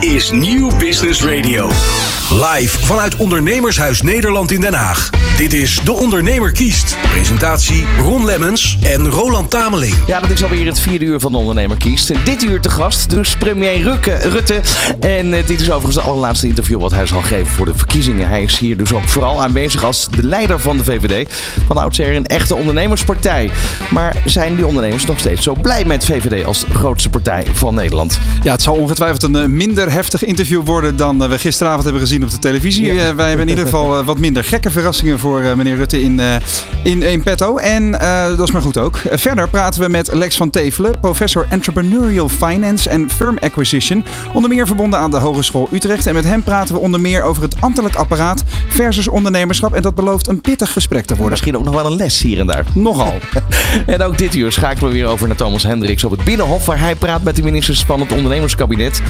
[0.00, 1.70] is Nieuw Business Radio.
[2.30, 5.10] Live vanuit Ondernemershuis Nederland in Den Haag.
[5.36, 6.96] Dit is De Ondernemer kiest.
[7.10, 9.94] Presentatie Ron Lemmens en Roland Tameling.
[10.06, 12.10] Ja, dat is alweer het vierde uur van de Ondernemer kiest.
[12.10, 14.60] En dit uur te gast, dus premier Rukke, Rutte.
[15.00, 18.28] En eh, dit is overigens het allerlaatste interview wat hij zal geven voor de verkiezingen.
[18.28, 21.32] Hij is hier dus ook vooral aanwezig als de leider van de VVD.
[21.66, 23.50] Van oudsher een echte ondernemerspartij.
[23.90, 28.18] Maar zijn die ondernemers nog steeds zo blij met VVD als grootste partij van Nederland?
[28.42, 29.46] Ja, het zal ongetwijfeld een eh,
[29.88, 32.94] minder heftig interview worden dan eh, we gisteravond hebben gezien op de televisie.
[32.94, 33.08] Ja.
[33.08, 36.20] Eh, wij hebben in ieder geval eh, wat minder gekke verrassingen voor meneer Rutte in,
[36.82, 37.56] in, in petto.
[37.56, 37.90] En
[38.36, 39.00] dat is maar goed ook.
[39.10, 44.04] Verder praten we met Lex van Tevelen, professor Entrepreneurial Finance en Firm Acquisition.
[44.32, 46.06] Onder meer verbonden aan de Hogeschool Utrecht.
[46.06, 49.74] En met hem praten we onder meer over het ambtelijk apparaat versus ondernemerschap.
[49.74, 51.30] En dat belooft een pittig gesprek te worden.
[51.30, 52.64] Misschien ook nog wel een les hier en daar.
[52.74, 53.14] Nogal.
[53.86, 56.78] En ook dit uur schakelen we weer over naar Thomas Hendricks op het Binnenhof, waar
[56.78, 59.02] hij praat met de ministers van het ondernemerskabinet.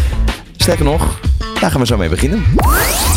[0.68, 1.20] Sterker nog,
[1.60, 2.44] daar gaan we zo mee beginnen.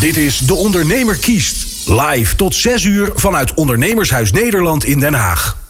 [0.00, 1.88] Dit is De Ondernemer kiest.
[1.88, 5.61] Live tot 6 uur vanuit Ondernemershuis Nederland in Den Haag.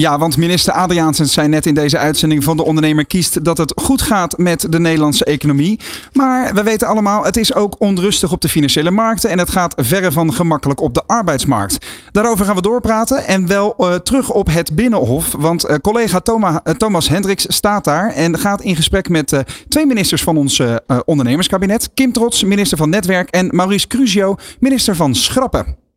[0.00, 3.72] Ja, want minister Adriaansens zei net in deze uitzending van De Ondernemer kiest dat het
[3.82, 5.80] goed gaat met de Nederlandse economie.
[6.12, 9.74] Maar we weten allemaal, het is ook onrustig op de financiële markten en het gaat
[9.76, 11.86] verre van gemakkelijk op de arbeidsmarkt.
[12.12, 16.56] Daarover gaan we doorpraten en wel eh, terug op het Binnenhof, want eh, collega eh,
[16.76, 20.62] Thomas Hendricks staat daar en gaat in gesprek met twee ministers van ons
[21.04, 21.90] ondernemerskabinet.
[21.94, 25.89] Kim Trots, minister van Netwerk en Maurice Cruzio, minister van Schrappen.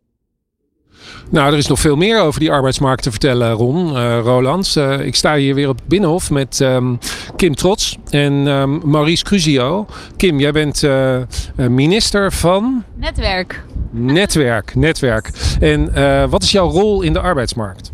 [1.30, 4.76] Nou, er is nog veel meer over die arbeidsmarkt te vertellen, Ron, eh, Roland.
[4.76, 6.96] Eh, ik sta hier weer op het Binnenhof met ehm,
[7.36, 9.86] Kim Trots en ehm, Maurice Cruzio.
[10.18, 11.18] Kim, jij bent eh,
[11.56, 13.64] minister van Netwerk.
[13.92, 14.76] Netwerk.
[14.76, 15.30] Netwerk.
[15.60, 15.92] En
[16.30, 17.93] wat is jouw rol in de arbeidsmarkt?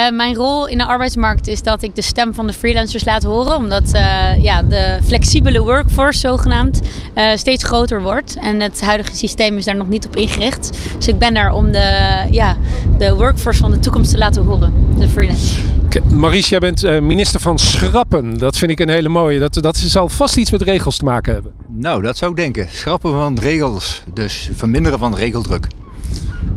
[0.00, 3.22] Eh, mijn rol in de arbeidsmarkt is dat ik de stem van de freelancers laat
[3.22, 3.56] horen.
[3.56, 6.80] Omdat eh, ja, de flexibele workforce zogenaamd
[7.14, 8.36] eh, steeds groter wordt.
[8.36, 10.78] En het huidige systeem is daar nog niet op ingericht.
[10.96, 12.56] Dus ik ben daar om de, ja,
[12.98, 14.72] de workforce van de toekomst te laten horen.
[14.98, 15.58] De freelancers.
[15.84, 18.38] Oké, Maurice, jij bent eh, minister van Schrappen.
[18.38, 19.38] Dat vind ik een hele mooie.
[19.38, 21.52] Dat, dat zal vast iets met regels te maken hebben.
[21.68, 22.68] Nou, dat zou ik denken.
[22.70, 25.66] Schrappen van regels, dus verminderen van regeldruk.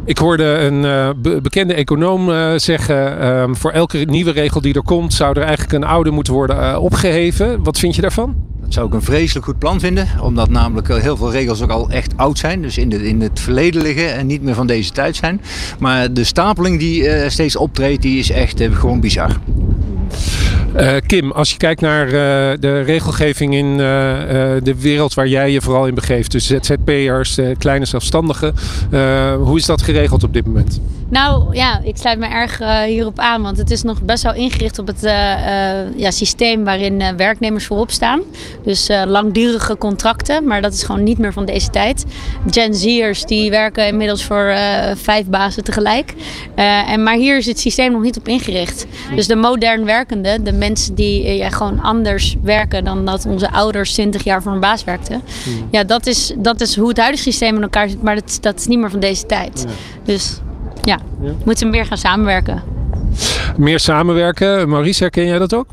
[0.06, 4.74] Ik hoorde een eh, be- bekende econoom eh, zeggen: ehm, voor elke nieuwe regel die
[4.74, 7.64] er komt, zou er eigenlijk een oude moeten worden eh, opgeheven.
[7.64, 8.36] Wat vind je daarvan?
[8.62, 11.90] Dat zou ik een vreselijk goed plan vinden, omdat namelijk heel veel regels ook al
[11.90, 14.92] echt oud zijn, dus in, de, in het verleden liggen en niet meer van deze
[14.92, 15.42] tijd zijn.
[15.80, 19.40] Maar de stapeling die steeds optreedt, die is echt gewoon bizar.
[20.76, 23.78] Eh, Kim, als je kijkt naar eh, de regelgeving in eh,
[24.64, 28.54] de wereld waar jij je vooral in begeeft, dus ZZP'ers, kleine zelfstandigen,
[29.38, 30.82] hoe is dat geregeld op dit moment?
[31.10, 34.80] Nou ja, ik sluit me erg hierop aan, want het is nog best wel ingericht
[34.80, 35.02] op het
[35.96, 38.22] ja, systeem waarin werknemers voorop staan.
[38.64, 42.06] Dus langdurige contracten, maar dat is gewoon niet meer van deze tijd.
[42.50, 44.54] Gen Z'ers die werken inmiddels voor
[44.96, 46.14] vijf bazen tegelijk.
[46.56, 48.86] En, maar hier is het systeem nog niet op ingericht.
[49.16, 53.52] Dus de modern werkenden, de mensen die eh, ja, gewoon anders werken dan dat onze
[53.52, 55.22] ouders 20 jaar voor een baas werkten.
[55.72, 58.60] Ja, dat is, dat is hoe het huidige systeem in elkaar zit, maar dat, dat
[58.60, 59.66] is niet meer van deze tijd.
[60.04, 60.40] Dus
[60.84, 61.00] ja,
[61.46, 62.62] moeten we meer gaan samenwerken.
[63.58, 64.70] Meer samenwerken.
[64.70, 65.68] Maurice, herken jij dat ook?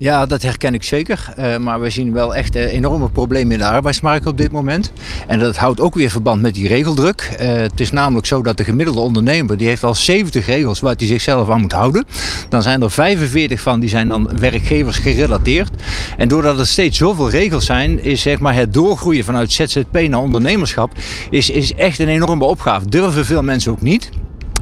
[0.00, 1.32] Ja, dat herken ik zeker.
[1.36, 4.92] Eh, maar we zien wel echt eh, enorme problemen in de arbeidsmarkt op dit moment.
[5.26, 7.34] En dat houdt ook weer verband met die regeldruk.
[7.38, 10.94] Eh, het is namelijk zo dat de gemiddelde ondernemer, die heeft al 70 regels waar
[10.96, 12.04] hij zichzelf aan moet houden.
[12.48, 15.70] Dan zijn er 45 van die zijn dan werkgevers gerelateerd.
[16.16, 20.20] En doordat er steeds zoveel regels zijn, is zeg maar het doorgroeien vanuit ZZP naar
[20.20, 20.92] ondernemerschap
[21.30, 22.88] is, is echt een enorme opgave.
[22.88, 24.10] Durven veel mensen ook niet.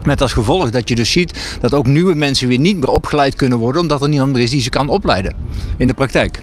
[0.06, 3.34] Met als gevolg dat je dus ziet dat ook nieuwe mensen weer niet meer opgeleid
[3.34, 5.34] kunnen worden, omdat er niemand meer is die ze kan opleiden
[5.76, 6.42] in de praktijk.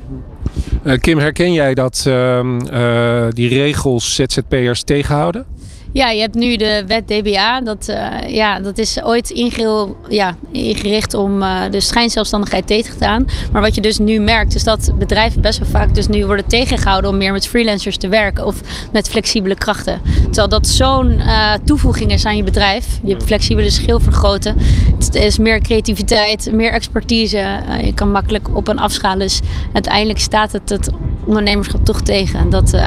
[0.84, 5.46] Eh, Kim, herken jij dat ehm, eh, die regels ZZP'ers tegenhouden?
[5.94, 7.62] Ja, je hebt nu de wet DBA.
[7.62, 13.06] Dat, eh, ja, dat is ooit ingeel, ja, ingericht om eh, de schijnzelfstandigheid tegen te
[13.06, 13.26] gaan.
[13.52, 16.48] Maar wat je dus nu merkt, is dat bedrijven best wel vaak dus nu worden
[16.48, 18.62] tegengehouden om meer met freelancers te werken of
[18.92, 20.02] met flexibele krachten.
[20.24, 22.86] Terwijl dat zo'n eh, toevoeging is aan je bedrijf.
[23.04, 24.58] Je flexibele schil vergroten.
[25.00, 27.60] Het is meer creativiteit, meer expertise.
[27.84, 29.20] Je kan makkelijk op en afschalen.
[29.20, 29.40] Dus
[29.74, 30.90] uiteindelijk staat het het
[31.26, 32.40] ondernemerschap toch tegen.
[32.40, 32.78] En dat,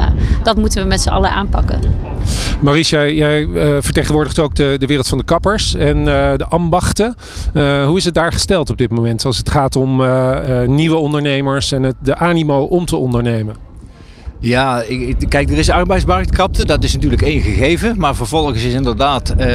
[0.42, 1.80] dat moeten we met z'n allen aanpakken.
[2.60, 7.14] Maurice, jij, eh, vertegenwoordigt ook de, de wereld van de kappers en eh, de ambachten.
[7.54, 10.02] Eh, hoe is het daar gesteld op dit moment als het gaat om
[10.66, 13.65] nieuwe ondernemers en het, de animo om te ondernemen?
[14.40, 14.84] Ja,
[15.28, 17.94] kijk, er is arbeidsmarktkrapte, dat is natuurlijk één gegeven.
[17.98, 19.46] Maar vervolgens is inderdaad uh,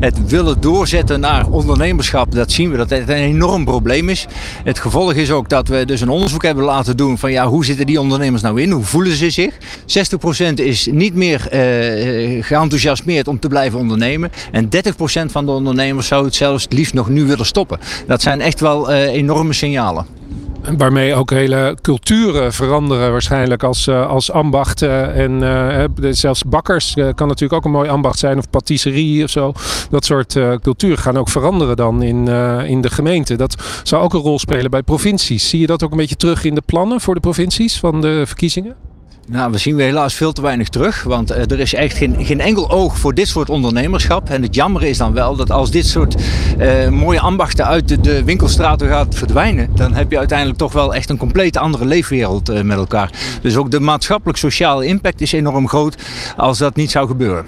[0.00, 4.26] het willen doorzetten naar ondernemerschap, dat zien we dat het een enorm probleem is.
[4.64, 7.64] Het gevolg is ook dat we dus een onderzoek hebben laten doen van ja, hoe
[7.64, 8.70] zitten die ondernemers nou in?
[8.70, 9.54] Hoe voelen ze zich?
[10.50, 14.30] 60% is niet meer uh, geenthousiasmeerd om te blijven ondernemen.
[14.52, 14.68] En 30%
[15.26, 17.78] van de ondernemers zou het zelfs liefst nog nu willen stoppen.
[18.06, 20.06] Dat zijn echt wel uh, enorme signalen.
[20.76, 24.82] Waarmee ook hele culturen veranderen waarschijnlijk als, uh, als ambacht.
[24.82, 28.38] en uh, zelfs bakkers uh, kan natuurlijk ook een mooi ambacht zijn.
[28.38, 29.52] Of patisserie of zo.
[29.90, 32.28] Dat soort culturen gaan ook veranderen dan in,
[32.66, 33.36] in de gemeente.
[33.36, 35.48] Dat zou ook een rol spelen bij provincies.
[35.48, 38.22] Zie je dat ook een beetje terug in de plannen voor de provincies van de
[38.26, 38.89] verkiezingen?
[39.30, 41.02] Nou, we zien we helaas veel te weinig terug.
[41.02, 44.30] Want uh, er is echt geen, geen enkel oog voor dit soort ondernemerschap.
[44.30, 46.14] En het jammer is dan wel dat als dit soort
[46.58, 50.94] uh, mooie ambachten uit de, de, winkelstraten gaat verdwijnen, dan heb je uiteindelijk toch wel
[50.94, 53.10] echt een compleet andere leefwereld uh, met elkaar.
[53.42, 55.96] Dus ook de maatschappelijk-sociale impact is enorm groot
[56.36, 57.46] als dat niet zou gebeuren.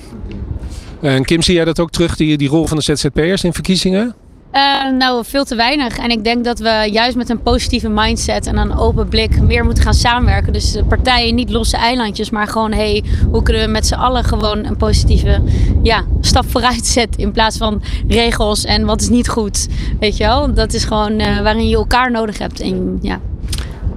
[1.00, 4.14] En Kim, zie jij dat ook terug, die, die rol van de ZZP'ers in verkiezingen?
[4.52, 5.98] Uh, nou, veel te weinig.
[5.98, 9.64] En ik denk dat we juist met een positieve mindset en een open blik meer
[9.64, 10.52] moeten gaan samenwerken.
[10.52, 14.64] Dus partijen niet losse eilandjes, maar gewoon hey, hoe kunnen we met z'n allen gewoon
[14.64, 15.42] een positieve
[15.82, 17.20] ja, stap vooruit zetten.
[17.20, 19.68] In plaats van regels en wat is niet goed.
[20.00, 20.54] Weet je wel?
[20.54, 22.60] Dat is gewoon uh, waarin je elkaar nodig hebt.
[22.60, 23.20] En ja,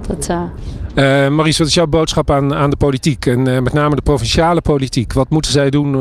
[0.06, 0.30] dat.
[1.30, 5.12] Maries, wat is jouw boodschap aan, aan de politiek en met name de provinciale politiek?
[5.12, 5.94] Wat moeten zij doen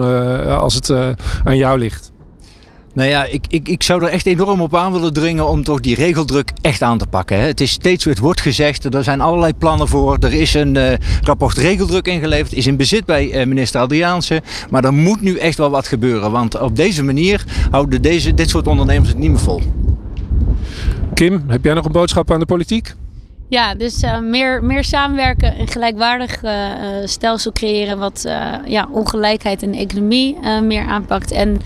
[0.60, 0.92] als het
[1.44, 2.14] aan jou ligt?
[2.96, 5.80] Nou ja, ik, ik, ik zou er echt enorm op aan willen dringen om toch
[5.80, 7.40] die regeldruk echt aan te pakken.
[7.40, 7.46] Hè.
[7.46, 10.18] Het is steeds, het wordt gezegd, er zijn allerlei plannen voor.
[10.20, 14.42] Er is een uh, rapport regeldruk ingeleverd, is in bezit bij uh, minister Adriaanse.
[14.70, 18.50] Maar er moet nu echt wel wat gebeuren, want op deze manier houden deze, dit
[18.50, 19.62] soort ondernemers het niet meer vol.
[21.14, 22.96] Kim, heb jij nog een boodschap aan de politiek?
[23.50, 26.52] Ja, dus uh, meer, meer samenwerken, een gelijkwaardig uh,
[27.04, 31.32] stelsel creëren wat uh, ja, ongelijkheid in de economie meer aanpakt.
[31.32, 31.62] En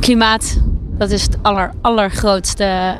[0.00, 0.60] klimaat,
[0.98, 2.96] dat is het aller, allergrootste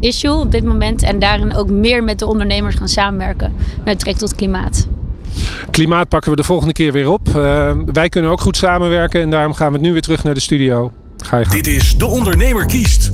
[0.00, 1.02] issue op dit moment.
[1.02, 4.86] En daarin ook meer met de ondernemers gaan samenwerken met betrekking tot klimaat.
[5.70, 7.28] Klimaat pakken we de volgende keer weer op.
[7.92, 10.92] wij kunnen ook goed samenwerken en daarom gaan we nu weer terug naar de studio.
[11.24, 11.56] Ga je gaan.
[11.56, 13.10] Dit is De Ondernemer kiest.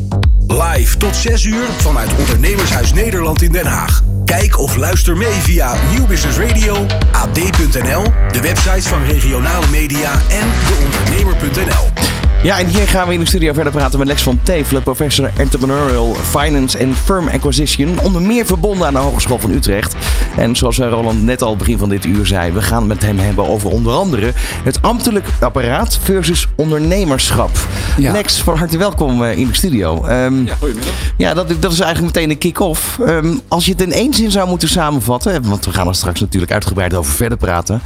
[0.47, 4.03] Live tot 6 uur vanuit Ondernemershuis Nederland in Den Haag.
[4.25, 8.03] Kijk of luister mee via Nieuw Business Radio, ad.nl,
[8.33, 12.22] de websites van regionale media en deondernemer.nl.
[12.43, 15.31] Ja, en hier gaan we in de studio verder praten met Lex van Tevelen, professor
[15.37, 17.99] Entrepreneurial Finance en Firm Acquisition.
[18.01, 19.95] Onder meer verbonden aan de Hogeschool van Utrecht.
[20.37, 23.19] En zoals Roland net al begin van dit uur zei, we gaan het met hem
[23.19, 24.33] hebben over onder andere
[24.65, 27.51] het ambtelijk apparaat versus ondernemerschap.
[27.97, 28.13] Ja.
[28.13, 30.07] Lex, van harte welkom in de studio.
[30.07, 30.95] Um, ja, goedemiddag.
[31.17, 32.99] Ja, dat, dat is eigenlijk meteen een kick-off.
[32.99, 36.21] Um, als je het in één zin zou moeten samenvatten, want we gaan er straks
[36.21, 37.83] natuurlijk uitgebreid over verder praten.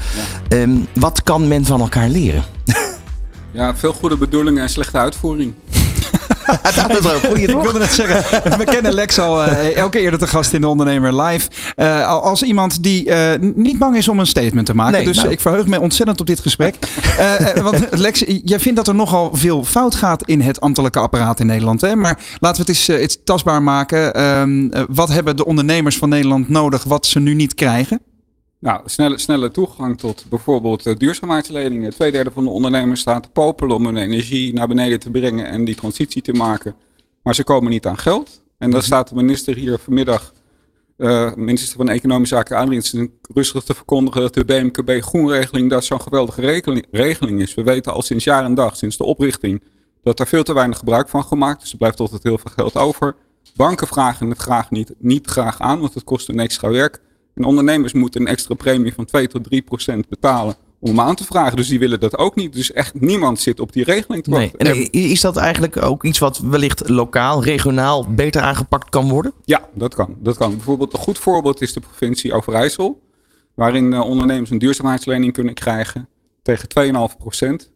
[0.48, 0.56] Ja.
[0.56, 2.42] Um, wat kan men van elkaar leren?
[3.56, 5.54] Ja, veel goede bedoelingen en slechte uitvoering.
[6.62, 7.48] dat is ook goeie.
[7.48, 10.68] Ik wilde net zeggen, we kennen Lex al uh, elke eerder te gast in de
[10.68, 11.48] Ondernemer Live.
[11.76, 14.92] Uh, als iemand die uh, niet bang is om een statement te maken.
[14.92, 15.30] Nee, dus nou.
[15.30, 16.74] ik verheug me ontzettend op dit gesprek.
[17.62, 21.46] want Lex, jij vindt dat er nogal veel fout gaat in het ambtelijke apparaat in
[21.46, 21.80] Nederland.
[21.80, 21.96] Hè?
[21.96, 24.14] Maar laten we het eens, eens tastbaar maken.
[24.14, 28.00] Ehm, wat hebben de ondernemers van Nederland nodig wat ze nu niet krijgen?
[28.66, 31.90] Nou, snelle, snelle toegang tot bijvoorbeeld uh, duurzaamheidsleningen.
[31.90, 35.64] Tweederde van de ondernemers staat te popelen om hun energie naar beneden te brengen en
[35.64, 36.74] die transitie te maken.
[37.22, 38.42] Maar ze komen niet aan geld.
[38.58, 40.32] En dan staat de minister hier vanmiddag,
[40.96, 46.00] uh, minister van Economische Zaken Adriaansen, rustig te verkondigen dat de BMKB groenregeling dat zo'n
[46.00, 47.54] geweldige regeling, regeling is.
[47.54, 49.62] We weten al sinds jaar en dag, sinds de oprichting,
[50.02, 51.72] dat er veel te weinig gebruik van gemaakt is.
[51.72, 53.16] Er blijft altijd heel veel geld over.
[53.56, 57.04] Banken vragen het graag niet, niet graag aan, want het kost een extra werk.
[57.36, 61.14] En ondernemers moeten een extra premie van 2 tot 3 procent betalen om hem aan
[61.14, 61.56] te vragen.
[61.56, 62.52] Dus die willen dat ook niet.
[62.52, 64.64] Dus echt niemand zit op die regeling te wachten.
[64.66, 64.90] Nee.
[64.90, 69.32] En is dat eigenlijk ook iets wat wellicht lokaal, regionaal beter aangepakt kan worden?
[69.44, 70.16] Ja, dat kan.
[70.18, 70.50] Dat kan.
[70.50, 73.02] Bijvoorbeeld een goed voorbeeld is de provincie Overijssel.
[73.54, 76.08] Waarin uh, ondernemers een duurzaamheidslening kunnen krijgen
[76.42, 76.68] tegen
[77.10, 77.70] 2,5 procent.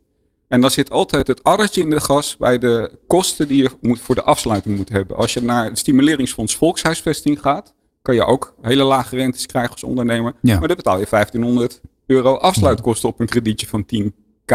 [0.48, 4.00] En dan zit altijd het addertje in de gas bij de kosten die je moet,
[4.00, 5.16] voor de afsluiting moet hebben.
[5.16, 9.84] Als je naar het stimuleringsfonds volkshuisvesting gaat, kan je ook hele lage rentes krijgen als
[9.84, 10.34] ondernemer.
[10.42, 10.58] Ja.
[10.58, 14.54] Maar dan betaal je 1500 euro afsluitkosten op een kredietje van 10k.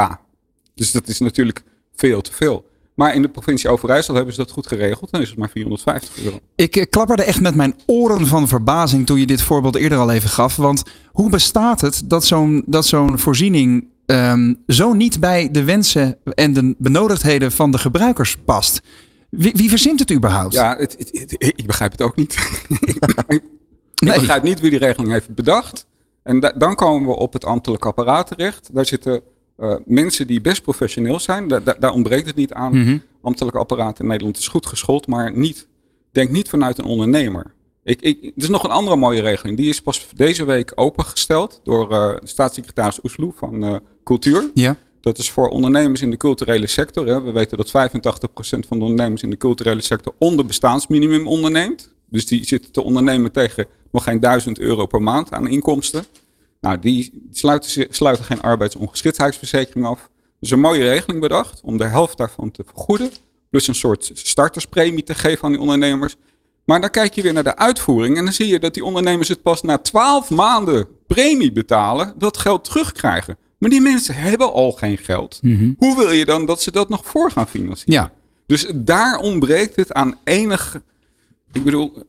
[0.74, 1.64] Dus dat is natuurlijk
[1.96, 2.66] veel te veel.
[2.96, 5.12] Maar in de provincie Overijssel hebben ze dat goed geregeld.
[5.12, 6.40] Dan is het maar 450 euro.
[6.56, 10.12] Ik eh, klapperde echt met mijn oren van verbazing toen je dit voorbeeld eerder al
[10.12, 10.56] even gaf.
[10.56, 16.18] Want hoe bestaat het dat zo'n dat zo'n voorziening um, zo niet bij de wensen
[16.24, 18.82] en de benodigdheden van de gebruikers past?
[19.38, 20.54] Wie, wie verzint het überhaupt?
[20.54, 22.34] Ja, het, het, ik begrijp het ook niet.
[23.27, 23.42] ik
[24.20, 25.86] begrijp niet wie die regeling heeft bedacht.
[26.24, 28.70] En da- dan komen we op het ambtelijk apparaat terecht.
[28.74, 29.22] Daar zitten
[29.58, 31.48] eh, mensen die best professioneel zijn.
[31.48, 32.77] Da- da- daar ontbreekt het niet aan.
[32.77, 32.98] Mhm.
[33.22, 35.68] Ambtelijk apparaat in Nederland is goed geschoold, maar niet,
[36.12, 37.54] denk niet vanuit een ondernemer.
[37.84, 39.58] Ik, ik, er is nog een andere mooie regeling.
[39.58, 44.50] Die is pas deze week opengesteld door eh, staatssecretaris Oesloe van eh, Cultuur.
[44.54, 44.75] Ja.
[45.06, 47.08] Dat is voor ondernemers in de culturele sector.
[47.08, 47.22] Hè.
[47.22, 51.94] We weten dat 85% van de ondernemers in de culturele sector onder bestaansminimum onderneemt.
[52.10, 56.06] Dus die zitten te ondernemen tegen nog geen 1000 euro per maand aan inkomsten.
[56.62, 60.10] Nou, die sluiten, sluiten geen arbeidsongeschiktheidsverzekering af.
[60.40, 63.10] Dus een mooie regeling bedacht om de helft daarvan te vergoeden.
[63.50, 66.16] Plus een soort starterspremie te geven aan die ondernemers.
[66.64, 69.30] Maar dan kijk je weer naar de uitvoering en dan zie je dat die ondernemers
[69.30, 73.38] het pas na 12 maanden premie betalen, dat geld terugkrijgen.
[73.58, 75.40] Maar die mensen hebben al geen geld.
[75.78, 78.04] Hoe wil je dan dat ze dat nog voor gaan financieren?
[78.04, 78.12] Ja.
[78.48, 80.82] Dus daar ontbreekt het aan enig.
[81.52, 82.06] Ik bedoel,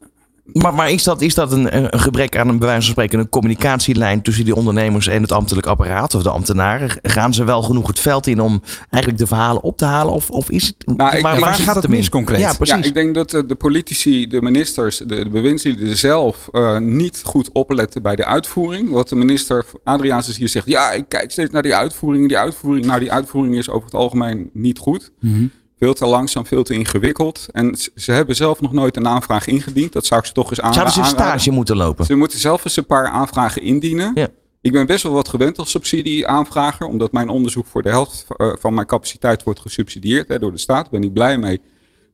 [0.52, 3.18] Maar, maar is dat, is dat een, een gebrek aan een bij wijze van spreken
[3.18, 6.90] een communicatielijn tussen die ondernemers en het ambtelijk apparaat of de ambtenaren?
[7.02, 10.12] Gaan ze wel genoeg het veld in om eigenlijk de verhalen op te halen?
[10.14, 10.96] Of, of is het.
[10.96, 12.40] Nou, ik- waar waar gaat het mis concreet?
[12.40, 12.76] Ja, precies.
[12.76, 17.20] Ja, ik denk dat eh, de politici, de ministers, de, de bewindslieden zelf eh, niet
[17.24, 18.90] goed opletten bij de uitvoering.
[18.90, 22.28] Wat de minister Adriaans hier zegt, ja, ik kijk steeds naar die uitvoering.
[22.28, 25.10] Die uitvoering, nou die uitvoering is over het algemeen niet goed.
[25.20, 25.46] Mhm.
[25.78, 27.46] Veel te langzaam, veel te ingewikkeld.
[27.52, 29.92] En ze, hebben zelf nog nooit een aanvraag ingediend.
[29.92, 31.26] Dat zou ik ze toch eens aan, Zouden ze een aanraden.
[31.28, 32.04] stage moeten lopen?
[32.04, 34.10] Ze moeten zelf eens een paar aanvragen indienen.
[34.14, 34.28] Ja.
[34.60, 38.52] Ik ben best wel wat gewend als subsidieaanvrager, omdat mijn onderzoek voor de helft eh,
[38.58, 40.90] van mijn capaciteit wordt gesubsidieerd hè, door de staat.
[40.90, 41.60] Daar ben ik blij mee.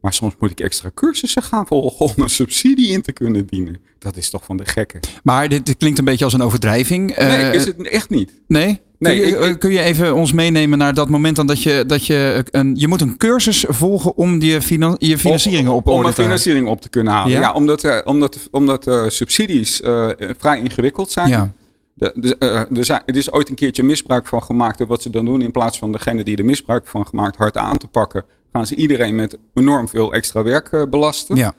[0.03, 3.77] Maar soms moet ik extra cursussen gaan volgen om een subsidie in te kunnen dienen.
[3.99, 5.01] Dat is toch van de gekken.
[5.23, 7.17] Maar dit, dit klinkt een beetje als een overdrijving.
[7.17, 8.33] Nee, Eh, is het echt niet.
[8.49, 8.81] Nee?
[8.99, 11.63] Nee, kun, je, ik- ik- kun je even ons meenemen naar dat moment dan dat
[11.63, 15.87] je, dat je een, je moet een cursus volgen om je, finan, je financieringen op
[15.87, 17.33] om orde een financiering op te kunnen halen.
[17.33, 17.41] Ja?
[17.41, 21.29] Ja, omdat, eh, omdat, omdat eh, subsidies eh, vrij ingewikkeld zijn.
[21.29, 21.53] Ja.
[21.95, 24.81] De, de, eh, er, zijn, er is ooit een keertje misbruik van gemaakt.
[24.81, 27.57] En wat ze dan doen, in plaats van degene die er misbruik van gemaakt hard
[27.57, 31.37] aan te pakken, gaan ze iedereen met enorm veel extra werk eh, belasten.
[31.37, 31.55] Ja.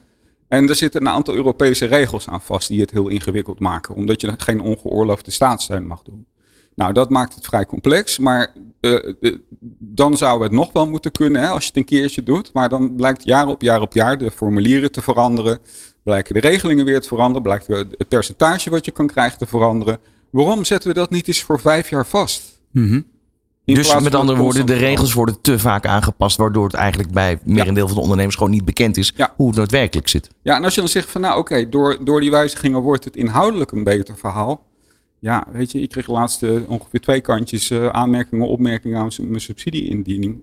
[0.48, 3.94] En er zitten een aantal Europese regels aan vast die het heel ingewikkeld maken.
[3.94, 6.26] Omdat je geen ongeoorloofde staatssteun mag doen.
[6.74, 8.18] Nou, dat maakt het vrij complex.
[8.18, 9.32] Maar eh,
[9.78, 12.52] dan zou het nog wel moeten kunnen hè, als je het een keertje doet.
[12.52, 15.58] Maar dan blijkt jaar op jaar op jaar de formulieren te veranderen.
[16.02, 17.42] Blijken de regelingen weer te veranderen.
[17.42, 19.98] Blijkt het percentage wat je kan krijgen te veranderen.
[20.30, 22.60] Waarom zetten we dat niet eens voor vijf jaar vast?
[22.70, 23.00] Mhm.
[23.64, 27.38] In Dus met andere woorden, de regels worden te vaak aangepast, waardoor het eigenlijk bij
[27.44, 29.32] merendeel van de ondernemers gewoon niet bekend is Ja.
[29.36, 30.30] hoe het daadwerkelijk zit.
[30.42, 33.16] Ja, en als je dan zegt van nou oké, door, door die wijzigingen wordt het
[33.16, 34.66] inhoudelijk een beter verhaal.
[35.18, 39.40] Ja, weet je, ik kreeg laatst eh, ongeveer twee kantjes eh, aanmerkingen, opmerkingen aan mijn
[39.40, 40.40] subsidieindiening.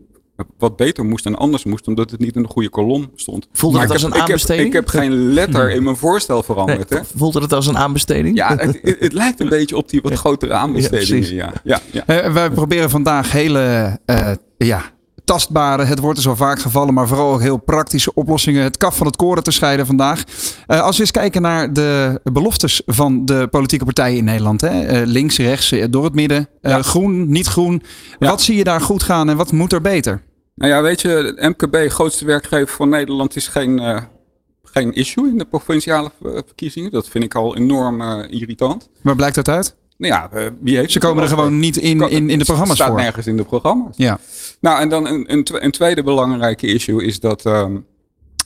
[0.57, 3.47] Wat beter moest en anders moest, omdat het niet in de goede kolom stond.
[3.53, 4.67] Voelde Maar het als heb- een ik heb- aanbesteding?
[4.67, 6.89] Ik heb, geen letter in mijn voorstel veranderd.
[6.89, 7.05] Nee, hè?
[7.15, 8.35] voelde het als een aanbesteding?
[8.37, 11.35] Ja, het, het, het lijkt een beetje op die wat grotere aanbestedingen.
[11.35, 12.05] Ja, ja, ja.
[12.05, 14.81] Eh, wij proberen vandaag hele eh, ja,
[15.25, 18.63] tastbare, het wordt er zo vaak gevallen, maar vooral ook heel praktische oplossingen.
[18.63, 20.23] Het kaf van het koren te scheiden vandaag.
[20.67, 24.61] Eh, als we eens kijken naar de beloftes van de politieke partijen in Nederland.
[24.61, 24.81] Hè?
[24.85, 26.81] Eh, links, rechts, door het midden, eh, Ja.
[26.81, 27.81] groen, niet groen.
[28.19, 28.29] Ja.
[28.29, 30.21] Wat zie je daar goed gaan en wat moet er beter?
[30.61, 34.01] Nou ja, weet je, MKB, grootste werkgever van Nederland, is geen, eh,
[34.63, 36.91] geen issue in de provinciale eh, verkiezingen.
[36.91, 38.89] Dat vind ik al enorm eh, irritant.
[39.01, 39.75] Waar blijkt dat uit?
[39.97, 42.87] Nou ja, wie heeft Ze komen er gewoon niet in, in, in de programma's staat
[42.87, 42.97] voor.
[42.97, 43.97] nergens in de programma's.
[43.97, 44.19] Ja.
[44.59, 47.45] Nou, en dan een, een tweede belangrijke issue is dat.
[47.45, 47.77] ehm,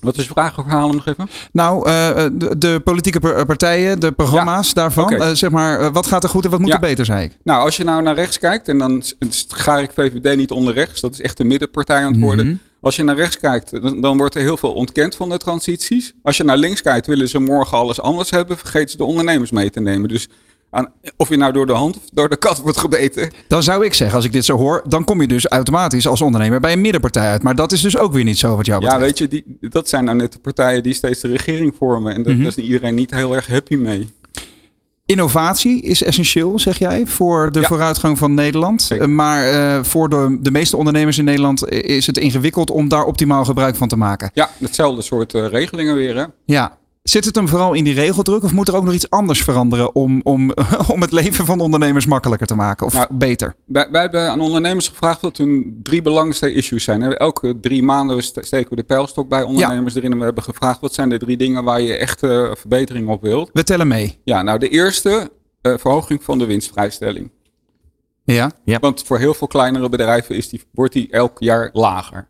[0.02, 0.56] wat is de vraag?
[0.56, 1.30] Hem nog even.
[1.52, 5.10] Nou, eh, de, de politieke par- partijen, de programma's daarvan.
[5.14, 6.74] eh, zeg maar, eh, wat gaat er goed en wat moet Ja.
[6.75, 7.38] er beter, zei ik.
[7.44, 9.04] Nou, als je nou naar rechts kijkt, en dan
[9.48, 12.46] ga ik VVD niet onder rechts, dat is echt een middenpartij aan het worden.
[12.46, 12.56] Mhm.
[12.82, 16.14] Als je naar rechts kijkt, dan, dan wordt er heel veel ontkend van de transities.
[16.24, 19.52] Als je naar links kijkt, willen ze morgen alles anders hebben, vergeten ze de ondernemers
[19.52, 20.10] mee te nemen.
[20.10, 20.28] Dus
[20.75, 23.32] aan, of je nou door de hand of door de kat wordt gebeten.
[23.48, 26.22] Dan zou ik zeggen, als ik dit zo hoor, dan kom je dus automatisch als
[26.22, 27.44] ondernemer bij een middenpartij uit.
[27.44, 29.89] Maar dat is dus ook weer niet zo wat jou Ja, weet je, die, dat
[29.89, 32.13] zijn nou net de partijen die steeds de regering vormen.
[32.15, 32.41] En dat, Mhm.
[32.44, 34.10] daar is iedereen niet heel erg happy mee.
[35.05, 37.67] Innovatie is essentieel, zeg jij, voor de Ja.
[37.67, 38.82] vooruitgang van Nederland.
[38.82, 39.05] Zeker.
[39.05, 43.03] Eh, Maar eh, voor de, de meeste ondernemers in Nederland is het ingewikkeld om daar
[43.03, 44.32] optimaal gebruik van te maken.
[44.34, 46.15] Ja, hetzelfde soort eh, regelingen weer.
[46.15, 46.24] Hè?
[46.46, 46.77] Ja.
[47.09, 49.95] Zit het hem vooral in die regeldruk of moet er ook nog iets anders veranderen
[49.95, 50.51] om, om,
[50.93, 53.55] om het leven van ondernemers makkelijker te maken of Nou, beter?
[53.65, 57.03] Wij, wij hebben aan ondernemers gevraagd wat hun drie belangrijkste issues zijn.
[57.17, 60.12] Elke drie maanden ste- steken we de pijlstok bij ondernemers erin.
[60.12, 63.21] En we hebben gevraagd wat zijn de drie dingen waar je echt eh, verbetering op
[63.21, 63.50] wilt.
[63.53, 64.17] We tellen mee.
[64.24, 65.31] Ja, nou de eerste,
[65.62, 67.31] eh, verhoging van de winstvrijstelling.
[68.24, 68.51] Ja.
[68.79, 72.27] Want voor heel veel kleinere bedrijven is die, wordt die elk jaar lager.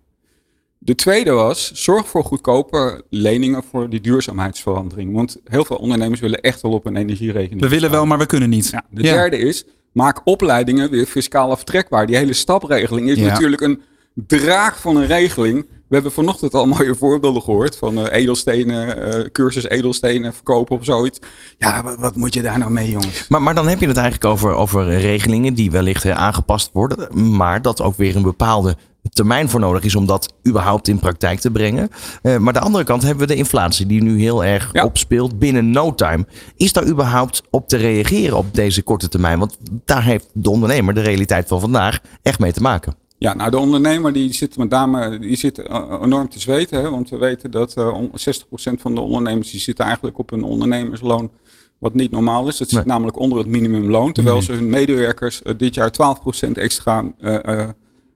[0.85, 5.13] De tweede was, zorg voor goedkope leningen voor die duurzaamheidsverandering.
[5.13, 7.61] Want heel veel ondernemers willen echt wel op een energierekening.
[7.61, 8.69] We willen wel, maar we kunnen niet.
[8.69, 12.05] Ja, de derde is, maak opleidingen weer fiscaal aftrekbaar.
[12.05, 13.27] Die hele stapregeling is Ja.
[13.27, 13.81] natuurlijk een
[14.13, 15.65] draag van een regeling.
[15.87, 20.85] We hebben vanochtend al mooie voorbeelden gehoord van eh, edelstenen, eh, cursus edelstenen verkopen of
[20.85, 21.19] zoiets.
[21.57, 23.27] Ja, wat, wat moet je daar nou mee, jongens?
[23.27, 27.35] Maar, maar dan heb je het eigenlijk over, over regelingen die wellicht eh, aangepast worden.
[27.37, 28.75] Maar dat ook weer een bepaalde
[29.09, 31.89] termijn voor nodig is om dat überhaupt in praktijk te brengen.
[32.21, 34.85] Eh, maar de andere kant hebben we de inflatie die nu heel erg Ja.
[34.85, 36.25] opspeelt binnen no time.
[36.55, 39.39] Is daar überhaupt op te reageren op deze korte termijn?
[39.39, 42.95] Want daar heeft de ondernemer de realiteit van vandaag echt mee te maken.
[43.17, 46.81] Ja, nou de ondernemer die zit met name die zit eh, enorm te zweten.
[46.81, 50.31] Hè, want we weten dat eh, on- 60% van de ondernemers die zitten eigenlijk op
[50.31, 51.31] een ondernemersloon
[51.79, 52.57] wat niet normaal is.
[52.57, 52.87] Dat zit Nee.
[52.87, 54.11] namelijk onder het minimumloon.
[54.13, 57.03] Terwijl ze hun medewerkers eh, dit jaar 12% extra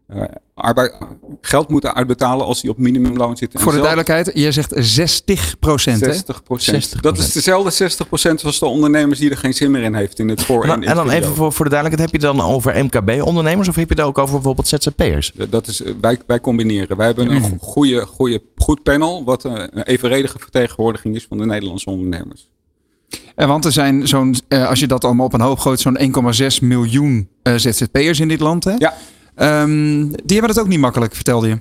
[0.10, 0.22] eh,
[0.54, 0.96] arbeid,
[1.42, 3.60] geld moeten uitbetalen als die op minimumloon zitten.
[3.60, 5.98] En Voor de zelf- duidelijkheid, jij zegt 60 procent.
[6.00, 7.02] 60 60%.
[7.02, 10.30] Dat is dezelfde 60% als de ondernemers die er geen zin meer in heeft in
[10.30, 12.48] het voor- Maar- en en dan even voor, voor de duidelijkheid, heb je het dan
[12.48, 15.32] over MKB-ondernemers of heb je het ook over bijvoorbeeld ZZP'ers?
[15.50, 16.98] Dat is, eh, wij, wij combineren.
[16.98, 21.38] Wij hebben een go- goede, goede, goed panel, wat eh, een evenredige vertegenwoordiging is van
[21.38, 22.50] de Nederlandse ondernemers.
[23.36, 25.98] En want er zijn zo'n, eh, als je dat allemaal op een hoop gooit, zo'n
[26.02, 28.64] 1,6 miljoen eh, ZZP'ers in dit land.
[28.64, 28.74] Hè?
[28.78, 28.94] Ja.
[29.40, 31.58] Ehm, die hebben het ook niet makkelijk, vertelde je.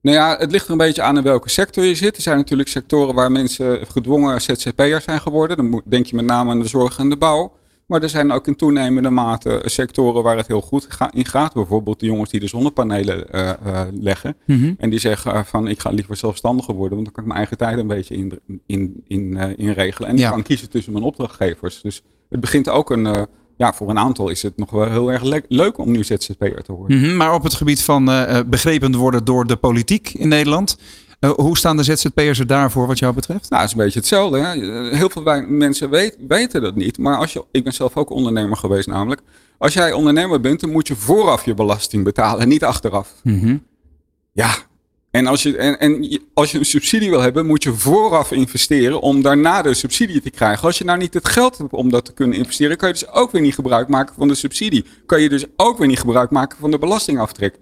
[0.00, 2.16] Nou ja, het ligt er een beetje aan in welke sector je zit.
[2.16, 5.56] Er zijn natuurlijk sectoren waar mensen gedwongen ZZP'ers zijn geworden.
[5.56, 7.52] Dan denk je met name aan de zorg en de bouw.
[7.86, 11.54] Maar er zijn ook in toenemende mate sectoren waar het heel goed in gaat.
[11.54, 14.36] Bijvoorbeeld de jongens die de zonnepanelen eh, eh, leggen.
[14.78, 16.94] En die zeggen eh, van ik ga liever zelfstandiger worden.
[16.94, 20.08] Want dan kan ik mijn eigen tijd een beetje in, in, in, inregelen.
[20.08, 20.30] En ik Ja.
[20.30, 21.80] kan kiezen tussen mijn opdrachtgevers.
[21.82, 23.26] Dus het begint ook een...
[23.56, 26.62] ja, voor een aantal is het nog wel heel erg le- leuk om nu ZZP'er
[26.62, 26.98] te worden.
[27.00, 30.76] Mhm, Maar op het gebied van eh, begrepen worden door de politiek in Nederland.
[31.20, 33.50] eh, hoe staan de ZZP'ers er daarvoor wat jou betreft?
[33.50, 34.38] Nou, het is een beetje hetzelfde.
[34.38, 34.50] Hè?
[34.96, 36.98] Heel veel mensen weet- weten dat niet.
[36.98, 39.20] Maar als je, ik ben zelf ook ondernemer geweest namelijk.
[39.58, 43.12] Als jij ondernemer bent, dan moet je vooraf je belasting betalen en niet achteraf.
[44.32, 44.50] Ja.
[45.12, 49.00] En als je, en, en als je een subsidie wil hebben, moet je vooraf investeren
[49.00, 50.66] om daarna de subsidie te krijgen.
[50.66, 53.08] Als je nou niet het geld hebt om dat te kunnen investeren, kan je dus
[53.08, 54.84] ook weer niet gebruik maken van de subsidie.
[55.06, 57.58] Kan je dus ook weer niet gebruik maken van de belastingaftrek.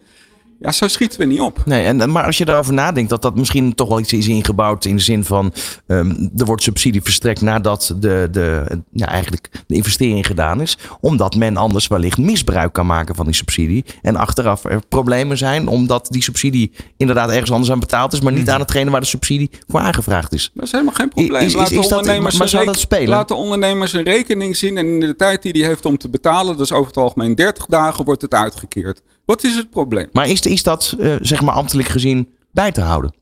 [0.62, 1.62] Ja, zo schieten we niet op.
[1.64, 4.84] Nee, en, maar als je daarover nadenkt dat dat misschien toch wel iets is ingebouwd
[4.84, 5.52] in de zin van
[5.86, 10.78] ehm, er wordt subsidie verstrekt nadat de, de, ja, eigenlijk de investering gedaan is.
[11.00, 13.84] Omdat men anders wellicht misbruik kan maken van die subsidie.
[14.02, 18.32] En achteraf er problemen zijn omdat die subsidie inderdaad ergens anders aan betaald is, maar
[18.32, 20.50] niet aan hetgene waar de subsidie voor aangevraagd is.
[20.54, 21.40] Dat is helemaal geen probleem.
[21.42, 23.08] Is- is- laat, de is dat- ondernemers maar zou reken- dat spelen?
[23.08, 26.08] laat de ondernemers een rekening zien en in de tijd die hij heeft om te
[26.08, 29.02] betalen, is over het algemeen 30 dagen, wordt het uitgekeerd.
[29.30, 30.08] Wat is het probleem?
[30.12, 33.14] Maar is, is dat eh, zeg maar ambtelijk gezien bij te houden?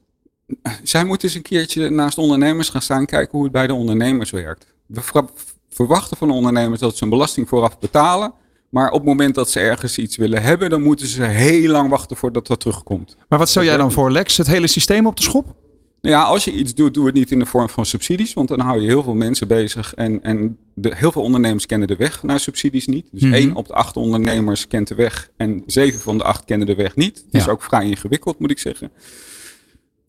[0.83, 4.31] Zij moeten eens een keertje naast ondernemers gaan staan kijken hoe het bij de ondernemers
[4.31, 4.67] werkt.
[4.87, 5.25] We ver-
[5.71, 8.33] verwachten van de ondernemers dat ze hun belasting vooraf betalen.
[8.69, 11.91] Maar op het moment dat ze ergens iets willen hebben, dan moeten ze heel lang
[11.91, 13.17] wachten voordat dat terugkomt.
[13.29, 14.37] Maar wat stel jij dan voor, Lex?
[14.37, 15.55] Het hele systeem op de schop?
[16.01, 18.35] Nou ja, als je iets doet, doe het niet in de vorm van subsidies.
[18.35, 19.95] Want dan hou je heel veel mensen bezig.
[19.95, 23.07] En, en de, heel veel ondernemers kennen de weg naar subsidies niet.
[23.13, 23.33] Dus Mhm.
[23.33, 25.31] één op de acht ondernemers kent de weg.
[25.37, 27.25] En zeven van de acht kennen de weg niet.
[27.31, 28.91] Dat is ook vrij ingewikkeld, moet ik zeggen.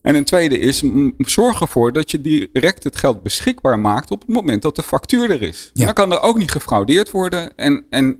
[0.02, 0.82] En een tweede is,
[1.18, 5.30] zorg ervoor dat je direct het geld beschikbaar maakt op het moment dat de factuur
[5.30, 5.70] er is.
[5.74, 5.84] Ja.
[5.84, 7.56] Dan kan er ook niet gefraudeerd worden.
[7.56, 8.18] En, en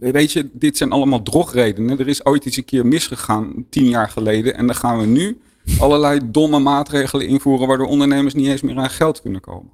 [0.00, 1.98] weet je, dit zijn allemaal drogredenen.
[1.98, 4.54] Er is ooit iets een keer misgegaan, tien jaar geleden.
[4.54, 5.38] En dan gaan we nu
[5.80, 9.70] allerlei domme maatregelen invoeren waardoor ondernemers niet eens meer aan geld kunnen komen.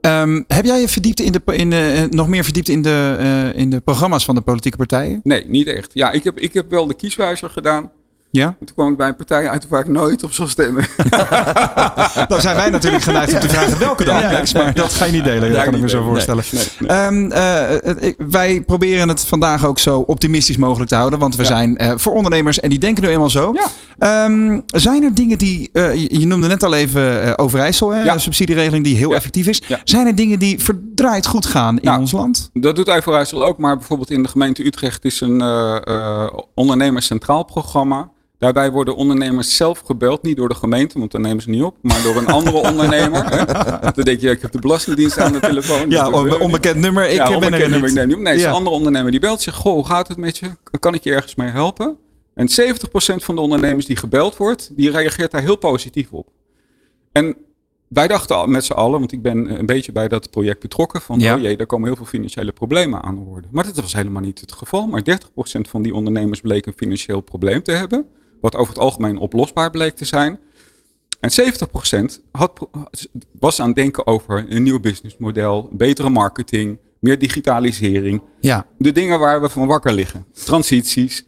[0.00, 3.16] Ehm, heb jij je verdiept in de, in de, eh, nog meer verdiept in de,
[3.18, 5.20] eh, in de programma's van de politieke partijen?
[5.22, 5.90] Nee, niet echt.
[5.94, 7.90] Ja, ik heb, ik heb wel de kieswijzer gedaan.
[8.36, 8.46] Ja?
[8.60, 10.84] En toen kwam ik bij een partij uit waar ik nooit op zou stemmen.
[12.28, 14.14] Dan zijn wij natuurlijk geneigd om te vragen welke dan.
[14.54, 16.44] Maar dat ga je niet delen, dat Ja, kan ik me zo voorstellen.
[16.50, 21.18] Nee, nee, Ehm, eh, wij proberen het vandaag ook zo optimistisch mogelijk te houden.
[21.18, 21.48] Want we Ja.
[21.48, 23.52] zijn eh, voor ondernemers en die denken nu eenmaal zo.
[23.52, 23.66] Ja.
[23.98, 28.12] Ehm, zijn er dingen die, eh, je, je noemde net al even Overijssel, hè, Ja.
[28.12, 29.16] een subsidieregeling die heel Ja.
[29.16, 29.62] effectief is.
[29.66, 29.80] Ja.
[29.84, 32.50] Zijn er dingen die verdraaid goed gaan in Nou, ons land?
[32.52, 37.06] Dat doet Overijssel ook, maar bijvoorbeeld in de gemeente Utrecht is een eh eh, ondernemers
[37.06, 38.12] centraal programma.
[38.38, 41.76] Daarbij worden ondernemers zelf gebeld, niet door de gemeente, want dan nemen ze niet op,
[41.82, 43.24] maar door een andere ondernemer.
[43.36, 43.44] Hè?
[43.92, 45.90] Dan denk je, ik heb de Belastingdienst aan de telefoon.
[45.90, 46.38] Ja, onbe- niet.
[46.38, 47.04] onbekend nummer.
[47.08, 47.90] Ik ja, ben er onbekend nummer, niet.
[47.90, 48.22] ik neem niet op.
[48.22, 48.48] Nee, Ja.
[48.48, 50.50] een andere ondernemer die belt zegt, goh, hoe gaat het met je?
[50.80, 51.96] Kan ik je ergens mee helpen?
[52.34, 56.28] En 70% van de ondernemers die gebeld wordt, die reageert daar heel positief op.
[57.12, 57.36] En
[57.88, 61.00] wij dachten al met z'n allen, want ik ben een beetje bij dat project betrokken,
[61.00, 61.34] van Ja.
[61.34, 63.48] oh jee, daar komen heel veel financiële problemen aan de orde.
[63.50, 64.86] Maar dat was helemaal niet het geval.
[64.86, 68.06] Maar 30% van die ondernemers bleek een financieel probleem te hebben.
[68.44, 70.38] Wat over het algemeen oplosbaar bleek te zijn.
[71.20, 71.30] En
[72.18, 72.68] 70% had,
[73.38, 78.22] was aan het denken over een nieuw businessmodel, betere marketing, meer digitalisering.
[78.40, 78.66] Ja.
[78.78, 80.26] De dingen waar we van wakker liggen.
[80.32, 81.24] Transities.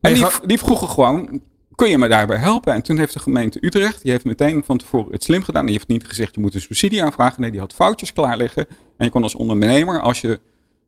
[0.00, 1.40] En die, die vroegen gewoon,
[1.74, 2.72] kun je me daarbij helpen?
[2.72, 5.64] En toen heeft de gemeente Utrecht, die heeft meteen van tevoren het slim gedaan.
[5.64, 7.40] Die heeft niet gezegd, je moet een subsidie aanvragen.
[7.40, 8.66] Nee, die had foutjes klaar liggen.
[8.96, 10.40] En je kon als ondernemer, als je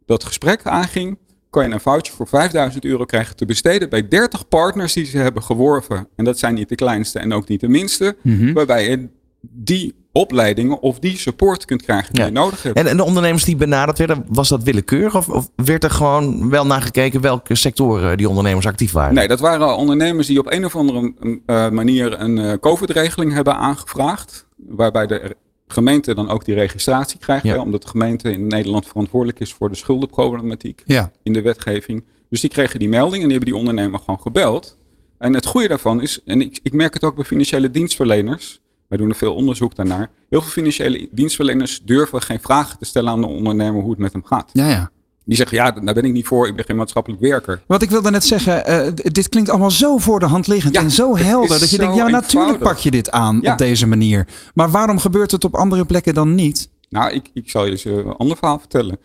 [0.06, 1.18] dat gesprek aanging,
[1.52, 5.18] kan je een voucher voor 5000 euro krijgen te besteden bij 30 partners die ze
[5.18, 6.08] hebben geworven.
[6.16, 8.16] En dat zijn niet de kleinste en ook niet de minste.
[8.22, 8.52] Mhm.
[8.52, 9.08] Waarbij je
[9.40, 12.28] die opleidingen of die support kunt krijgen die Ja.
[12.28, 12.78] je nodig hebt.
[12.78, 15.16] En, en de ondernemers die benaderd werden, was dat willekeurig?
[15.16, 19.14] Of, of werd er gewoon wel naar gekeken welke sectoren die ondernemers actief waren?
[19.14, 21.12] Nee, dat waren ondernemers die op een of andere
[21.46, 24.46] eh, manier een eh, COVID-regeling hebben aangevraagd.
[24.56, 25.36] Waarbij de
[25.72, 27.44] gemeente dan ook die registratie krijgt.
[27.44, 27.52] Ja.
[27.54, 31.12] Hè, omdat de gemeente in Nederland verantwoordelijk is voor de schuldenproblematiek Ja.
[31.22, 32.04] in de wetgeving.
[32.28, 34.78] Dus die kregen die melding en die hebben die ondernemer gewoon gebeld.
[35.18, 38.61] En het goede daarvan is, en ik, ik merk het ook bij financiële dienstverleners.
[38.88, 40.11] Wij doen er veel onderzoek daarnaar.
[40.28, 44.12] Heel veel financiële dienstverleners durven geen vragen te stellen aan de ondernemer hoe het met
[44.12, 44.50] hem gaat.
[44.52, 44.90] Ja, ja.
[45.24, 47.62] Die zeggen, ja, daar ben ik niet voor, ik ben geen maatschappelijk werker.
[47.66, 50.80] Wat ik wilde net zeggen, eh, dit klinkt allemaal zo voor de hand liggend Ja,
[50.80, 51.58] en zo helder.
[51.61, 52.58] Dat je denkt, ja, natuurlijk eenvoudig.
[52.68, 53.52] pak je dit aan Ja.
[53.52, 54.26] op deze manier.
[54.54, 56.70] Maar waarom gebeurt het op andere plekken dan niet?
[56.88, 58.98] Nou, ik, ik zal je eens eh, een ander verhaal vertellen.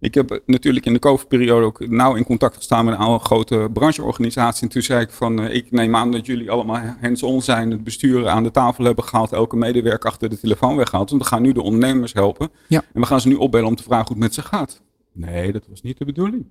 [0.00, 4.62] Ik heb natuurlijk in de COVID-periode ook nauw in contact gestaan met een grote brancheorganisatie.
[4.62, 7.84] En toen zei ik van, eh, ik neem aan dat jullie allemaal hands-on zijn, het
[7.84, 11.10] bestuur aan de tafel hebben gehaald, elke medewerker achter de telefoon weggehaald.
[11.10, 12.50] Want we gaan nu de ondernemers helpen.
[12.68, 12.82] Ja.
[12.94, 14.80] En we gaan ze nu opbellen om te vragen hoe het met ze gaat.
[15.14, 16.44] Nee, dat was niet de bedoeling.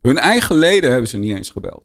[0.00, 1.82] Hun eigen leden hebben ze niet eens gebeld.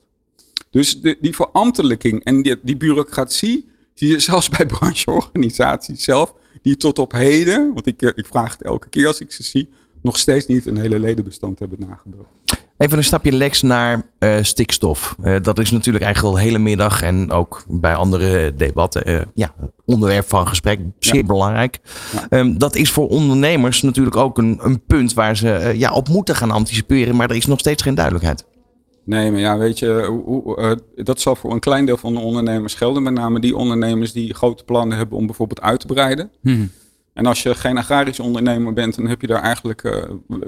[0.70, 6.78] Dus de, die verambtelijking en die, die bureaucratie zie je zelfs bij brancheorganisaties zelf, die
[6.78, 9.70] tot op heden, want ik, eh, ik vraag het elke keer als ik ze zie,
[10.02, 12.37] nog steeds niet een hele ledenbestand hebben nagebracht.
[12.78, 15.16] Even een stapje Lex naar eh, stikstof.
[15.22, 19.22] Eh, dat is natuurlijk eigenlijk al de hele middag en ook bij andere debatten eh,
[19.34, 19.54] ja,
[19.86, 20.80] onderwerp van gesprek.
[21.00, 21.24] Zeer Ja.
[21.24, 21.80] belangrijk.
[22.14, 22.26] Ja.
[22.30, 26.36] Ehm, dat is voor ondernemers natuurlijk ook een, een punt waar ze ja, op moeten
[26.36, 27.16] gaan anticiperen.
[27.16, 28.46] Maar er is nog steeds geen duidelijkheid.
[29.06, 32.20] Nee, maar ja, weet je, hoe, hoe, dat zal voor een klein deel van de
[32.20, 33.04] ondernemers gelden.
[33.04, 36.32] Met name die ondernemers die grote plannen hebben om bijvoorbeeld uit te breiden.
[37.18, 39.84] En als je geen agrarische ondernemer bent, dan heb je daar eigenlijk.
[39.84, 40.04] eh,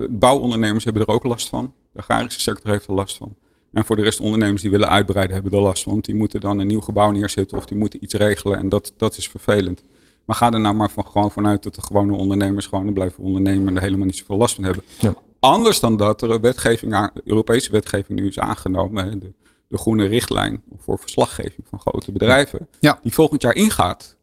[0.09, 1.73] bouwondernemers hebben er ook last van.
[1.91, 3.35] De agrarische sector heeft er last van.
[3.73, 5.91] En voor de rest ondernemers die willen uitbreiden hebben er last van.
[5.91, 8.57] Want die moeten dan een nieuw gebouw neerzetten of die moeten iets regelen.
[8.57, 9.83] En dat, dat is vervelend.
[10.25, 13.67] Maar ga er nou maar van, gewoon vanuit dat de gewone ondernemers gewoon blijven ondernemen
[13.67, 14.83] en er helemaal niet zoveel last van hebben.
[14.99, 15.13] Ja.
[15.39, 19.05] Anders dan dat er een wetgeving, Europese wetgeving nu is aangenomen.
[19.05, 19.33] hè, De,
[19.67, 22.67] de groene richtlijn voor verslaggeving van grote bedrijven.
[22.79, 22.99] Ja.
[23.03, 24.17] Die volgend jaar ingaat.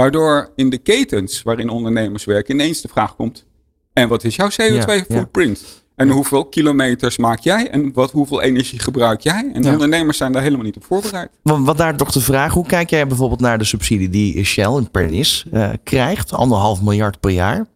[0.00, 3.46] Waardoor in de ketens waarin ondernemers werken ineens de vraag komt.
[3.92, 4.84] En wat is jouw Ja, ja.
[4.86, 5.82] CO2-footprint?
[5.96, 7.70] En hoeveel kilometers maak jij?
[7.70, 9.50] En wat, hoeveel energie gebruik jij?
[9.52, 9.72] En Ja.
[9.72, 11.30] ondernemers zijn daar helemaal niet op voorbereid.
[11.42, 14.76] Want wat daar toch de vraag, hoe kijk jij bijvoorbeeld naar de subsidie die Shell
[14.76, 16.32] in Pernis eh, krijgt?
[16.32, 17.66] Anderhalf miljard per jaar.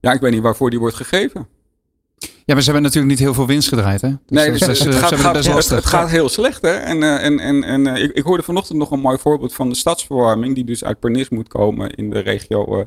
[0.00, 1.48] Ja, ik weet niet waarvoor die wordt gegeven.
[2.46, 4.08] Ja, maar ze hebben natuurlijk niet heel veel winst gedraaid, hè?
[4.08, 6.62] Dus Nee, dus het, gaat, het gaat- het, gaat heel slecht.
[6.62, 6.70] Hè?
[6.72, 9.68] En, eh, en, en, en eh, ik, ik hoorde vanochtend nog een mooi voorbeeld van
[9.68, 12.86] de stadsverwarming, die dus uit Pernis moet komen in de regio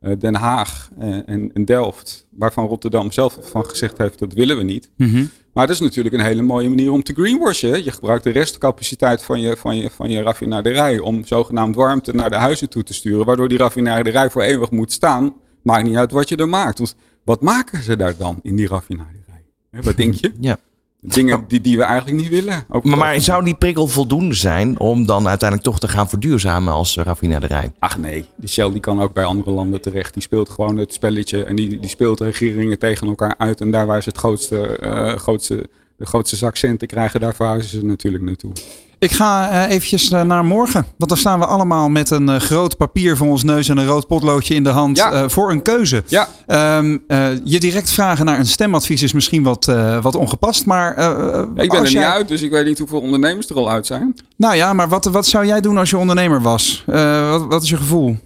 [0.00, 2.26] eh, Den Haag en, en Delft.
[2.30, 4.90] Waarvan Rotterdam zelf van gezegd heeft, dat willen we niet.
[4.96, 5.24] Mhm.
[5.52, 7.70] Maar dat is natuurlijk een hele mooie manier om te greenwashen.
[7.70, 7.76] hè.
[7.76, 12.30] Je gebruikt de restcapaciteit van je, van, je, van je raffinaderij om zogenaamd warmte naar
[12.30, 13.26] de huizen toe te sturen.
[13.26, 15.34] Waardoor die raffinaderij voor eeuwig moet staan.
[15.62, 16.78] Maakt niet uit wat je er maakt.
[16.78, 16.94] Want
[17.28, 19.44] wat maken ze daar dan in die raffinaderij?
[19.70, 20.32] Wat denk je?
[20.40, 20.58] Ja.
[21.00, 22.64] Dingen die, die we eigenlijk niet willen.
[22.68, 26.72] Ook Maar, maar zou die prikkel voldoende zijn om dan uiteindelijk toch te gaan verduurzamen
[26.72, 27.72] als eh, raffinaderij?
[27.78, 30.14] Ach nee, die Shell die kan ook bij andere landen terecht.
[30.14, 33.60] Die speelt gewoon het spelletje en die, die speelt regeringen tegen elkaar uit.
[33.60, 37.70] En daar waar ze het grootste, eh, grootste, de grootste zak centen krijgen, daar verhuizen
[37.70, 38.52] ze natuurlijk naartoe.
[39.00, 40.86] Ik ga eh, eventjes eh, naar morgen.
[40.96, 43.86] Want dan staan we allemaal met een eh, groot papier voor ons neus en een
[43.86, 45.28] rood potloodje in de hand Ja.
[45.28, 46.02] voor een keuze.
[46.06, 49.64] Ja, Ehm, eh, je direct vragen naar een stemadvies is misschien wat,
[50.02, 50.66] wat ongepast.
[50.66, 53.56] Maar eh, ik ben er niet jij- uit, dus ik weet niet hoeveel ondernemers er
[53.56, 54.14] al uit zijn.
[54.36, 56.82] Nou ja, maar wat, wat zou jij doen als je ondernemer was?
[57.30, 58.16] Wat, wat is je gevoel?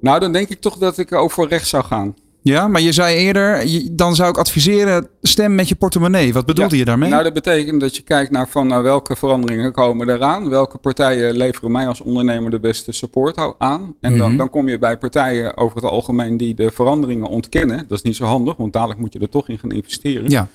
[0.00, 2.14] Nou, dan denk ik toch dat ik ook voor rechts zou gaan.
[2.46, 6.32] Ja, maar je zei eerder, je- dan zou ik adviseren, stem met je portemonnee.
[6.32, 6.78] Wat bedoelde Ja.
[6.78, 7.10] je daarmee?
[7.10, 10.48] Nou, dat betekent dat je kijkt naar van nou, welke veranderingen komen eraan.
[10.48, 13.94] Welke partijen leveren mij als ondernemer de beste support aan.
[14.00, 14.36] En dan, Mhm.
[14.36, 17.78] dan kom je bij partijen over het algemeen die de veranderingen ontkennen.
[17.88, 20.30] Dat is niet zo handig, want dadelijk moet je er toch in gaan investeren.
[20.30, 20.48] ja,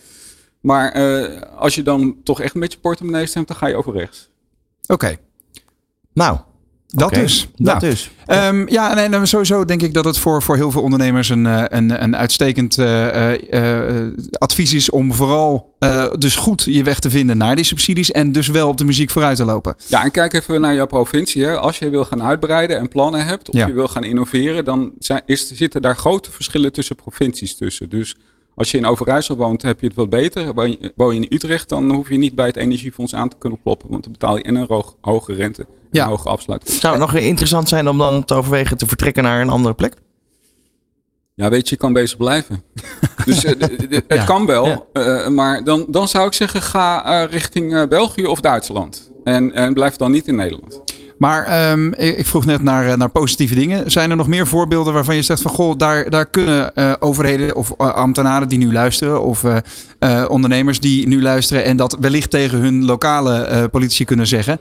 [0.61, 3.93] Maar eh, als je dan toch echt met je portemonnee stemt, dan ga je over
[3.93, 4.29] rechts.
[4.87, 5.15] oké.
[6.13, 6.37] Nou,
[6.91, 7.49] Dat Oké, dus.
[7.55, 8.11] Dat Nou, dus.
[8.25, 11.63] Ehm, ja, en, sowieso denk ik dat het voor, voor heel veel ondernemers een, eh,
[11.67, 15.77] een, een uitstekend eh, eh, advies is om vooral
[16.17, 19.09] dus goed je weg te vinden naar die subsidies en dus wel op de muziek
[19.09, 19.75] vooruit te lopen.
[19.87, 21.45] Ja, en kijk even naar jouw provincie.
[21.45, 21.57] Hè.
[21.57, 23.67] Als je wil gaan uitbreiden en plannen hebt, of Ja.
[23.67, 27.89] je wil gaan innoveren, dan zijn, is, zitten daar grote verschillen tussen provincies tussen.
[27.89, 28.15] Dus
[28.59, 30.53] als je in Overijssel woont, heb je het wat beter.
[30.95, 33.89] Woon je, in Utrecht, dan hoef je niet bij het energiefonds aan te kunnen kloppen.
[33.89, 36.03] Want dan betaal je en een hoog- hoge rente en Ja.
[36.03, 36.71] een hoge afsluiting.
[36.79, 39.93] Zou het nog interessant zijn om dan te overwegen te vertrekken naar een andere plek?
[41.35, 42.63] Ja, weet je, je kan bezig blijven.
[43.25, 44.23] dus eh, het Ja.
[44.23, 44.65] kan wel.
[44.67, 44.83] Ja.
[44.93, 49.11] eh, maar dan, dan zou ik zeggen, ga eh, richting België of Duitsland.
[49.23, 50.81] En, en blijf dan niet in Nederland.
[51.19, 53.91] Maar ehm, ik vroeg net naar, eh, naar positieve dingen.
[53.91, 57.55] Zijn er nog meer voorbeelden waarvan je zegt van goh, daar, daar kunnen eh, overheden
[57.55, 59.43] of eh, ambtenaren die nu luisteren of
[60.27, 64.59] ondernemers die nu luisteren en dat wellicht tegen hun lokale politici kunnen zeggen.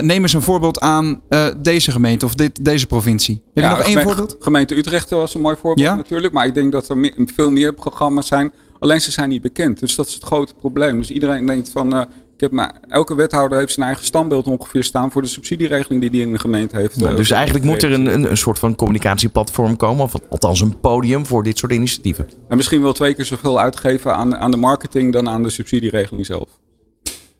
[0.00, 1.20] Neem eens een voorbeeld aan
[1.58, 3.42] deze gemeente of dit, deze provincie.
[3.54, 4.36] Heb je nog één voorbeeld?
[4.40, 5.94] Gemeente Utrecht was een mooi voorbeeld Ja?
[5.94, 6.32] natuurlijk.
[6.32, 8.52] Maar ik denk dat er veel meer programma's zijn.
[8.78, 9.80] Alleen ze zijn niet bekend.
[9.80, 10.98] Dus dat is het grote probleem.
[10.98, 12.06] Dus iedereen denkt van...
[12.36, 15.10] ik heb maar, elke wethouder heeft zijn eigen standbeeld ongeveer staan...
[15.10, 16.96] voor de subsidieregeling die die in de gemeente heeft.
[16.96, 20.80] Nou, dus eigenlijk moet er een, een, een soort van communicatieplatform komen, of althans een
[20.80, 22.28] podium voor dit soort initiatieven.
[22.48, 25.12] En misschien wel twee keer zoveel uitgeven aan, aan de marketing...
[25.12, 26.48] dan aan de subsidieregeling zelf.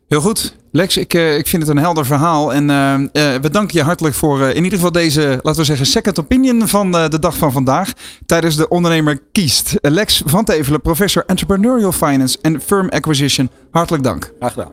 [0.07, 0.55] Heel goed.
[0.71, 2.53] Lex, ik, eh, ik vind het een helder verhaal.
[2.53, 5.85] En eh, eh, we danken je hartelijk voor in ieder geval deze, laten we zeggen,
[5.85, 7.91] second opinion van eh, de dag van vandaag.
[8.25, 9.73] Tijdens de ondernemer kiest.
[9.81, 13.49] Lex van Tevelen, professor Entrepreneurial Finance en Firm Acquisition.
[13.71, 14.31] Hartelijk dank.
[14.39, 14.71] Graag gedaan.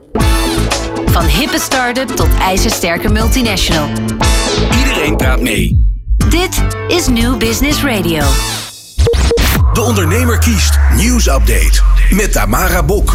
[1.07, 3.88] Van hippe start-up tot ijzersterke multinational.
[4.79, 5.92] Iedereen praat mee.
[6.29, 8.23] Dit is New Business Radio.
[9.73, 10.79] De Ondernemer kiest.
[10.97, 11.81] Nieuwsupdate.
[12.11, 13.14] Met Tamara Bok.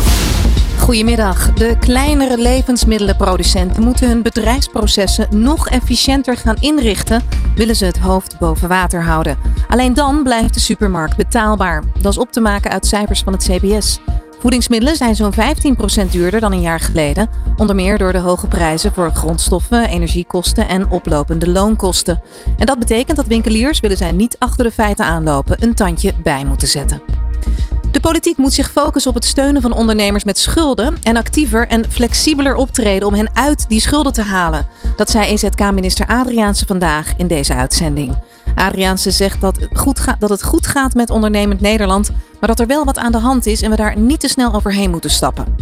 [0.89, 1.54] Goedemiddag.
[1.54, 7.21] De kleinere levensmiddelenproducenten moeten hun bedrijfsprocessen nog efficiënter gaan inrichten,
[7.56, 9.38] willen ze het hoofd boven water houden.
[9.67, 11.84] Alleen dan blijft de supermarkt betaalbaar.
[12.02, 13.99] Dat is op te maken uit cijfers van het CBS.
[14.39, 18.93] Voedingsmiddelen zijn zo'n 15% duurder dan een jaar geleden, onder meer door de hoge prijzen
[18.93, 22.21] voor grondstoffen, energiekosten en oplopende loonkosten.
[22.58, 26.45] En dat betekent dat winkeliers, willen zij niet achter de feiten aanlopen, een tandje bij
[26.45, 27.19] moeten zetten.
[27.91, 31.91] De politiek moet zich focussen op het steunen van ondernemers met schulden en actiever en
[31.91, 34.67] flexibeler optreden om hen uit die schulden te halen.
[34.95, 38.17] Dat zei EZK-minister Adriaanse vandaag in deze uitzending.
[38.56, 42.60] Adriaanse zegt dat, het goed ga- dat het goed gaat met ondernemend Nederland, maar dat
[42.60, 45.10] er wel wat aan de hand is en we daar niet te snel overheen moeten
[45.10, 45.56] stappen.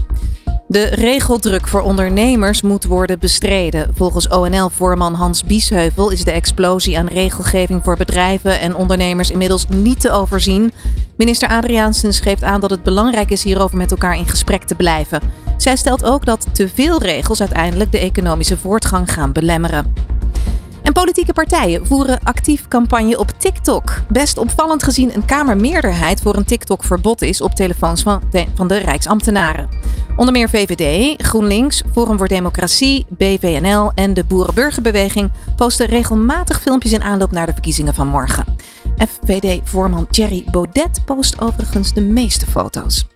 [0.69, 3.89] De regeldruk voor ondernemers moet worden bestreden.
[3.95, 10.01] Volgens ONL-voorman Hans Biesheuvel is de explosie aan regelgeving voor bedrijven en ondernemers inmiddels niet
[10.01, 10.71] te overzien.
[11.17, 15.21] Minister Adriaansen schreef aan dat het belangrijk is hierover met elkaar in gesprek te blijven.
[15.57, 19.93] Zij stelt ook dat te veel regels uiteindelijk de economische voortgang gaan belemmeren.
[20.87, 24.01] En politieke partijen voeren actief campagne op TikTok.
[24.09, 28.77] Best opvallend gezien een Kamermeerderheid voor een TikTok-verbod is op telefoons van de, van de
[28.77, 29.69] Rijksambtenaren.
[30.15, 37.03] Onder meer VVD, GroenLinks, Forum voor Democratie, BVNL en de Boerenburgerbeweging posten regelmatig filmpjes in
[37.03, 38.45] aanloop naar de verkiezingen van morgen.
[38.97, 43.07] FVD-voorman Thierry Baudet post overigens de meeste foto's.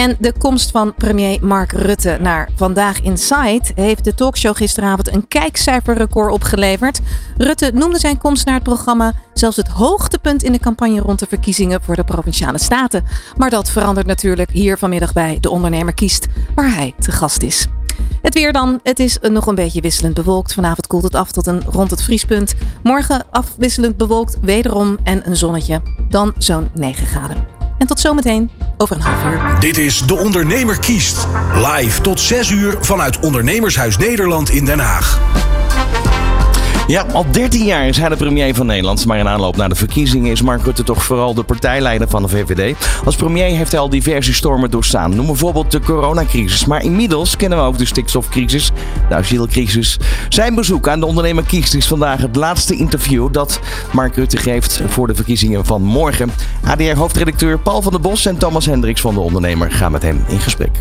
[0.00, 5.28] En de komst van premier Mark Rutte naar Vandaag Inside heeft de talkshow gisteravond een
[5.28, 7.00] kijkcijferrecord opgeleverd.
[7.36, 11.26] Rutte noemde zijn komst naar het programma zelfs het hoogtepunt in de campagne rond de
[11.28, 13.04] verkiezingen voor de provinciale staten.
[13.36, 17.66] Maar dat verandert natuurlijk hier vanmiddag bij De Ondernemer kiest, waar hij te gast is.
[18.22, 18.80] Het weer dan.
[18.82, 20.54] Het is nog een beetje wisselend bewolkt.
[20.54, 22.54] Vanavond koelt het af tot een rond het vriespunt.
[22.82, 25.82] Morgen afwisselend bewolkt, wederom en een zonnetje.
[26.08, 27.46] Dan zo'n 9 graden.
[27.78, 29.60] En tot zometeen over een half uur.
[29.60, 31.26] Dit is De Ondernemer kiest.
[31.54, 35.20] Live tot 6 uur vanuit Ondernemershuis Nederland in Den Haag.
[36.90, 39.06] Ja, al 13 jaar is hij de premier van Nederland.
[39.06, 42.28] Maar in aanloop naar de verkiezingen is Mark Rutte toch vooral de partijleider van de
[42.28, 42.76] VVD.
[43.04, 45.14] Als premier heeft hij al diverse stormen doorstaan.
[45.14, 46.64] Noem bijvoorbeeld de coronacrisis.
[46.64, 48.70] Maar inmiddels kennen we ook de stikstofcrisis,
[49.08, 49.98] de asielcrisis.
[50.28, 53.60] Zijn bezoek aan de ondernemer kiest is vandaag het laatste interview dat
[53.92, 56.30] Mark Rutte geeft voor de verkiezingen van morgen.
[56.64, 60.40] ADR-hoofdredacteur Paul van der Bos en Thomas Hendricks van de ondernemer gaan met hem in
[60.40, 60.78] gesprek.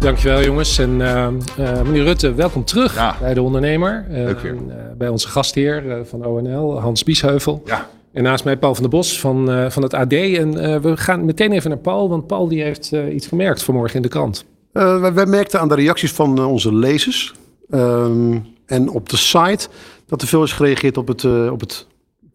[0.00, 0.78] Dankjewel jongens.
[0.78, 4.06] En eh, eh, meneer Rutte, welkom terug bij de ondernemer.
[4.10, 4.54] Eh, Leuk weer.
[4.54, 7.62] eh, bij onze gastheer eh, van ONL, Hans Biesheuvel.
[7.64, 7.88] Ja.
[8.12, 10.12] En naast mij Paul van der Bos van, eh, van het AD.
[10.12, 13.62] En eh, we gaan meteen even naar Paul, want Paul die heeft eh, iets gemerkt
[13.62, 14.44] vanmorgen in de krant.
[14.72, 17.32] Eh, wij, wij merkten aan de reacties van onze lezers
[17.70, 19.68] ehm, en op de site
[20.06, 21.86] dat er veel is gereageerd op het, op het,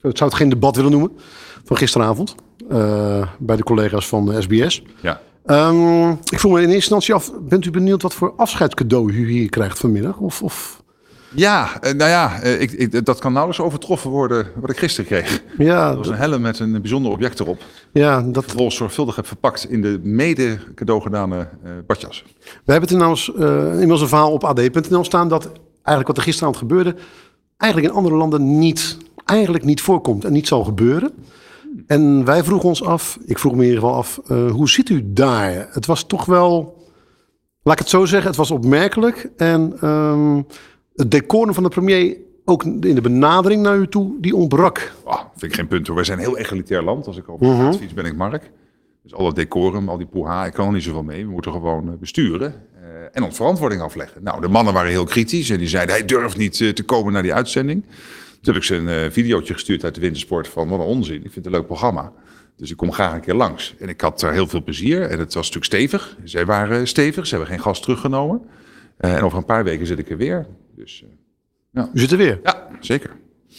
[0.02, 1.12] ik zou het geen debat willen noemen,
[1.64, 2.36] van gisteravond
[2.70, 4.82] eh, bij de collega's van de SBS.
[5.02, 5.22] Ja.
[5.46, 9.30] Ehm, ik vroeg me in eerste instantie af, bent u benieuwd wat voor afscheidscadeau u
[9.32, 10.18] hier krijgt vanmiddag?
[10.18, 10.84] Of, of
[11.36, 15.06] Ja, eh, nou ja, eh, ik, ik, dat kan nauwelijks overtroffen worden wat ik gisteren
[15.06, 15.44] kreeg.
[15.58, 17.62] Ja, Dat was een helm met een bijzonder object erop.
[17.92, 18.44] Ja, dat...
[18.44, 22.24] Vervolgens zorgvuldig heb verpakt in de mede cadeau gedane eh, badjas.
[22.44, 26.24] We hebben het inmiddels, eh inmiddels een verhaal op ad.nl staan dat eigenlijk wat er
[26.24, 26.96] gisteravond gebeurde,
[27.58, 31.12] eigenlijk in andere landen niet, eigenlijk niet voorkomt en niet zal gebeuren.
[31.88, 34.90] En wij vroegen ons af, ik vroeg me in ieder geval af, eh, hoe zit
[34.90, 35.68] u daar?
[35.72, 36.78] Het was toch wel,
[37.64, 39.30] laat ik het zo zeggen, het was opmerkelijk.
[39.38, 40.42] En ehm,
[40.96, 44.92] het decorum van de premier, ook in de benadering naar u toe, die ontbrak.
[45.04, 45.96] Ah, vind ik geen punt hoor.
[45.96, 47.08] Wij zijn een heel egalitair land.
[47.08, 47.54] Als ik op Mhm.
[47.54, 48.52] straat fiets ben ik Mark.
[49.04, 51.26] Dus al dat decorum, al die poeha, ik kan er niet zoveel mee.
[51.26, 54.24] We moeten gewoon eh, besturen eh, en ons verantwoording afleggen.
[54.24, 57.22] Nou, de mannen waren heel kritisch en die zeiden hij durft niet te komen naar
[57.22, 57.86] die uitzending.
[58.46, 61.16] Toen heb ik ze een eh, videootje gestuurd uit de wintersport van wat een onzin.
[61.16, 62.12] Ik vind het een leuk programma.
[62.58, 63.76] Dus ik kom graag een keer langs.
[63.80, 66.18] En ik had er heel veel plezier en het was natuurlijk stevig.
[66.24, 68.42] Zij waren stevig, ze hebben geen gas teruggenomen.
[68.98, 70.48] Eh, en over een paar weken zit ik er weer.
[70.76, 71.10] Dus, eh,
[71.72, 71.90] ja.
[71.94, 72.40] U zit er weer?
[72.44, 73.12] Ja, zeker.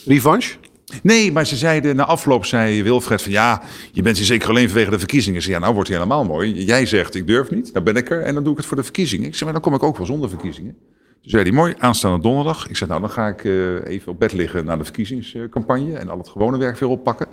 [0.05, 0.57] Revanche?
[1.03, 4.69] Nee, maar ze zeiden na afloop, zei Wilfred van ja, je bent hier zeker alleen
[4.69, 5.43] vanwege de verkiezingen.
[5.43, 6.65] Ze ja, nou wordt hij helemaal mooi.
[6.65, 8.77] Jij zegt ik durf niet, dan ben ik er en dan doe ik het voor
[8.77, 9.27] de verkiezingen.
[9.27, 10.77] Ik zeg maar dan kom ik ook wel zonder verkiezingen.
[11.27, 12.69] Toen zei hij mooi, aanstaande donderdag.
[12.69, 16.09] Ik zeg nou dan ga ik eh, even op bed liggen naar de verkiezingscampagne en
[16.09, 17.27] al het gewone werk weer oppakken.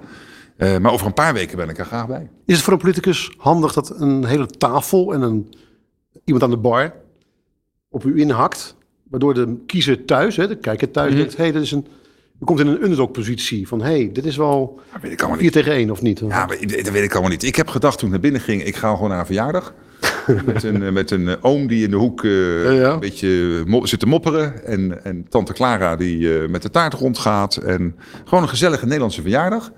[0.58, 2.30] Eh, maar over een paar weken ben ik er graag bij.
[2.46, 5.54] Is het voor een politicus handig dat een hele tafel en een,
[6.24, 6.94] iemand aan de bar
[7.90, 8.76] op u inhakt?
[9.10, 11.18] Waardoor de kiezer thuis, hè, de kijker thuis, Mhm.
[11.18, 11.88] denkt: hé, hey, dit is een.
[12.42, 15.52] U komt in een underdog-positie van: hé, hey, dit is wel weet ik allemaal 4
[15.52, 16.20] tegen 1 of niet?
[16.20, 17.44] Ja, maar dat weet ik allemaal niet.
[17.44, 19.74] Ik heb gedacht toen ik naar binnen ging, ik ga gewoon naar een verjaardag.
[20.46, 22.32] met een, eh, met een eh, oom die in de hoek eh,
[22.94, 24.66] een beetje mo- zit te mopperen.
[24.66, 27.56] En, en tante Clara die eh, met de taart rondgaat.
[27.56, 29.72] En gewoon een gezellige Nederlandse verjaardag.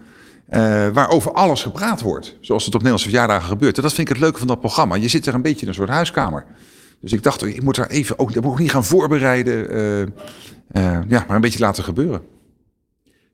[0.50, 2.38] eh, waar over alles gepraat wordt.
[2.42, 3.76] Zoals het op Nederlandse verjaardagen gebeurt.
[3.78, 4.96] En dat vind ik het leuke van dat programma.
[4.96, 6.46] Je zit er een beetje in een soort huiskamer.
[7.02, 9.70] Dus ik dacht, ik moet daar even ook, dat moet ik niet gaan voorbereiden.
[9.70, 10.08] eh, eh,
[11.08, 12.22] ja, maar een beetje laten gebeuren.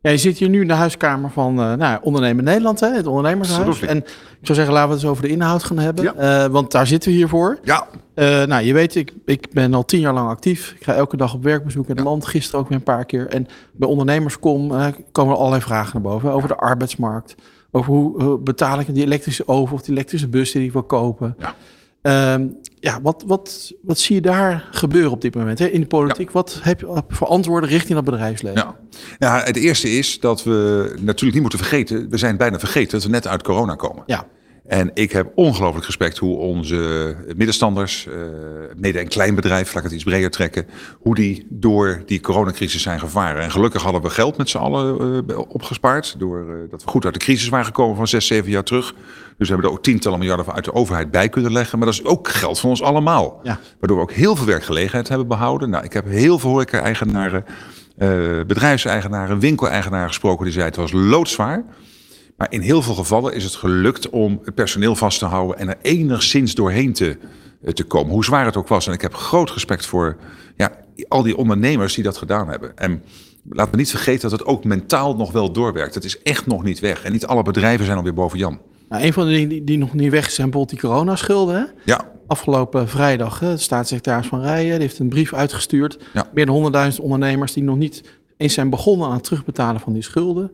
[0.01, 3.07] Ja, je zit hier nu in de huiskamer van eh nou, Ondernemen Nederland, hè, het
[3.07, 3.67] ondernemershuis.
[3.67, 3.89] Absoluut.
[3.89, 6.17] En ik zou zeggen, laten we het eens over de inhoud gaan hebben.
[6.17, 7.59] Eh, want daar zitten we hier voor.
[7.63, 7.87] Ja.
[8.13, 10.73] Eh, nou, je weet, ik, ik ben al tien jaar lang actief.
[10.79, 12.25] Ik ga elke dag op werkbezoek in het land.
[12.25, 13.27] Gisteren ook weer een paar keer.
[13.27, 16.31] En bij Ondernemerscom eh, komen er allerlei vragen naar boven.
[16.31, 17.35] Over de arbeidsmarkt.
[17.71, 21.35] Over hoe betaal ik die elektrische oven of die elektrische bus die ik wil kopen.
[21.39, 21.55] Ja.
[22.01, 22.47] Ehm,
[22.79, 26.31] ja, wat, wat, wat zie je daar gebeuren op dit moment hè, in de politiek?
[26.31, 28.59] Wat heb je voor antwoorden richting dat bedrijfsleven?
[28.59, 28.75] Ja.
[29.19, 32.09] ja, het eerste is dat we natuurlijk niet moeten vergeten.
[32.09, 34.03] We zijn bijna vergeten dat we net uit corona komen.
[34.05, 34.25] Ja.
[34.71, 38.13] En ik heb ongelooflijk respect hoe onze middenstanders, eh
[38.75, 40.65] mede- en kleinbedrijf, laat ik het iets breder trekken,
[40.99, 43.43] hoe die door die coronacrisis zijn gevaren.
[43.43, 47.19] En gelukkig hadden we geld met z'n allen eh, opgespaard, doordat we goed uit de
[47.19, 48.93] crisis waren gekomen van zes, zeven jaar terug.
[49.37, 51.77] Dus we hebben er ook tientallen miljarden uit de overheid bij kunnen leggen.
[51.77, 53.39] Maar dat is ook geld van ons allemaal.
[53.43, 53.59] Ja.
[53.79, 55.69] Waardoor we ook heel veel werkgelegenheid hebben behouden.
[55.69, 57.45] Nou, ik heb heel veel horeca-eigenaren,
[57.97, 58.09] eh
[58.47, 61.63] bedrijfseigenaren, winkeleigenaren gesproken die zeiden het was loodzwaar.
[62.41, 65.67] Maar in heel veel gevallen is het gelukt om het personeel vast te houden en
[65.67, 67.17] er enigszins doorheen te,
[67.61, 68.13] eh, te komen.
[68.13, 68.87] Hoe zwaar het ook was.
[68.87, 70.17] En ik heb groot respect voor
[70.57, 70.71] ja,
[71.07, 72.77] al die ondernemers die dat gedaan hebben.
[72.77, 73.03] En
[73.49, 75.95] laat me niet vergeten dat het ook mentaal nog wel doorwerkt.
[75.95, 77.03] Het is echt nog niet weg.
[77.03, 78.59] En niet alle bedrijven zijn alweer boven Jan.
[78.89, 81.55] Nou, een van de dingen die, die nog niet weg zijn, bijvoorbeeld die coronaschulden.
[81.55, 81.65] Hè?
[81.85, 82.11] Ja.
[82.27, 85.99] Afgelopen vrijdag, hè, de staatssecretaris van Rijen die heeft een brief uitgestuurd.
[86.13, 86.29] Ja.
[86.33, 88.03] Meer dan 100.000 ondernemers die nog niet
[88.37, 90.51] eens zijn begonnen aan het terugbetalen van die schulden.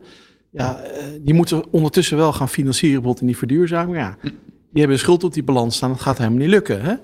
[0.50, 3.96] Ja, eh, die moeten ondertussen wel gaan financieren, bijvoorbeeld in die verduurzaming.
[3.96, 4.32] Ja, die
[4.72, 6.82] hebben een schuld op die balans staan, dat gaat helemaal niet lukken.
[6.82, 6.94] Hè?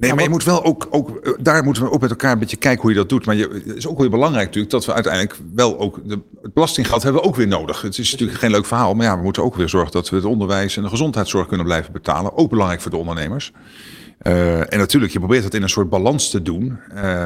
[0.00, 2.38] Nee, maar je moet wel ook, ook, eh, daar moeten we ook met elkaar een
[2.38, 3.26] beetje kijken hoe je dat doet.
[3.26, 6.54] Maar je, het is ook weer belangrijk natuurlijk dat we uiteindelijk wel ook, de, het
[6.54, 7.82] belastinggeld hebben we ook weer nodig.
[7.82, 10.16] Het is natuurlijk geen leuk verhaal, maar ja, we moeten ook weer zorgen dat we
[10.16, 12.36] het onderwijs en de gezondheidszorg kunnen blijven betalen.
[12.36, 13.52] Ook belangrijk voor de ondernemers.
[14.18, 16.78] Eh, en natuurlijk, je probeert het in een soort balans te doen.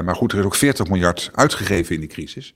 [0.05, 2.55] Maar goed, er is ook 40 miljard uitgegeven in die crisis.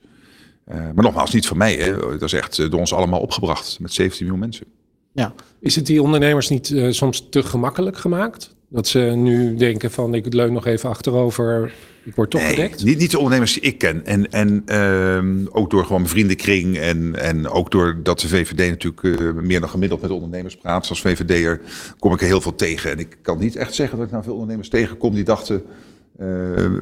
[0.67, 1.75] Eh, maar nogmaals, niet van mij.
[1.75, 1.97] Hè.
[1.99, 4.67] Dat is echt eh, door ons allemaal opgebracht met 17 miljoen mensen.
[5.13, 5.35] Ja.
[5.61, 8.55] Is het die ondernemers niet eh, soms te gemakkelijk gemaakt?
[8.69, 11.73] Dat ze nu denken van ik leun nog even achterover,
[12.05, 12.85] ik word toch gedekt?
[12.85, 14.07] Niet, niet de ondernemers die ik ken.
[14.07, 16.79] En, en ehm, ook door gewoon mijn vriendenkring.
[16.79, 20.89] En, en ook doordat de VVD natuurlijk meer dan gemiddeld met ondernemers praat.
[20.89, 21.61] Als VVD'er
[21.99, 22.91] kom ik er heel veel tegen.
[22.91, 25.63] En ik kan niet echt zeggen dat ik nou veel ondernemers tegenkom die dachten...
[26.19, 26.27] eh,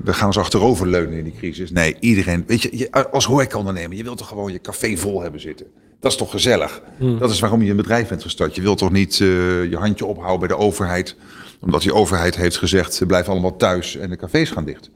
[0.04, 1.70] we gaan ons achteroverleunen in die crisis.
[1.70, 2.44] Nee, iedereen...
[2.46, 5.66] Weet je, je als horecaondernemer, je wilt toch gewoon je café vol hebben zitten.
[6.00, 6.82] Dat is toch gezellig?
[6.98, 7.18] Hmm.
[7.18, 8.54] Dat is waarom je een bedrijf bent gestart.
[8.54, 11.16] Je wilt toch niet eh, je handje ophouden bij de overheid...
[11.60, 14.90] omdat die overheid heeft gezegd, ze blijven allemaal thuis en de cafés gaan dicht.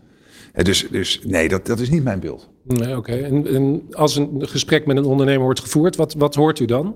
[0.53, 2.48] Dus, dus nee, dat, dat is niet mijn beeld.
[2.64, 3.12] Nee, oké.
[3.12, 6.95] En, en als een gesprek met een ondernemer wordt gevoerd, wat, wat hoort u dan?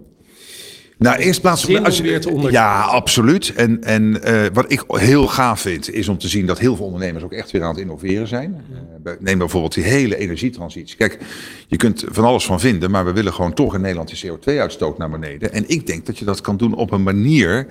[0.98, 2.60] Nou, eerst plaats als, weer te ondernemen.
[2.60, 3.52] Ja, absoluut.
[3.54, 6.84] En, en eh, wat ik heel gaaf vind, is om te zien dat heel veel
[6.84, 8.64] ondernemers ook echt weer aan het innoveren zijn.
[9.04, 10.96] Uh, neem bijvoorbeeld die hele energietransitie.
[10.96, 11.18] Kijk,
[11.66, 14.98] je kunt van alles van vinden, maar we willen gewoon toch in Nederland die CO2-uitstoot
[14.98, 15.52] naar beneden.
[15.52, 17.66] En ik denk dat je dat kan doen op een manier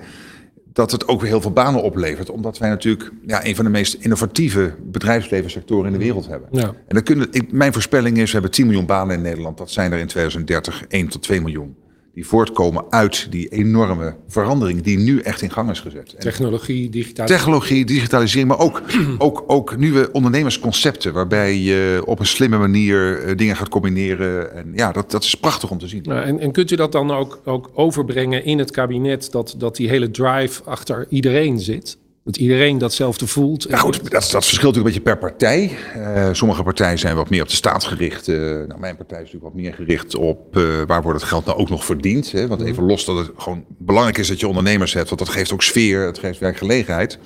[0.72, 2.30] dat het ook weer heel veel banen oplevert.
[2.30, 6.48] Omdat wij natuurlijk ja, een van de meest innovatieve bedrijfslevenssectoren in de wereld hebben.
[6.52, 6.66] Ja.
[6.66, 9.58] En dan kunnen, ik, mijn voorspelling is, we hebben 10 miljoen banen in Nederland.
[9.58, 11.76] Dat zijn er in 2030 1 tot 2 miljoen.
[12.14, 16.14] Die voortkomen uit die enorme verandering die nu echt in gang is gezet.
[16.14, 17.40] En Technologie, digitalisering.
[17.40, 18.82] technologie, digitalisering, maar ook,
[19.18, 21.12] ook, ook nieuwe ondernemersconcepten.
[21.12, 24.54] Waarbij je op een slimme manier eh, dingen gaat combineren.
[24.54, 26.02] En ja, dat, dat is prachtig om te zien.
[26.02, 29.76] Nou, en, en kunt u dat dan ook, ook overbrengen in het kabinet, dat, dat
[29.76, 31.98] die hele drive achter iedereen zit?
[32.24, 33.66] Dat iedereen datzelfde voelt?
[33.68, 35.70] Ja, goed, dat, dat verschilt natuurlijk een beetje per partij.
[35.96, 38.28] Uh, sommige partijen zijn wat meer op de staat gericht.
[38.28, 41.44] Uh, nou, mijn partij is natuurlijk wat meer gericht op uh, waar wordt het geld
[41.44, 42.32] nou ook nog verdiend.
[42.32, 42.46] Hè?
[42.46, 45.08] Want even los dat het gewoon belangrijk is dat je ondernemers hebt.
[45.08, 47.18] Want dat geeft ook sfeer, het geeft werkgelegenheid.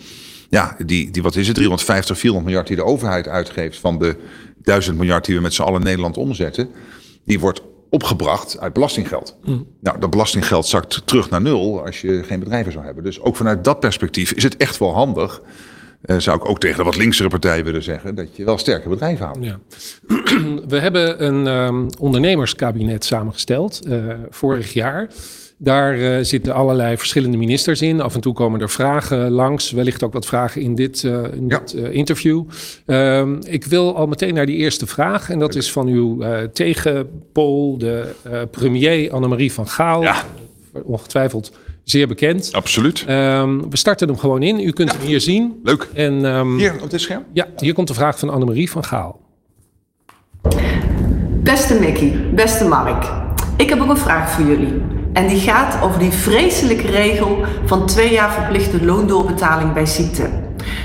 [0.48, 4.16] Ja, die, die wat is het, 350, 400 miljard die de overheid uitgeeft van de
[4.62, 6.68] 1000 miljard die we met z'n allen in Nederland omzetten.
[7.24, 7.62] Die wordt
[7.96, 9.36] opgebracht uit belastinggeld.
[9.44, 9.66] Mm.
[9.80, 13.04] Nou, dat belastinggeld zakt terug naar nul als je geen bedrijven zou hebben.
[13.04, 15.42] Dus ook vanuit dat perspectief is het echt wel handig.
[16.04, 18.88] Uh, zou ik ook tegen de wat linkse partijen willen zeggen, dat je wel sterke
[18.88, 19.44] bedrijven houdt.
[19.44, 19.58] Ja.
[20.72, 25.08] We hebben een um, ondernemerskabinet samengesteld uh, vorig jaar.
[25.58, 28.00] Daar uh, zitten allerlei verschillende ministers in.
[28.00, 29.70] Af en toe komen er vragen langs.
[29.70, 31.58] Wellicht ook wat vragen in dit, uh, in ja.
[31.58, 32.44] dit uh, interview.
[32.86, 35.30] Um, ik wil al meteen naar die eerste vraag.
[35.30, 38.14] En dat is van uw tegenpol, de
[38.50, 40.02] premier Annemarie van Gaal.
[40.02, 40.22] Ja.
[40.82, 41.52] Ongetwijfeld
[41.84, 42.48] zeer bekend.
[42.52, 43.04] Absoluut.
[43.08, 44.60] Um, we starten hem gewoon in.
[44.60, 44.98] U kunt ja.
[44.98, 45.60] hem hier zien.
[45.62, 45.88] Leuk.
[45.94, 47.24] En, um, hier op dit scherm?
[47.32, 49.20] Ja, hier komt de vraag van Annemarie van Gaal.
[51.42, 53.12] Beste Mickey, beste Mark.
[53.56, 54.82] Ik heb ook een vraag voor jullie.
[55.16, 60.28] En die gaat over die vreselijke regel van twee jaar verplichte loondoorbetaling bij ziekte.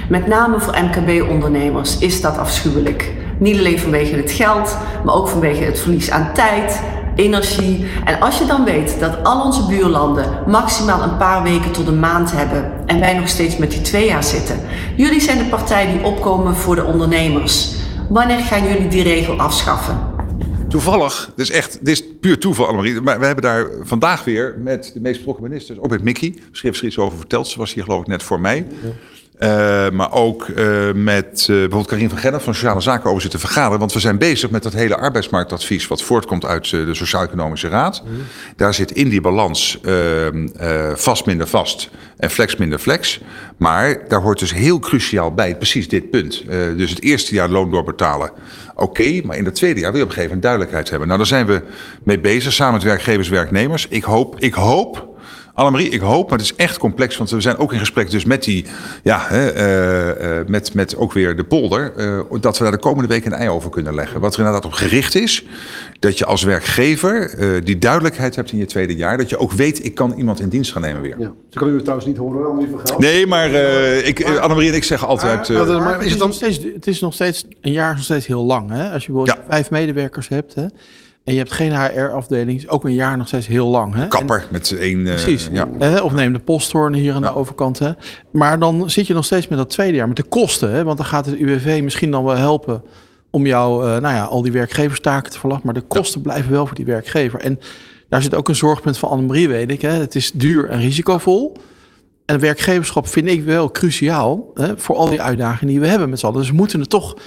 [0.10, 3.12] Met name voor MKB-ondernemers is dat afschuwelijk.
[3.38, 6.82] Niet alleen vanwege het geld, maar ook vanwege het verlies aan tijd,
[7.16, 7.86] energie.
[8.06, 12.00] En als je dan weet dat al onze buurlanden maximaal een paar weken tot een
[12.00, 14.60] maand hebben en wij nog steeds met die twee jaar zitten.
[14.96, 17.76] Jullie zijn de partij die opkomen voor de ondernemers.
[18.10, 20.12] Wanneer gaan jullie die regel afschaffen?
[20.72, 23.02] Toevallig, dit is echt, dit is puur toeval, Annemarie.
[23.02, 26.82] Maar we hebben daar vandaag weer met de meest betrokken ministers, ook met Mickey, schreef
[26.82, 27.48] er over verteld.
[27.48, 28.68] Ze was hier geloof ik net voor mij.
[28.84, 28.90] Ja.
[29.44, 33.40] Uh, maar ook uh, met uh, bijvoorbeeld Karin van Gennep van Sociale Zaken over zitten
[33.40, 33.80] vergaderen.
[33.80, 38.04] Want we zijn bezig met dat hele arbeidsmarktadvies wat voortkomt uit de Sociaal-Economische Raad.
[38.56, 39.80] Daar zit in die balans
[40.94, 43.22] vast minder vast en flex minder flex.
[43.58, 46.44] Maar daar hoort dus heel cruciaal bij precies dit punt.
[46.78, 48.32] dus het eerste jaar loon doorbetalen,
[48.76, 49.22] oké.
[49.24, 51.08] Maar in het tweede jaar wil je op een gegeven moment duidelijkheid hebben.
[51.08, 51.62] Nou, daar zijn we
[52.04, 53.88] mee bezig samen met werkgevers werknemers.
[53.90, 55.11] Ik hoop, ik hoop
[55.54, 58.26] Annemarie, ik hoop, maar het is echt complex, want we zijn ook in gesprek dus
[58.26, 58.66] met die,
[59.04, 59.56] ja, uh,
[60.40, 63.34] uh, met, met ook weer de polder, uh, dat we daar de komende week een
[63.34, 64.20] ei over kunnen leggen.
[64.20, 65.46] Wat er inderdaad op gericht is,
[66.00, 69.86] dat je als werkgever die duidelijkheid hebt in je tweede jaar, dat je ook weet,
[69.86, 71.16] ik kan iemand in dienst gaan nemen weer.
[71.20, 71.32] Ja.
[71.50, 73.00] Ze kan u trouwens niet horen, Annemarie van Gaal.
[73.00, 73.52] Nee, maar,
[74.04, 75.50] ik, Annemarie en ik zeggen altijd...
[75.50, 78.28] maar, maar is het, dan steeds, het is nog steeds, een jaar is nog steeds
[78.28, 78.92] heel lang, hè?
[78.92, 79.54] Als je bijvoorbeeld ja.
[79.54, 80.66] vijf medewerkers hebt, hè?
[81.24, 83.94] En je hebt geen HR-afdeling, is ook een jaar nog steeds heel lang.
[83.96, 84.08] Hè?
[84.08, 85.04] Kapper en, met één.
[85.04, 85.48] Precies.
[85.48, 85.68] Uh, ja.
[85.80, 87.28] Eh, of neem de posthoorn hier aan ja.
[87.28, 87.80] de overkant.
[87.80, 87.92] Hè?
[88.32, 90.72] Maar dan zit je nog steeds met dat tweede jaar, met de kosten.
[90.72, 90.84] Hè?
[90.84, 92.84] Want dan gaat het UWV misschien dan wel helpen
[93.30, 95.66] om jou, uh, nou ja, al die werkgeverstaken te verlagen.
[95.66, 96.30] Maar de kosten ja.
[96.30, 97.40] blijven wel voor die werkgever.
[97.40, 97.60] En
[98.10, 99.82] daar zit ook een zorgpunt van Annemarie, weet ik.
[99.82, 99.92] Hè?
[99.92, 101.58] Het is duur en risicovol.
[102.26, 106.20] En werkgeverschap vind ik wel cruciaal hè, voor al die uitdagingen die we hebben met
[106.20, 106.40] z'n allen.
[106.40, 107.18] Dus we moeten het toch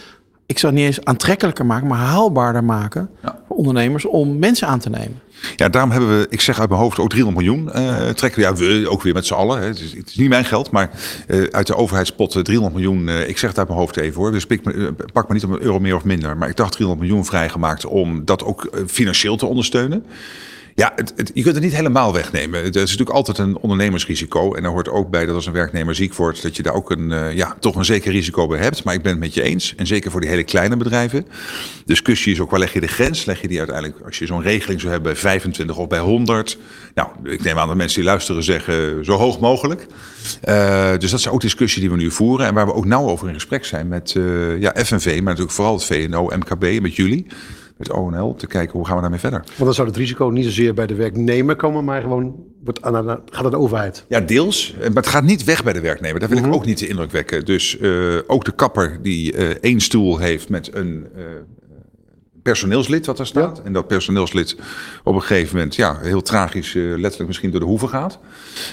[0.47, 3.39] ik zou het niet eens aantrekkelijker maken, maar haalbaarder maken ja.
[3.49, 5.23] voor ondernemers om mensen aan te nemen.
[5.57, 8.43] Ja, daarom hebben we, ik zeg uit mijn hoofd, ook 300 miljoen uh, trekken.
[8.43, 9.59] Ja, we ook weer met z'n allen.
[9.59, 9.67] Hè.
[9.67, 10.91] Het, is, het, is, niet mijn geld, maar
[11.27, 13.09] uh, uit de overheidspot 300 miljoen.
[13.09, 14.33] Uh, ik zeg het uit mijn hoofd even hoor.
[14.33, 16.37] Dus pak me, pak me niet om een euro meer of minder.
[16.37, 20.05] Maar ik dacht 300 miljoen vrijgemaakt om dat ook financieel te ondersteunen.
[20.77, 20.95] Ja,
[21.35, 22.65] je kunt het niet helemaal wegnemen.
[22.65, 24.55] Het is natuurlijk altijd een ondernemersrisico.
[24.55, 26.91] En daar hoort ook bij dat als een werknemer ziek wordt, dat je daar ook
[26.91, 28.85] een, uh, ja, toch een zeker risico bij hebt.
[28.85, 29.75] Maar ik ben het met je eens.
[29.77, 31.27] En zeker voor die hele kleine bedrijven.
[31.85, 33.25] Discussie is ook waar leg je de grens?
[33.25, 36.59] Leg je die uiteindelijk, als je zo'n regeling zou hebben bij 25 of bij 100?
[36.95, 39.87] Nou, ik neem aan dat mensen die luisteren zeggen zo hoog mogelijk.
[40.49, 42.47] Uh, dus dat is ook discussie die we nu voeren.
[42.47, 45.53] En waar we ook nauw over in gesprek zijn met uh, ja, FNV, maar natuurlijk
[45.53, 47.27] vooral het VNO, MKB, met jullie
[47.93, 49.41] ONL te kijken hoe gaan we daarmee verder.
[49.41, 53.07] Want dan zou het risico niet zozeer bij de werknemer komen, maar gewoon wordt aan,
[53.31, 54.05] gaat aan de overheid.
[54.09, 54.75] Ja, deels.
[54.79, 56.21] Maar het gaat niet weg bij de werknemer.
[56.21, 56.53] Daar wil mm -hmm.
[56.53, 57.45] ik ook niet de indruk wekken.
[57.45, 61.25] Dus uh, ook de kapper die uh, één stoel heeft met een uh,
[62.45, 63.63] personeelslid wat er staat.
[63.63, 64.57] En dat personeelslid
[65.05, 68.19] op een gegeven moment, ja, heel tragisch, uh, letterlijk misschien door de hoeven gaat.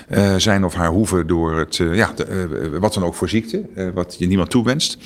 [0.10, 3.66] Uh, zijn of haar hoeven door het, uh, ja, de, wat dan ook voor ziekte,
[3.94, 4.98] wat je niemand toewenst.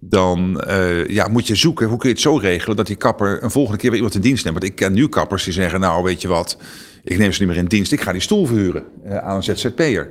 [0.00, 0.64] Dan
[1.08, 3.78] ja, moet je zoeken, hoe kun je het zo regelen dat die kapper een volgende
[3.78, 4.58] keer weer iemand in dienst neemt.
[4.58, 6.56] Want ik ken nu kappers die zeggen, nou weet je wat,
[7.04, 8.84] ik neem ze niet meer in dienst, ik ga die stoel verhuren
[9.22, 10.10] aan een ZZP'er.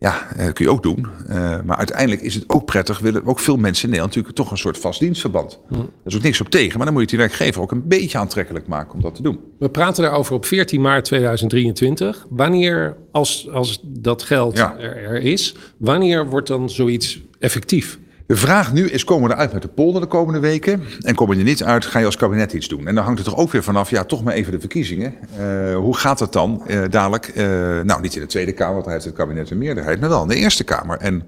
[0.00, 1.06] Ja, dat eh, kun je ook doen.
[1.28, 2.98] Uh, maar uiteindelijk is het ook prettig.
[2.98, 5.58] Willen ook veel mensen in Nederland natuurlijk toch een soort vast dienstverband.
[5.68, 5.74] Hm.
[5.74, 6.76] Daar is ook niks op tegen.
[6.76, 9.40] Maar dan moet je die werkgever ook een beetje aantrekkelijk maken om dat te doen.
[9.58, 12.26] We praten daarover op 14 maart 2023.
[12.30, 17.98] Wanneer, als, als dat geld er, er is, wanneer wordt dan zoiets effectief?
[18.30, 20.82] De vraag nu is, komen we eruit met de polder de komende weken?
[21.00, 22.86] En kom je er niet uit, ga je als kabinet iets doen?
[22.86, 25.14] En dan hangt het toch ook weer vanaf, ja, toch maar even de verkiezingen.
[25.40, 27.32] Uh, hoe gaat het dan uh, dadelijk?
[27.36, 27.44] Uh,
[27.80, 30.22] nou, niet in de Tweede Kamer, want daar heeft het kabinet een meerderheid, maar wel
[30.22, 30.98] in de Eerste Kamer.
[30.98, 31.22] En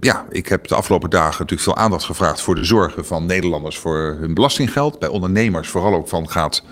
[0.00, 3.78] ja, ik heb de afgelopen dagen natuurlijk veel aandacht gevraagd voor de zorgen van Nederlanders
[3.78, 4.98] voor hun belastinggeld.
[4.98, 6.62] Bij ondernemers vooral ook van gaat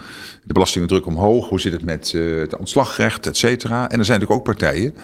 [0.45, 1.49] de belastingendruk omhoog?
[1.49, 3.89] Hoe zit het met het ontslagrecht, et cetera?
[3.89, 4.95] En er zijn natuurlijk ook partijen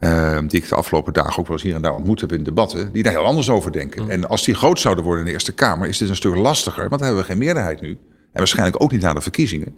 [0.00, 2.42] uh, die ik de afgelopen dagen ook wel eens hier en daar ontmoet heb in
[2.42, 4.02] debatten, die daar heel anders over denken.
[4.02, 4.10] Mm.
[4.10, 6.88] En als die groot zouden worden in de Eerste Kamer, is dit een stuk lastiger,
[6.88, 7.90] want dan hebben we geen meerderheid nu.
[7.90, 7.98] En
[8.40, 9.76] waarschijnlijk ook niet na de verkiezingen.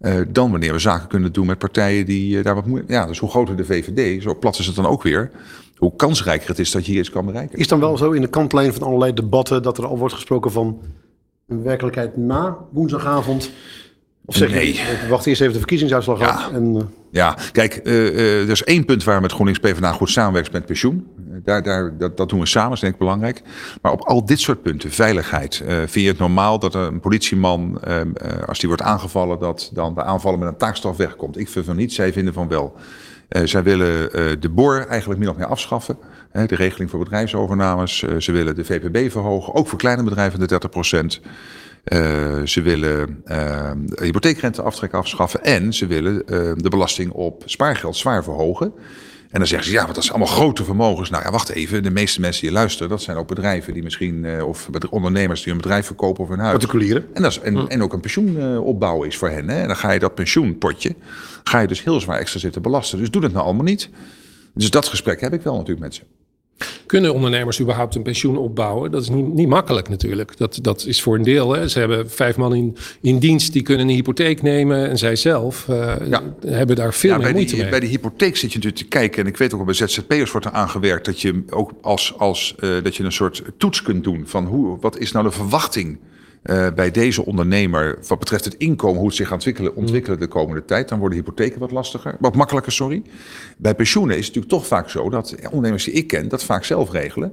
[0.00, 2.90] Uh, dan wanneer we zaken kunnen doen met partijen die uh, daar wat moeilijk.
[2.90, 5.30] Ja, dus hoe groter de VVD, zo plat is het dan ook weer.
[5.76, 7.58] Hoe kansrijker het is dat je hier iets kan bereiken.
[7.58, 10.52] Is dan wel zo in de kantlijn van allerlei debatten dat er al wordt gesproken
[10.52, 10.80] van
[11.46, 13.50] een werkelijkheid na woensdagavond?
[14.24, 14.74] Of zeg nee.
[14.74, 16.26] je, wacht eerst even de verkiezingsuitslag ja.
[16.26, 16.52] af.
[16.52, 16.82] En, uh...
[17.10, 20.52] Ja, kijk, uh, uh, er is één punt waar we met GroenLinks PvdA goed samenwerkt
[20.52, 21.06] met pensioen.
[21.44, 23.42] Daar, daar, dat, dat doen we samen, dat is denk ik belangrijk.
[23.82, 25.62] Maar op al dit soort punten, veiligheid.
[25.66, 27.80] vind je het normaal dat een politieman,
[28.46, 31.38] als die wordt aangevallen, dat dan de aanvallen met een taakstraf wegkomt?
[31.38, 32.76] Ik vind van niet, zij vinden van wel.
[33.44, 34.10] zij willen
[34.40, 35.98] de BOR eigenlijk min of meer afschaffen.
[36.32, 38.04] de regeling voor bedrijfsovernames.
[38.18, 41.20] ze willen de VPB verhogen, ook voor kleine bedrijven de 30 procent.
[41.84, 48.24] Uh, ze willen uh, hypotheekrenteaftrek afschaffen en ze willen uh, de belasting op spaargeld zwaar
[48.24, 48.72] verhogen.
[49.30, 51.10] En dan zeggen ze, ja, maar dat zijn allemaal grote vermogens.
[51.10, 51.82] Nou ja, wacht even.
[51.82, 55.58] De meeste mensen die luisteren, dat zijn ook bedrijven die misschien, of ondernemers die een
[55.58, 56.52] bedrijf verkopen of een huis.
[56.52, 57.06] Particulieren.
[57.14, 59.48] En, dat is, en, en ook een pensioenopbouw is voor hen.
[59.48, 59.60] Hè?
[59.60, 60.94] En dan ga je dat pensioenpotje,
[61.44, 62.98] ga je dus heel zwaar extra zitten belasten.
[62.98, 63.88] Dus doe dat nou allemaal niet.
[64.54, 66.02] Dus dat gesprek heb ik wel natuurlijk met ze.
[66.86, 68.90] Kunnen ondernemers überhaupt een pensioen opbouwen?
[68.90, 70.36] Dat is niet, niet makkelijk natuurlijk.
[70.36, 71.52] Dat, dat is voor een deel.
[71.52, 71.68] Hè.
[71.68, 74.88] Ze hebben vijf man in, in dienst die kunnen een hypotheek nemen.
[74.88, 76.22] En zij zelf uh, ja.
[76.46, 77.70] hebben daar veel ja, meer moeite die, mee.
[77.70, 79.22] Bij de hypotheek zit je natuurlijk te kijken.
[79.22, 82.54] En ik weet ook al bij ZZP'ers wordt er aangewerkt dat je ook als, als
[82.60, 84.22] uh, dat je een soort toets kunt doen.
[84.26, 85.98] Van hoe, wat is nou de verwachting
[86.42, 90.26] uh, bij deze ondernemer wat betreft het inkomen, hoe het zich gaat ontwikkelen, ontwikkelen de
[90.26, 93.02] komende tijd, dan worden hypotheken wat lastiger, wat makkelijker, sorry.
[93.56, 96.64] Bij pensioenen is het natuurlijk toch vaak zo dat ondernemers die ik ken dat vaak
[96.64, 97.32] zelf regelen.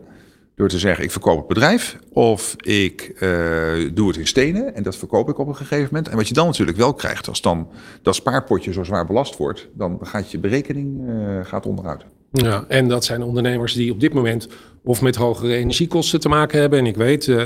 [0.56, 4.84] Door te zeggen, ik verkoop het bedrijf of ik uh, doe het in stenen en
[4.84, 6.08] dat verkoop ik op een gegeven moment.
[6.08, 7.70] En wat je dan natuurlijk wel krijgt, als dan
[8.02, 12.06] dat spaarpotje zo zwaar belast wordt, dan gaat je berekening uh, gaat onderuit.
[12.32, 14.48] Ja, en dat zijn ondernemers die op dit moment
[14.84, 16.80] of met hogere energiekosten te maken hebben.
[16.80, 17.38] En ik weet, uh,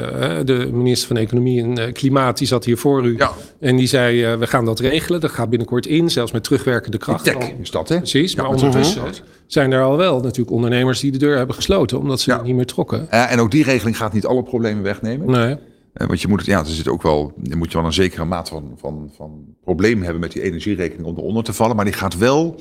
[0.46, 3.18] de minister van Economie en uh, Klimaat, die zat hier voor u.
[3.18, 3.32] Ja.
[3.60, 5.20] En die zei, uh, we gaan dat regelen.
[5.20, 7.24] Dat gaat binnenkort in, zelfs met terugwerkende kracht.
[7.24, 7.98] Tech is dat, hè?
[7.98, 9.02] Precies, ja, maar ondertussen
[9.48, 12.42] zijn er al wel natuurlijk ondernemers die de deur hebben gesloten, omdat ze ja.
[12.42, 13.08] niet meer trokken.
[13.12, 15.32] Ja, en ook die regeling gaat niet alle problemen wegnemen.
[15.32, 15.56] Nee.
[15.94, 18.52] want je moet, ja, er zit ook wel, je moet je wel een zekere mate
[18.52, 21.76] van, van, van probleem hebben met die energierekening om eronder te vallen.
[21.76, 22.60] Maar die gaat wel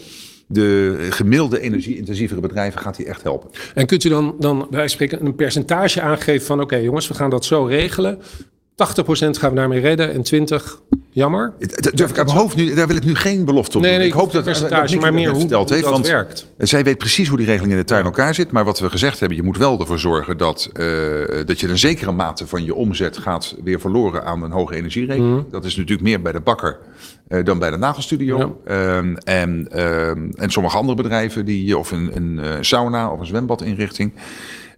[0.52, 3.50] de gemiddelde energie-intensievere bedrijven gaat die echt helpen.
[3.74, 6.56] En kunt u dan, dan bij spreken een percentage aangeven van...
[6.56, 8.18] oké okay, jongens, we gaan dat zo regelen.
[8.18, 8.22] 80%
[9.30, 10.80] gaan we daarmee redden en 20
[11.10, 11.52] jammer.
[11.58, 13.90] Dat durf ik uit mijn hoofd nu, daar wil ik nu geen belofte op nee,
[13.90, 14.00] doen.
[14.00, 16.46] Nee, ik hoop dat percentage, dat maar meer hoe, hoe heeft, dat want werkt.
[16.58, 18.50] Zij weet precies hoe die regeling in de tuin in elkaar zit.
[18.50, 20.86] Maar wat we gezegd hebben, je moet wel ervoor zorgen dat, uh,
[21.46, 25.34] dat je een zekere mate van je omzet gaat weer verloren aan een hoge energierekening.
[25.34, 25.46] Mm.
[25.50, 26.78] Dat is natuurlijk meer bij de bakker
[27.30, 28.58] uh, dan bij de nagelstudio.
[28.66, 28.96] Ja.
[28.96, 33.26] Um, en, um, en sommige andere bedrijven, die, of een, een uh, sauna of een
[33.26, 34.12] zwembadinrichting.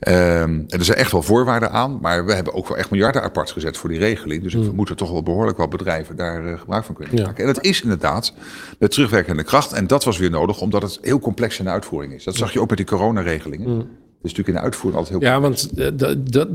[0.08, 3.50] Um, er zijn echt wel voorwaarden aan, maar we hebben ook wel echt miljarden apart
[3.50, 4.42] gezet voor die regeling.
[4.42, 4.62] Dus mm.
[4.62, 7.44] we moeten toch wel behoorlijk wat bedrijven daar uh, gebruik van kunnen maken.
[7.46, 8.34] En dat is inderdaad
[8.78, 9.72] met terugwerkende kracht.
[9.72, 12.24] En dat was weer nodig, omdat het heel complex in de uitvoering is.
[12.24, 13.70] Dat zag je ook met die coronaregelingen.
[13.70, 13.88] Mm.
[14.22, 15.70] Is natuurlijk in de uitvoering altijd heel Ja, want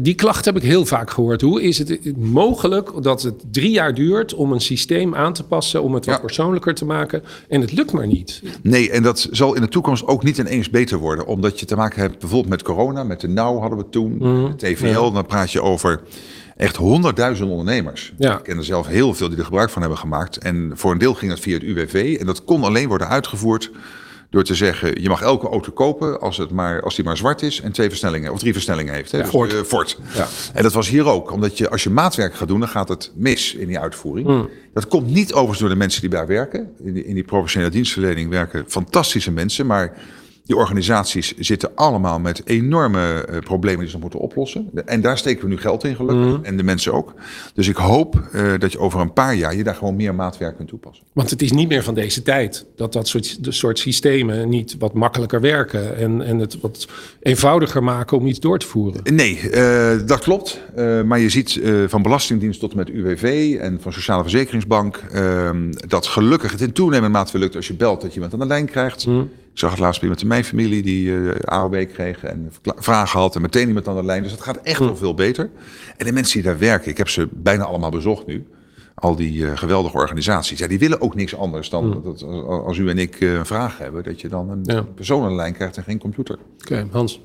[0.04, 1.42] die klacht heb ik heel vaak gehoord.
[1.42, 5.84] Hoe is het mogelijk dat het drie jaar duurt om een systeem aan te passen,
[5.84, 6.22] om het wat ja.
[6.22, 7.24] persoonlijker te maken?
[7.50, 8.42] En het lukt maar niet.
[8.62, 11.26] Nee, en dat zal in de toekomst ook niet ineens beter worden.
[11.26, 14.58] Omdat je te maken hebt bijvoorbeeld met corona, met de NOW hadden we toen, mm.
[14.58, 14.86] TVL.
[14.86, 15.10] Ja.
[15.10, 16.02] Dan praat je over
[16.58, 18.14] echt honderdduizenden ondernemers.
[18.18, 18.38] Ja.
[18.38, 20.38] Ik ken er zelf heel veel die er gebruik van hebben gemaakt.
[20.38, 22.18] En voor een deel ging dat via het UWV.
[22.20, 23.72] En dat kon alleen worden uitgevoerd
[24.30, 27.42] Door te zeggen, je mag elke auto kopen als, het maar, als die maar zwart
[27.42, 29.12] is en twee versnellingen of drie versnellingen heeft.
[29.12, 29.18] Hè?
[29.18, 29.54] Ja, Dus, Ford.
[29.54, 30.00] eh, Ford.
[30.54, 31.32] En dat was hier ook.
[31.32, 34.28] Omdat je, als je maatwerk gaat doen, dan gaat het mis in die uitvoering.
[34.28, 34.50] Hmm.
[34.74, 36.74] Dat komt niet overigens door de mensen die daar werken.
[36.84, 39.66] In die, in die professionele dienstverlening werken fantastische mensen.
[39.66, 39.94] Maar
[40.48, 44.70] die organisaties zitten allemaal met enorme eh, problemen die ze moeten oplossen.
[44.86, 46.26] En daar steken we nu geld in, gelukkig.
[46.26, 46.44] Hmm.
[46.44, 47.14] En de mensen ook.
[47.54, 50.56] Dus ik hoop eh, dat je over een paar jaar je daar gewoon meer maatwerk
[50.56, 51.06] kunt toepassen.
[51.14, 54.76] Want het is niet meer van deze tijd dat dat soort, de soort systemen niet
[54.80, 56.88] wat makkelijker werken en, en het wat
[57.20, 59.02] eenvoudiger maken om iets door te voeren.
[59.04, 60.62] Nee, eh, dat klopt.
[61.06, 66.08] Maar je ziet van Belastingdienst tot en met UWV en van Sociale Verzekeringsbank ehm, dat
[66.08, 68.66] gelukkig het in toenemende mate lukt als je belt dat je iemand aan de lijn
[68.66, 69.08] krijgt.
[69.08, 73.36] Ik zag het laatst iemand in mijn familie die eh AOW kreeg en vragen had
[73.36, 74.22] en meteen iemand aan de lijn.
[74.24, 75.50] Dus dat gaat echt wel veel beter.
[75.98, 78.48] En de mensen die daar werken, ik heb ze bijna allemaal bezocht nu.
[78.96, 80.60] Al die eh, geweldige organisaties.
[80.60, 82.24] Ja, die willen ook niks anders dan dat
[82.66, 85.36] als- u en ik eh, een vraag hebben, dat je dan een persoon aan de
[85.36, 86.38] lijn krijgt en geen computer.
[86.62, 87.22] Oké, Hans.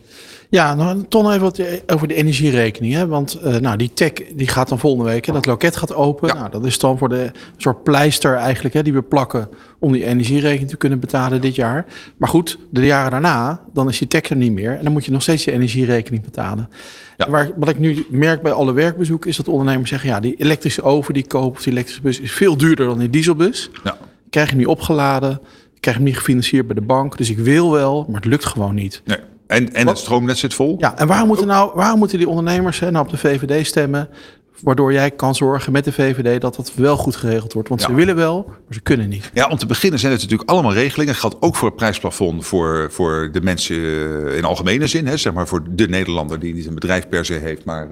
[0.52, 2.94] Ja, nou, Ton even wat over de energierekening.
[2.94, 3.06] Hè?
[3.06, 5.26] Want eh, nou, die tech die gaat dan volgende week.
[5.26, 5.32] Hè?
[5.32, 6.34] Dat loket gaat open.
[6.34, 9.48] Nou, dat is dan voor de soort pleister eigenlijk hè, die we plakken
[9.78, 11.86] om die energierekening te kunnen betalen dit jaar.
[12.16, 14.76] Maar goed, de jaren daarna, dan is die tech er niet meer.
[14.76, 16.68] En dan moet je nog steeds je energierekening betalen.
[17.16, 20.08] En Waar, wat ik nu merk bij alle werkbezoeken is dat ondernemers zeggen...
[20.08, 22.98] ja, die elektrische oven die ik koop of die elektrische bus is veel duurder dan
[22.98, 23.70] die dieselbus.
[23.84, 23.96] Ja.
[24.30, 25.40] Krijg hem niet opgeladen.
[25.80, 27.16] Krijg hem niet gefinancierd bij de bank.
[27.16, 29.02] Dus ik wil wel, maar het lukt gewoon niet.
[29.04, 29.18] Nee.
[29.46, 30.76] En, en het stroomnet zit vol.
[30.78, 34.08] Ja, en waarom moeten, nou, waarom moeten die ondernemers hè, nou op de VVD stemmen?
[34.62, 37.68] Waardoor jij kan zorgen met de VVD dat dat wel goed geregeld wordt.
[37.68, 39.30] Want ze willen wel, maar ze kunnen niet.
[39.34, 41.12] Ja, om te beginnen zijn het natuurlijk allemaal regelingen.
[41.12, 45.06] Dat geldt ook voor het prijsplafond voor, voor de mensen eh, in algemene zin.
[45.06, 47.88] Hè, zeg maar voor de Nederlander die niet een bedrijf per se heeft, maar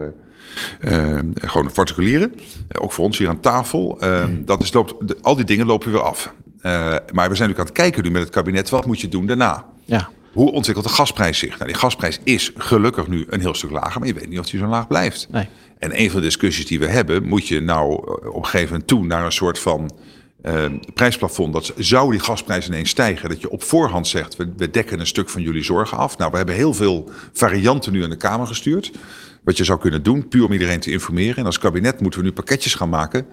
[0.80, 2.30] eh, eh, gewoon een particuliere.
[2.80, 3.96] Ook voor ons hier aan tafel.
[4.01, 6.34] Eh, dat is, loopt, de- al die dingen lopen weer af.
[6.62, 6.70] Maar
[7.05, 8.70] we zijn natuurlijk aan het kijken nu met het kabinet.
[8.70, 9.64] Wat moet je doen daarna?
[9.84, 10.09] Ja.
[10.33, 11.59] Hoe ontwikkelt de gasprijs zich?
[11.59, 14.47] Nou, die gasprijs is gelukkig nu een heel stuk lager, maar je weet niet of
[14.47, 15.26] die zo laag blijft.
[15.31, 15.49] Nee.
[15.78, 18.70] En een van de discussies die we hebben, moet je nou eh, op een gegeven
[18.70, 19.91] moment toe naar een soort van
[20.43, 20.64] eh,
[20.95, 21.53] prijsplafond.
[21.53, 25.07] Dat zou die gasprijs ineens stijgen, dat je op voorhand zegt, we, we dekken een
[25.07, 26.18] stuk van jullie zorgen af.
[26.18, 28.93] Nou, we hebben heel veel varianten nu aan de Kamer gestuurd.
[29.45, 31.37] Wat je zou kunnen doen, puur om iedereen te informeren.
[31.37, 33.26] En als kabinet moeten we nu pakketjes gaan maken,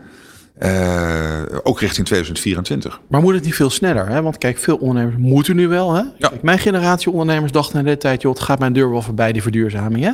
[0.60, 3.02] eh, ook richting 2024.
[3.08, 4.10] Maar moet het niet veel sneller?
[4.10, 4.22] Hè?
[4.22, 5.94] Want kijk, veel ondernemers moeten nu wel.
[5.94, 6.04] Hè?
[6.20, 8.22] Kijk, mijn generatie ondernemers dachten na de tijd...
[8.22, 10.04] joh, het gaat mijn deur wel voorbij, die verduurzaming.
[10.04, 10.12] Hè?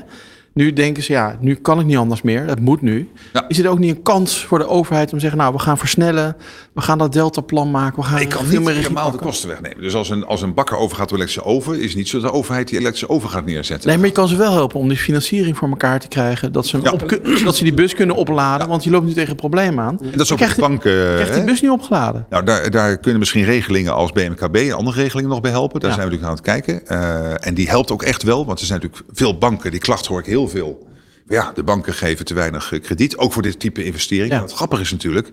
[0.54, 2.48] Nu denken ze, ja, nu kan ik niet anders meer.
[2.48, 3.10] Het moet nu.
[3.48, 5.40] Is het ook niet een kans voor de overheid om te zeggen...
[5.40, 6.36] nou, we gaan versnellen.
[6.74, 8.02] We gaan dat deltaplan maken.
[8.02, 9.82] We gaan Ik kan niet helemaal de kosten wegnemen.
[9.82, 12.32] Dus als een, als een bakker overgaat op elektrische oven, is het niet zo dat
[12.32, 13.88] de overheid die elektrische oven gaat neerzetten.
[13.90, 16.52] Nee, maar je kan ze wel helpen om die financiering voor elkaar te krijgen.
[16.52, 18.68] Dat ze, op, dat ze die bus kunnen opladen.
[18.68, 19.98] Want je loopt nu tegen een probleem aan.
[20.02, 20.92] En dat is ook de banken.
[20.92, 22.26] Je krijgt die bus niet opgeladen.
[22.30, 25.80] Nou, daar, daar kunnen misschien regelingen als BMKB en andere regelingen nog bij helpen.
[25.80, 25.96] Daar Ja.
[25.96, 26.88] zijn we natuurlijk aan het kijken.
[26.88, 30.12] Eh, en die helpt ook echt wel, want er zijn natuurlijk veel banken, die klachten
[30.12, 30.88] hoor ik heel veel.
[31.28, 34.36] Ja, de banken geven te weinig eh, krediet, ook voor dit type investeringen.
[34.36, 35.30] En Het grappige is natuurlijk,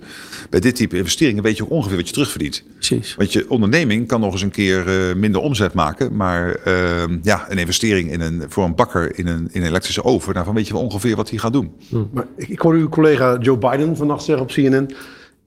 [0.51, 2.63] bij dit type investeringen weet je ook ongeveer wat je terugverdient.
[2.75, 3.15] Precies.
[3.17, 6.17] Want je onderneming kan nog eens een keer eh, minder omzet maken.
[6.17, 10.05] Maar eh, ja, een investering in een, voor een bakker in een, in een elektrische
[10.05, 11.73] oven, daarvan weet je wel ongeveer wat hij gaat doen.
[12.13, 14.91] Maar ik, ik hoorde uw collega Joe Biden vannacht zeggen op CNN...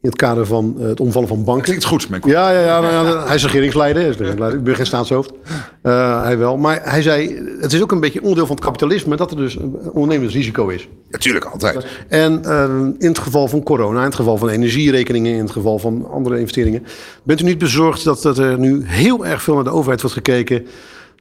[0.04, 1.64] in het kader van eh, het omvallen van banken.
[1.64, 4.01] Klinkt goed, mijn Ja, ja, ja, ja, hij is regeringsleider.
[4.01, 4.60] is regeringsleider.
[4.60, 5.32] Ik ben geen staatshoofd.
[5.82, 6.58] Eh, hij wel.
[6.58, 9.16] Maar hij zei, het is ook een beetje onderdeel van het kapitalisme...
[9.16, 10.88] dat er dus een ondernemersrisico is.
[11.10, 11.86] Natuurlijk, altijd.
[12.08, 12.64] En eh,
[12.97, 15.34] in het geval van corona, in het geval van energierekeningen...
[15.34, 16.84] in het geval van andere investeringen...
[17.24, 20.16] bent u niet bezorgd dat, dat er nu heel erg veel naar de overheid wordt
[20.16, 20.66] gekeken...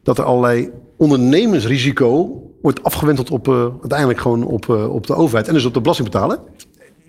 [0.02, 3.48] dat er allerlei ondernemersrisico wordt afgewenteld op,
[3.80, 5.48] uiteindelijk gewoon op, op de overheid...
[5.48, 6.38] en dus op de belastingbetaler?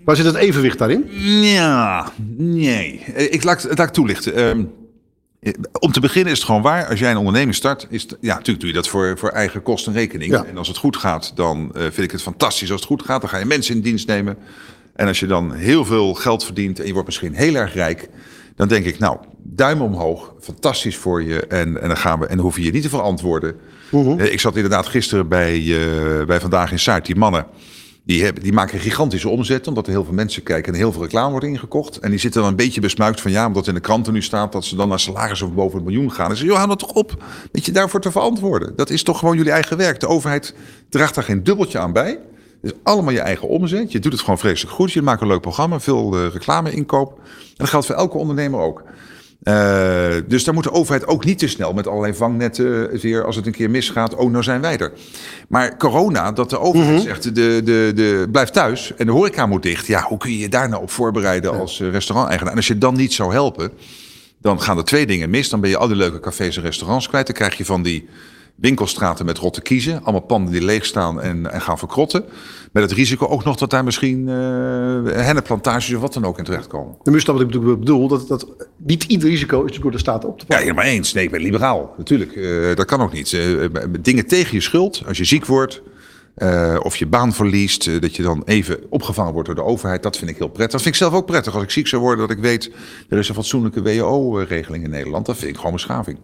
[0.04, 1.04] Waar zit het evenwicht daarin?
[1.42, 3.00] Ja, nee.
[3.14, 4.34] Eh, Ik laat, laat ik toelichten.
[4.34, 4.64] Ehm,
[5.40, 6.86] eh, om te beginnen is het gewoon waar.
[6.88, 9.62] Als jij een onderneming start, is het- ja, natuurlijk doe je dat voor, voor eigen
[9.62, 10.30] kosten en rekening.
[10.32, 10.44] Ja.
[10.44, 12.70] En als het goed gaat, dan eh, vind ik het fantastisch.
[12.70, 14.36] Als het goed gaat, dan ga je mensen in dienst nemen.
[14.94, 18.08] En als je dan heel veel geld verdient en je wordt misschien heel erg rijk,
[18.56, 21.46] dan denk ik, nou, duim omhoog, fantastisch voor je.
[21.46, 23.56] En, en dan gaan we, en dan hoef je je niet te verantwoorden.
[24.20, 25.62] Eh, Ik zat inderdaad gisteren bij,
[26.26, 27.46] bij Vandaag in Zuid, die mannen.
[28.06, 31.02] Die, hebben, die maken gigantische omzet, omdat er heel veel mensen kijken en heel veel
[31.02, 31.98] reclame wordt ingekocht.
[31.98, 34.52] En die zitten dan een beetje besmuikt van ja, omdat in de kranten nu staat
[34.52, 36.30] dat ze dan naar salarissen van boven het miljoen gaan.
[36.30, 38.76] En ze joh, hou dat toch op, weet je, daarvoor te verantwoorden.
[38.76, 40.00] Dat is toch gewoon jullie eigen werk.
[40.00, 40.54] De overheid
[40.88, 42.18] draagt daar geen dubbeltje aan bij.
[42.60, 43.92] Het is allemaal je eigen omzet.
[43.92, 44.92] Je doet het gewoon vreselijk goed.
[44.92, 47.18] Je maakt een leuk programma, veel eh, reclame inkoop.
[47.18, 48.82] En dat geldt voor elke ondernemer ook.
[49.42, 53.24] Eh, dus daar moet de overheid ook niet te snel met allerlei vangnetten eh, weer
[53.24, 54.14] als het een keer misgaat.
[54.14, 54.92] Oh, nou zijn wij er.
[55.48, 59.62] Maar corona, dat de overheid zegt, de, de, de, blijf thuis en de horeca moet
[59.62, 59.86] dicht.
[59.86, 62.52] Ja, hoe kun je je daar nou op voorbereiden als eh, restaurant-eigenaar?
[62.52, 63.70] En als je dan niet zou helpen,
[64.40, 65.48] Dan gaan er twee dingen mis.
[65.48, 67.26] Dan ben je al die leuke cafés en restaurants kwijt.
[67.26, 68.08] Dan krijg je van die
[68.54, 70.02] winkelstraten met rotte kiezen.
[70.02, 72.24] Allemaal panden die leeg staan en, en gaan verkrotten.
[72.72, 74.34] Met het risico ook nog dat daar misschien uh,
[75.04, 76.96] hennenplantages of wat dan ook in terechtkomen.
[77.02, 78.08] Dan is dat wat ik bedoel.
[78.08, 78.46] Dat, dat
[78.76, 80.66] niet ieder risico is door de staat op te pakken.
[80.66, 81.12] Ja, helemaal eens.
[81.12, 81.94] Nee, ik ben liberaal.
[81.96, 82.34] Natuurlijk.
[82.34, 83.32] Uh, dat kan ook niet.
[83.32, 83.64] Uh,
[84.00, 85.02] dingen tegen je schuld.
[85.06, 85.82] Als je ziek wordt.
[86.38, 90.02] Uh, of je baan verliest, uh, dat je dan even opgevangen wordt door de overheid.
[90.02, 90.72] Dat vind ik heel prettig.
[90.72, 91.54] Dat vind ik zelf ook prettig.
[91.54, 92.70] Als ik ziek zou worden, dat ik weet,
[93.08, 95.26] er is een fatsoenlijke WO-regeling in Nederland.
[95.26, 96.18] Dat vind ik gewoon beschaving.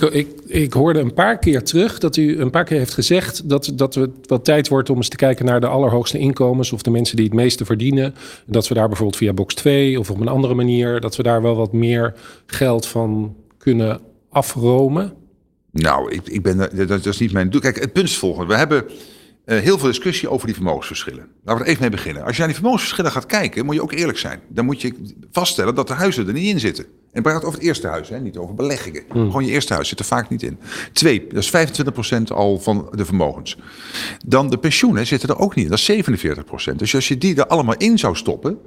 [0.00, 3.72] Ik, ik, hoorde een paar keer terug dat u een paar keer heeft gezegd dat,
[3.74, 6.90] dat het wat tijd wordt om eens te kijken naar de allerhoogste inkomens of de
[6.90, 8.14] mensen die het meeste verdienen.
[8.46, 11.42] Dat we daar bijvoorbeeld via box 2 of op een andere manier, dat we daar
[11.42, 12.14] wel wat meer
[12.46, 15.12] geld van kunnen afromen.
[15.70, 17.60] Nou, ik, ik ben, dat, is niet mijn doel.
[17.60, 18.52] Kijk, het punt is volgende.
[18.52, 18.84] We hebben
[19.46, 21.28] uh, heel veel discussie over die vermogensverschillen.
[21.44, 22.22] Laten we er even mee beginnen.
[22.22, 24.40] Als je naar die vermogensverschillen gaat kijken, moet je ook eerlijk zijn.
[24.48, 26.86] Dan moet je vaststellen dat de huizen er niet in zitten.
[27.14, 29.02] En praat over het eerste huis, hè, niet over beleggingen.
[29.12, 29.24] Mm.
[29.24, 30.58] Gewoon je eerste huis zit er vaak niet in.
[30.92, 33.58] Twee, dat is 25% al van de vermogens.
[34.26, 36.76] Dan de pensioenen zitten er ook niet in, dat is 47%.
[36.76, 38.58] Dus als je die er allemaal in zou stoppen,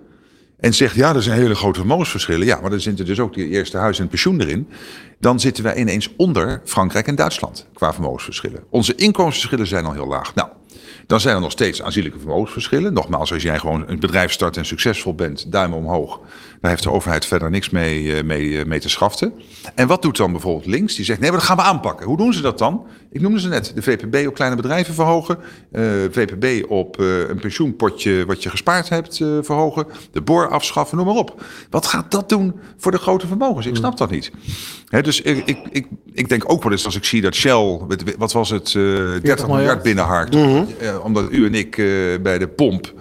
[0.57, 2.45] en zegt, ja, er zijn hele grote vermogensverschillen.
[2.45, 4.67] Ja, maar dan zitten dus ook die eerste huis en pensioen erin.
[5.19, 8.63] Dan zitten wij ineens onder Frankrijk en Duitsland qua vermogensverschillen.
[8.69, 10.35] Onze inkomensverschillen zijn al heel laag.
[10.35, 10.49] Nou,
[11.07, 12.93] dan zijn er nog steeds aanzienlijke vermogensverschillen.
[12.93, 16.19] Nogmaals, als jij gewoon een bedrijf start en succesvol bent, duim omhoog.
[16.61, 19.33] Daar heeft de overheid verder niks mee, mee, mee te schaften.
[19.75, 20.95] En wat doet dan bijvoorbeeld links?
[20.95, 22.05] Die zegt, nee, maar dat gaan we aanpakken.
[22.05, 22.85] Hoe doen ze dat dan?
[23.11, 23.71] Ik noemde ze net.
[23.75, 25.37] De VPB op kleine bedrijven verhogen.
[25.71, 29.85] Uh, VPB op uh, een pensioenpotje wat je gespaard hebt uh, verhogen.
[30.11, 31.43] De boor afschaffen, noem maar op.
[31.69, 33.65] Wat gaat dat doen voor de grote vermogens?
[33.65, 34.31] Ik snap dat niet.
[34.87, 37.79] Hè, dus ik, ik, ik, ik, denk ook wel eens als ik zie dat Shell,
[38.17, 40.33] wat was het, 30 miljard binnenharkt.
[40.33, 40.67] Mm -hmm.
[41.03, 41.75] omdat u en ik
[42.21, 42.93] bij de pomp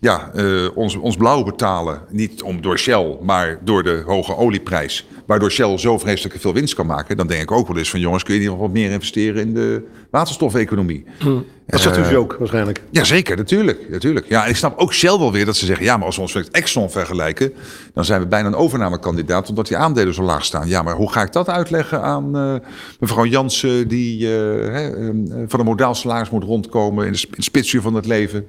[0.00, 2.02] ja, uh, ons, ons blauw betalen.
[2.08, 5.06] Niet om door Shell, maar door de hoge olieprijs.
[5.30, 7.16] Waardoor Shell zo vreselijk veel winst kan maken.
[7.16, 9.42] Dan denk ik ook wel eens van jongens, kun je niet nog wat meer investeren
[9.42, 11.04] in de waterstofeconomie.
[11.18, 11.44] Hmm.
[11.66, 12.82] Dat zegt u uh, ook waarschijnlijk.
[12.90, 14.28] Ja, zeker, natuurlijk, natuurlijk.
[14.28, 15.84] Ja, en ik snap ook Shell wel weer dat ze zeggen...
[15.84, 17.52] ja, maar als we ons met Exxon vergelijken...
[17.94, 19.48] dan zijn we bijna een overnamekandidaat...
[19.48, 20.68] omdat die aandelen zo laag staan.
[20.68, 22.54] Ja, maar hoe ga ik dat uitleggen aan uh,
[23.00, 23.88] mevrouw Jansen...
[23.88, 25.08] die uh,
[25.46, 27.06] van een modaal salaris moet rondkomen...
[27.06, 28.46] in de, in de spitsuur van het leven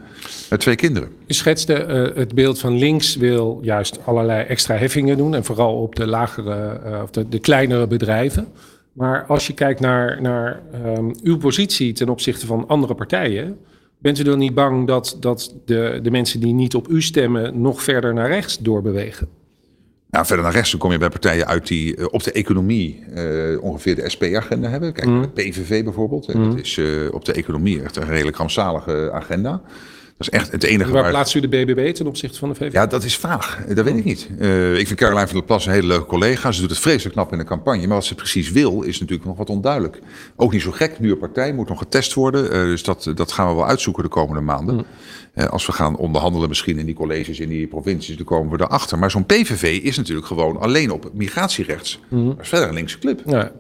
[0.50, 1.10] met twee kinderen?
[1.28, 1.74] U schetste
[2.16, 5.36] het beeld van links wil juist allerlei extra heffingen doen...
[5.36, 6.71] en vooral op de lagere,
[7.04, 8.48] of de, de kleinere bedrijven...
[8.94, 13.58] Maar als je kijkt naar, naar um, uw positie ten opzichte van andere partijen,
[13.98, 17.62] bent u dan niet bang dat, dat de, de mensen die niet op u stemmen
[17.62, 19.28] nog verder naar rechts doorbewegen?
[20.10, 23.04] Nou, verder naar rechts dan kom je bij partijen uit die uh, op de economie
[23.16, 24.94] uh, ongeveer de SP-agenda hebben.
[24.94, 25.22] Kijk, mm.
[25.22, 26.34] de PVV bijvoorbeeld.
[26.34, 26.50] Mm.
[26.50, 29.62] Dat is uh, op de economie echt een redelijk rampzalige agenda.
[30.26, 31.02] Dat is echt het enige waar...
[31.02, 32.72] Waar plaatst u de BBB ten opzichte van de VVD?
[32.72, 33.64] Ja, dat is vaag.
[33.68, 34.30] Dat weet ik niet.
[34.40, 36.52] Uh, ik vind Caroline van der Plas een hele leuke collega.
[36.52, 37.88] Ze doet het vreselijk knap in de campagne.
[37.88, 40.00] Maar wat ze precies wil, is natuurlijk nog wat onduidelijk.
[40.36, 41.00] Ook niet zo gek.
[41.00, 42.44] Nieuwe partij moet nog getest worden.
[42.44, 44.76] Uh, dus dat, dat gaan we wel uitzoeken de komende maanden.
[44.76, 44.86] Mm.
[45.36, 48.64] Uh, als we gaan onderhandelen misschien in die colleges, in die provincies, dan komen we
[48.64, 49.00] erachter.
[49.00, 52.00] Maar zo'n PVV is natuurlijk gewoon alleen op migratierechts.
[52.08, 52.28] Mm.
[52.28, 53.22] Dat is verder een linkse club.
[53.26, 53.52] Ja.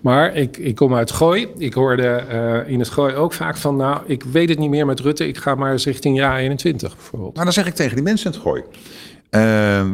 [0.00, 1.48] Maar ik, ik kom uit Gooi.
[1.58, 2.24] Ik hoorde
[2.66, 5.28] in het Gooi ook vaak van, nou, ik weet het niet meer met Rutte.
[5.28, 7.32] Ik ga maar eens richting jaar 21 bijvoorbeeld.
[7.32, 8.62] Nou, dan zeg ik tegen die mensen het gooi.
[8.62, 9.40] Uh,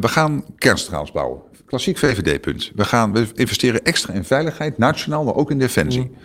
[0.01, 1.41] we gaan kernstraals bouwen.
[1.67, 2.73] Klassiek VVD-punt.
[2.75, 6.01] We, gaan, we investeren extra in veiligheid, nationaal, maar ook in defensie.
[6.01, 6.17] Mm.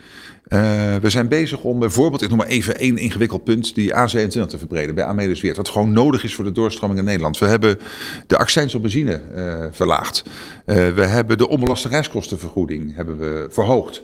[0.49, 0.59] Uh,
[0.95, 4.57] we zijn bezig om bijvoorbeeld, ik noem maar even één ingewikkeld punt, die A27 te
[4.57, 5.57] verbreden bij Amelis Weert.
[5.57, 7.37] Wat gewoon nodig is voor de doorstroming in Nederland.
[7.37, 7.79] We hebben
[8.27, 10.23] de accijns op benzine uh, verlaagd.
[10.65, 14.03] We hebben de onbelaste reiskostenvergoeding hebben we verhoogd.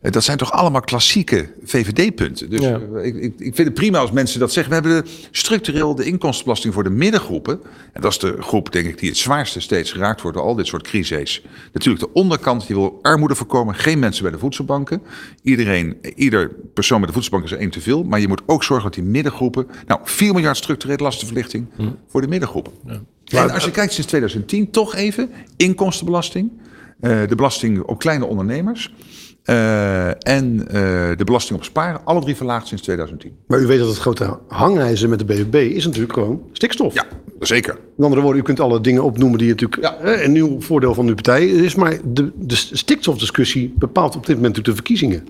[0.00, 2.50] Dat zijn toch allemaal klassieke VVD-punten.
[2.50, 2.80] Dus ja.
[3.02, 4.82] ik, ik, ik, vind het prima als mensen dat zeggen.
[4.82, 7.60] We hebben structureel de inkomstenbelasting voor de middengroepen.
[7.92, 10.54] En dat is de groep, denk ik, die het zwaarste steeds geraakt wordt door al
[10.54, 11.42] dit soort crises.
[11.72, 13.74] Natuurlijk de onderkant, die wil armoede voorkomen.
[13.74, 15.02] Geen mensen bij de voedselbanken.
[15.42, 18.04] Iedereen, ieder persoon bij de voedselbank is één te veel.
[18.04, 19.66] Maar je moet ook zorgen dat die middengroepen...
[19.86, 21.88] Nou, 4 miljard structurele lastenverlichting hm.
[22.08, 22.72] voor de middengroepen.
[23.24, 23.44] Ja.
[23.44, 26.50] En als je kijkt sinds 2010, toch even, inkomstenbelasting.
[27.00, 28.92] Uh, de belasting op kleine ondernemers...
[29.50, 30.70] Uh, en uh,
[31.16, 33.32] de belasting op sparen, alle drie verlaagd sinds 2010.
[33.46, 36.94] Maar u weet dat het grote hangijzer met de BBB is natuurlijk gewoon stikstof.
[36.94, 37.06] Ja,
[37.40, 37.74] zeker.
[37.96, 39.96] Met andere woorden, u kunt alle dingen opnoemen die natuurlijk ja.
[39.96, 41.74] eh, een nieuw voordeel van uw partij is.
[41.74, 45.28] Maar de, de stikstofdiscussie bepaalt op dit moment natuurlijk de verkiezingen.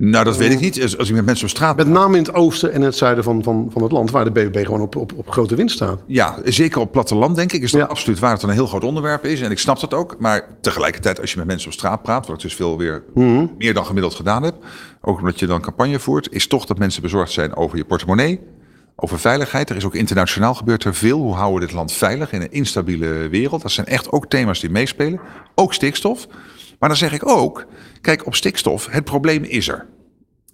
[0.00, 0.82] Nou, dat weet ik niet.
[0.82, 1.76] Als, ik met mensen op straat...
[1.76, 4.10] Met name in het oosten en het zuiden van, van, van het land...
[4.10, 6.00] waar de BBB gewoon op, op, op grote winst staat.
[6.06, 7.62] Ja, zeker op platteland denk ik.
[7.62, 7.86] Is dat ja.
[7.86, 9.40] absoluut waar het een heel groot onderwerp is.
[9.40, 10.16] En ik snap dat ook.
[10.18, 12.26] Maar tegelijkertijd, als je met mensen op straat praat...
[12.26, 13.54] wat ik dus veel weer mm -hmm.
[13.58, 14.54] meer dan gemiddeld gedaan heb...
[15.00, 16.32] ook omdat je dan campagne voert...
[16.32, 18.40] is toch dat mensen bezorgd zijn over je portemonnee
[19.00, 19.70] over veiligheid.
[19.70, 21.18] Er is ook internationaal gebeurd er veel.
[21.18, 23.62] Hoe houden we dit land veilig in een instabiele wereld?
[23.62, 25.20] Dat zijn echt ook thema's die meespelen.
[25.54, 26.26] Ook stikstof.
[26.78, 27.66] Maar dan zeg ik ook,
[28.00, 29.86] kijk op stikstof, het probleem is er.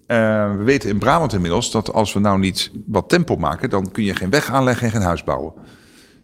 [0.07, 3.91] Uh, we weten in Brabant inmiddels dat als we nou niet wat tempo maken, dan
[3.91, 5.53] kun je geen weg aanleggen en geen huis bouwen.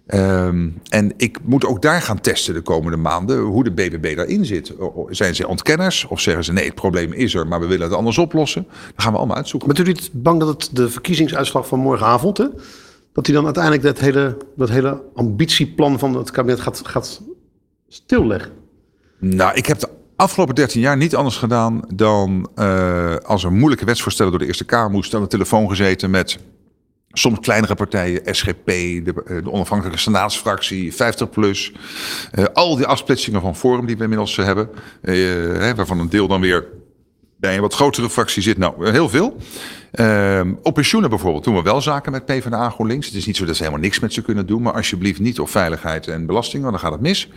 [0.08, 4.45] Um, en ik moet ook daar gaan testen de komende maanden hoe de BBB daarin
[4.45, 4.74] zit.
[5.10, 7.95] Zijn ze ontkenners of zeggen ze nee, het probleem is er, maar we willen het
[7.95, 8.64] anders oplossen?
[8.64, 9.74] Dan gaan we allemaal uitzoeken.
[9.74, 12.47] Bent u niet bang dat het de verkiezingsuitslag van morgenavond, hè,
[13.14, 17.22] dat hij dan uiteindelijk dat hele, dat hele ambitieplan van het kabinet gaat, gaat
[17.88, 18.61] stilleggen?
[19.22, 23.86] Nou, ik heb de afgelopen 13 jaar niet anders gedaan dan uh, als er moeilijke
[23.86, 26.40] wetsvoorstellen door de Eerste Kamer moesten aan de telefoon gezeten met
[27.14, 31.72] Soms kleinere partijen, SGP, de, eh, de onafhankelijke senaatsfractie, 50plus.
[32.36, 34.70] Uh, al die afsplitsingen van Forum die we inmiddels hebben.
[35.76, 36.66] Waarvan een deel dan weer
[37.38, 38.58] bij een wat grotere fractie zit.
[38.58, 39.38] Nou, heel veel.
[39.94, 43.06] Uh, op pensioenen bijvoorbeeld doen we wel zaken met PvdA GroenLinks.
[43.06, 44.62] Het is niet zo dat ze helemaal niks met ze kunnen doen.
[44.62, 47.30] Maar alsjeblieft niet op veiligheid en belasting, want dan gaat het mis.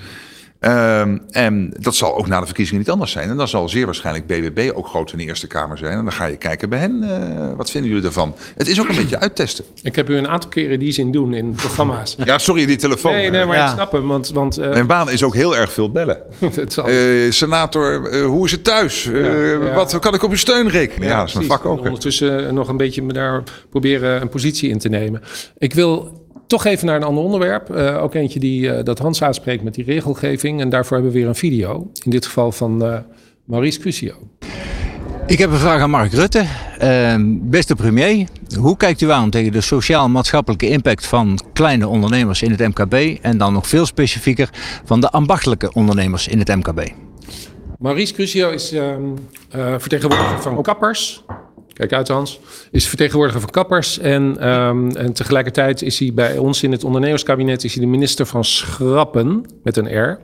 [0.66, 3.28] Um, en dat zal ook na de verkiezingen niet anders zijn.
[3.28, 5.92] En dan zal zeer waarschijnlijk BBB ook groot in de Eerste Kamer zijn.
[5.92, 8.34] En dan ga je kijken bij hen, uh, wat vinden jullie ervan?
[8.56, 9.64] Het is ook een beetje uittesten.
[9.82, 12.16] Ik heb u een aantal keren die zin doen in programma's.
[12.24, 13.12] Ja, sorry, die telefoon.
[13.12, 13.66] Nee, nee maar ja.
[13.66, 14.06] ik snap hem.
[14.06, 16.18] Want, want, uh, Mijn baan is ook heel erg veel bellen.
[16.86, 19.04] uh, senator, hoe is het thuis?
[19.04, 19.74] Ja, ja.
[19.74, 21.08] Wat kan ik op uw steun rekenen?
[21.08, 21.78] Ja, dat is mijn vak ook.
[21.78, 25.22] Ondertussen nog een beetje daar proberen een positie in te nemen.
[25.58, 26.23] Ik wil
[26.54, 27.70] toch even naar een ander onderwerp.
[27.70, 30.60] Uh, ook eentje die uh, dat Hans aanspreekt met die regelgeving.
[30.60, 31.90] En daarvoor hebben we weer een video.
[32.04, 32.98] In dit geval van uh,
[33.44, 34.14] Maurice Cusio.
[35.26, 36.44] Ik heb een vraag aan Mark Rutte.
[37.28, 38.28] beste premier,
[38.58, 43.38] hoe kijkt u aan tegen de sociaal-maatschappelijke impact van kleine ondernemers in het MKB en
[43.38, 44.48] dan nog veel specifieker
[44.84, 46.92] van de ambachtelijke ondernemers in het MKB?
[47.78, 49.02] Maurice Cusio is ehm,
[49.78, 51.24] vertegenwoordiger van kappers,
[51.74, 52.40] Kijk uit Hans.
[52.70, 53.98] Is vertegenwoordiger van Kappers.
[53.98, 58.26] En, um, en tegelijkertijd is hij bij ons in het ondernemerskabinet is hij de minister
[58.26, 59.46] van Schrappen.
[59.62, 60.18] Met een R.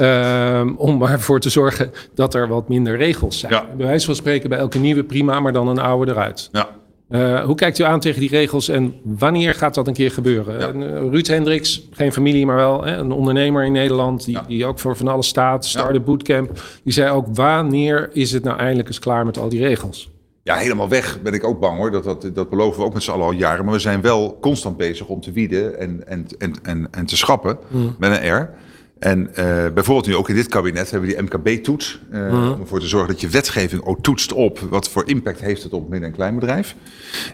[0.00, 3.52] Um, om ervoor te zorgen dat er wat minder regels zijn.
[3.52, 3.66] Ja.
[3.76, 6.48] Bij wijze van spreken bij elke nieuwe prima, maar dan een oude eruit.
[6.52, 6.68] Ja.
[7.10, 10.60] Uh, hoe kijkt u aan tegen die regels en wanneer gaat dat een keer gebeuren?
[10.60, 10.86] Ja.
[10.86, 14.24] Uh, Ruud Hendricks, geen familie, maar wel hè, een ondernemer in Nederland...
[14.24, 14.44] Die, ja.
[14.48, 16.62] die ook voor van alles staat, Start-up Bootcamp...
[16.84, 20.10] die zei ook wanneer is het nou eindelijk eens klaar met al die regels?
[20.48, 21.90] Ja, helemaal weg ben ik ook bang hoor.
[21.90, 23.64] Dat, dat, dat beloven we ook met z'n allen al jaren.
[23.64, 27.16] Maar we zijn wel constant bezig om te wieden en, en, en, en, en te
[27.16, 27.94] schrappen mm.
[27.98, 28.50] met een R.
[28.98, 29.34] En uh,
[29.74, 32.00] bijvoorbeeld nu ook in dit kabinet hebben we die MKB-toets.
[32.12, 32.52] Uh, mm.
[32.52, 35.72] Om ervoor te zorgen dat je wetgeving ook toetst op wat voor impact heeft het
[35.72, 36.74] op het midden- en kleinbedrijf.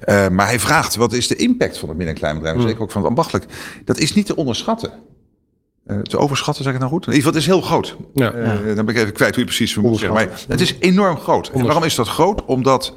[0.09, 2.63] Uh, maar hij vraagt wat is de impact van het midden- en kleinbedrijf, mm.
[2.63, 3.47] zeker ook van het ambachtelijk.
[3.85, 4.93] Dat is niet te onderschatten.
[5.87, 7.05] Uh, te overschatten, zeg ik nou goed?
[7.05, 7.97] Geval, het is heel groot.
[8.15, 8.35] Ja.
[8.35, 10.15] Uh, dan ben ik even kwijt hoe je precies moet zeggen.
[10.15, 11.49] Maar het is enorm groot.
[11.49, 12.45] En waarom is dat groot?
[12.45, 12.95] Omdat,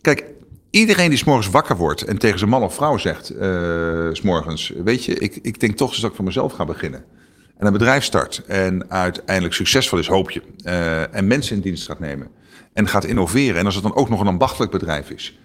[0.00, 0.24] kijk,
[0.70, 5.04] iedereen die s'morgens wakker wordt en tegen zijn man of vrouw zegt, uh, s'morgens, weet
[5.04, 7.04] je, ik, ik denk toch eens dat ik voor mezelf ga beginnen.
[7.58, 10.42] En een bedrijf start en uiteindelijk succesvol is, hoop je.
[11.12, 12.28] en mensen in dienst gaat nemen.
[12.72, 13.58] En gaat innoveren.
[13.58, 15.38] En als het dan ook nog een ambachtelijk bedrijf is.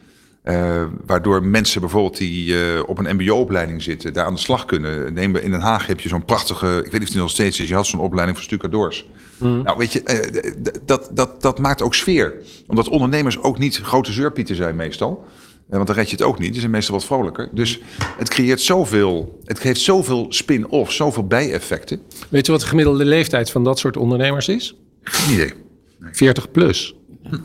[0.45, 5.13] Uh, waardoor mensen bijvoorbeeld die uh, op een mbo-opleiding zitten, daar aan de slag kunnen.
[5.13, 7.59] Neem, in Den Haag heb je zo'n prachtige, ik weet niet of die nog steeds
[7.59, 9.07] is, je had zo'n opleiding voor stucadoors.
[9.37, 9.63] Mm.
[9.63, 10.01] Nou weet je,
[10.33, 10.51] uh,
[10.85, 12.33] dat, dat, dat maakt ook sfeer.
[12.67, 15.25] Omdat ondernemers ook niet grote zeurpieten zijn meestal.
[15.67, 16.51] Want dan red je het ook niet.
[16.51, 17.49] Die zijn meestal wat vrolijker.
[17.51, 17.79] Dus
[18.17, 19.39] het creëert zoveel.
[19.43, 22.01] Het geeft zoveel spin-off, zoveel bijeffecten.
[22.29, 24.75] Weet je wat de gemiddelde leeftijd van dat soort ondernemers is?
[25.03, 25.53] Geen idee.
[25.99, 26.13] Nee.
[26.13, 26.95] 40 plus.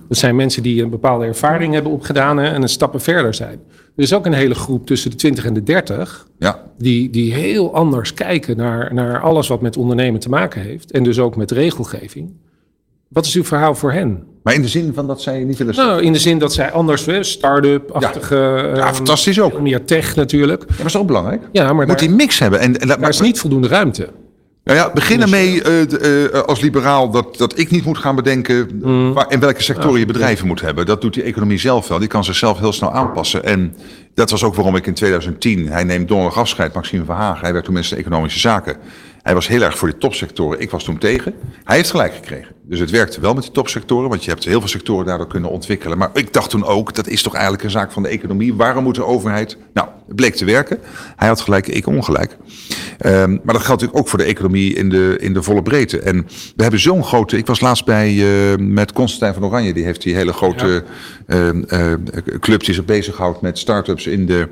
[0.08, 3.60] Dat zijn mensen die een bepaalde ervaring hebben opgedaan hè, en een stappen verder zijn.
[3.96, 6.62] Er is ook een hele groep tussen de 20 en de 30 ja.
[6.78, 10.90] die, die heel anders kijken naar, naar alles wat met ondernemen te maken heeft.
[10.90, 12.32] En dus ook met regelgeving.
[13.08, 14.24] Wat is uw verhaal voor hen?
[14.42, 16.72] Maar in de zin van dat zij niet willen Nou, in de zin dat zij
[16.72, 18.34] anders, start-up-achtige...
[18.34, 18.76] Ja.
[18.76, 19.60] ja, fantastisch ook.
[19.60, 20.64] Meer tech natuurlijk.
[20.68, 21.42] Ja, maar is ook belangrijk.
[21.52, 22.60] Ja, maar Moet daar, die mix hebben.
[22.60, 24.08] En, en daar is niet voldoende ruimte.
[24.64, 28.70] Nou ja, begin ermee uh, uh, als liberaal dat, dat ik niet moet gaan bedenken
[28.82, 29.12] mm.
[29.12, 30.86] waar, in welke sectoren je bedrijven moet hebben.
[30.86, 31.98] Dat doet die economie zelf wel.
[31.98, 33.44] Die kan zichzelf heel snel aanpassen.
[33.44, 33.76] En
[34.14, 37.40] dat was ook waarom ik in 2010, hij neemt donderdag afscheid, Maxime Verhagen.
[37.40, 38.76] Hij werd toen minister Economische Zaken.
[39.22, 40.60] Hij was heel erg voor die topsectoren.
[40.60, 41.34] Ik was toen tegen.
[41.64, 42.54] Hij heeft gelijk gekregen.
[42.70, 45.50] Dus het werkte wel met die topsectoren, want je hebt heel veel sectoren daardoor kunnen
[45.50, 45.98] ontwikkelen.
[45.98, 48.54] Maar ik dacht toen ook, dat is toch eigenlijk een zaak van de economie.
[48.54, 49.56] Waarom moet de overheid...
[49.74, 50.78] Nou, het bleek te werken.
[51.16, 52.36] Hij had gelijk, ik ongelijk.
[53.06, 56.00] Um, maar dat geldt natuurlijk ook voor de economie in de, in de volle breedte.
[56.00, 57.36] En we hebben zo'n grote...
[57.36, 59.72] Ik was laatst bij uh, met Constantijn van Oranje.
[59.72, 60.84] Die heeft die hele grote
[61.26, 61.36] ja.
[61.36, 61.92] uh, uh,
[62.40, 64.48] club die zich bezighoudt met start-ups in de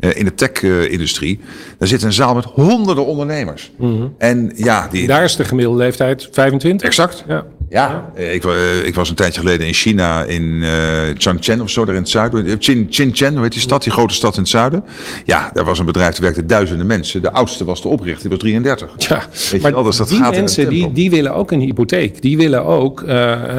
[0.00, 1.40] uh, in de tech-industrie.
[1.78, 3.72] Daar zit een zaal met honderden ondernemers.
[3.76, 4.14] Mm -hmm.
[4.18, 5.06] En ja, die...
[5.06, 6.86] Daar is de gemiddelde leeftijd 25.
[6.86, 7.24] Exact.
[7.28, 7.44] Ja.
[7.70, 10.70] Ja, eh, ik, eh, ik was een tijdje geleden in China, in eh
[11.16, 12.62] Changchun of zo, daar in het zuiden.
[12.90, 14.84] Shenzhen, hoe heet die stad, die grote stad in het zuiden.
[15.24, 17.22] Ja, daar was een bedrijf, daar werkten duizenden mensen.
[17.22, 18.94] De oudste was de oprichter, die was 33.
[18.96, 21.60] Ja, Weet je maar wel, dus dat die gaat mensen die, die willen ook een
[21.60, 22.22] hypotheek.
[22.22, 23.04] Die willen ook,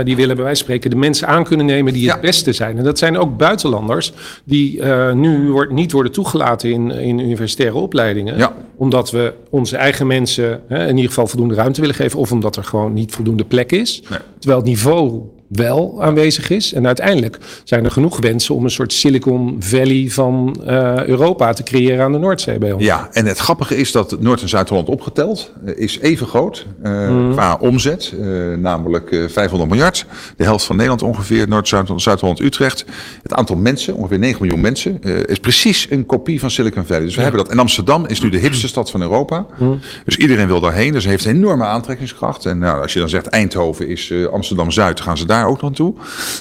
[0.04, 2.78] die willen bij wijze van spreken de mensen aan kunnen nemen die het beste zijn.
[2.78, 4.84] En dat zijn ook buitenlanders die
[5.14, 8.52] nu wordt, niet worden toegelaten in, in universitaire opleidingen.
[8.76, 12.20] Omdat we onze eigen mensen hè, in ieder geval voldoende ruimte willen geven.
[12.20, 13.99] Of omdat er gewoon niet voldoende plek is.
[14.40, 16.74] Terwijl het niveau wel aanwezig is.
[16.74, 21.64] En uiteindelijk zijn er genoeg wensen om een soort Silicon Valley van eh, Europa te
[21.64, 22.84] creëren aan de Noordzee bij ons.
[22.84, 26.92] Ja, en het grappige is dat Noord- en Zuid-Holland opgeteld eh, is even groot eh,
[27.10, 27.32] Mhm.
[27.32, 28.14] qua omzet.
[28.58, 30.06] namelijk eh, 500 miljard.
[30.38, 32.86] De helft van Nederland ongeveer, Noord- Zuid- Zuid-Holland, Utrecht.
[33.24, 37.04] Het aantal mensen, ongeveer 9 miljoen mensen, is precies een kopie van Silicon Valley.
[37.06, 37.52] Dus we hebben dat.
[37.52, 39.46] En Amsterdam is nu de hipste stad van Europa.
[39.60, 39.72] Mhm.
[40.06, 40.92] Dus iedereen wil daarheen.
[40.94, 42.46] Dus heeft een enorme aantrekkingskracht.
[42.46, 45.94] En nou, als je dan zegt Eindhoven is Amsterdam-Zuid, gaan ze daar ook naartoe.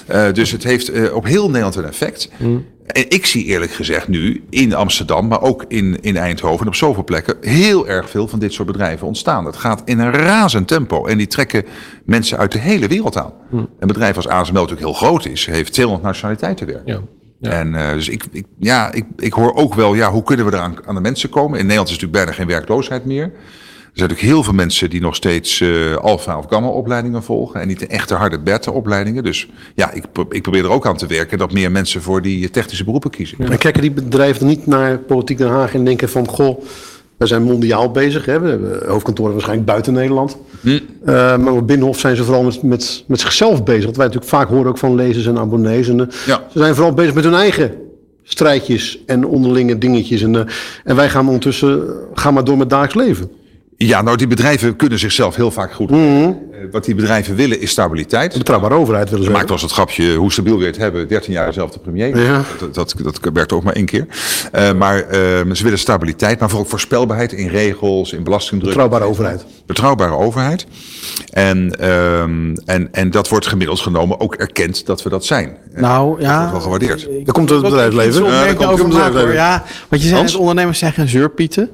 [0.05, 2.29] Eh, dus het heeft eh, op heel Nederland een effect.
[2.85, 6.75] En ik zie eerlijk gezegd nu in Amsterdam, maar ook in, in Eindhoven en op
[6.75, 9.45] zoveel plekken heel erg veel van dit soort bedrijven ontstaan.
[9.45, 11.65] Het gaat in een razend tempo en die trekken
[12.05, 13.33] mensen uit de hele wereld aan.
[13.51, 17.07] Een bedrijf als ASML natuurlijk heel groot is, heeft 200 nationaliteiten werken.
[17.41, 20.53] En eh, dus ik, ik, ja, ik, ik hoor ook wel, ja, hoe kunnen we
[20.53, 21.59] eraan aan de mensen komen?
[21.59, 23.31] In Nederland is natuurlijk bijna geen werkloosheid meer.
[23.99, 27.61] Er zijn natuurlijk heel veel mensen die nog steeds eh alfa of gamma opleidingen volgen.
[27.61, 29.23] En niet de echte harde beta opleidingen.
[29.23, 32.21] Dus ja, ik, pro- ik probeer er ook aan te werken dat meer mensen voor
[32.21, 33.37] die technische beroepen kiezen.
[33.47, 36.27] Maar kijken die bedrijven niet naar Politiek Den Haag en denken van...
[36.27, 36.63] goh,
[37.17, 38.25] we zijn mondiaal bezig.
[38.25, 38.39] Hè?
[38.39, 40.37] We hebben hoofdkantoren waarschijnlijk buiten Nederland.
[41.05, 43.85] Eh, maar op Binnenhof zijn ze vooral met, met, met zichzelf bezig.
[43.85, 45.87] Wat wij natuurlijk vaak horen ook van lezers en abonnees.
[45.87, 46.05] En, eh,
[46.51, 47.71] Ze zijn vooral bezig met hun eigen
[48.23, 50.21] strijdjes en onderlinge dingetjes.
[50.21, 50.41] En, eh,
[50.83, 53.31] en wij gaan ondertussen eh, gaan maar door met dagelijks leven.
[53.85, 55.91] Ja, nou die bedrijven kunnen zichzelf heel vaak goed.
[55.91, 56.29] Eh,
[56.71, 58.37] Wat die bedrijven willen is stabiliteit.
[58.37, 59.31] Betrouwbare overheid willen ze.
[59.31, 61.07] Maakt wel eens het grapje, hoe stabiel je het hebben?
[61.07, 62.17] 13 jaar dezelfde premier.
[62.17, 62.43] Ja.
[62.59, 64.07] Dat, dat, dat werkt ook maar één keer.
[64.51, 65.19] Eh, maar eh,
[65.53, 68.73] ze willen stabiliteit, maar vooral ook voorspelbaarheid in regels, in belastingdruk.
[68.73, 69.45] Betrouwbare overheid.
[69.65, 70.65] Betrouwbare overheid.
[71.29, 75.57] En, ehm, en, en dat wordt gemiddeld genomen ook erkend dat we dat zijn.
[75.75, 76.37] Nou ja.
[76.37, 77.07] wordt wel gewaardeerd.
[77.25, 78.23] Daar komt het bedrijfsleven.
[78.23, 79.33] Ja, daar komt het bedrijfsleven.
[79.33, 81.69] Ja, want je net, ondernemers zijn geen zeurpieten.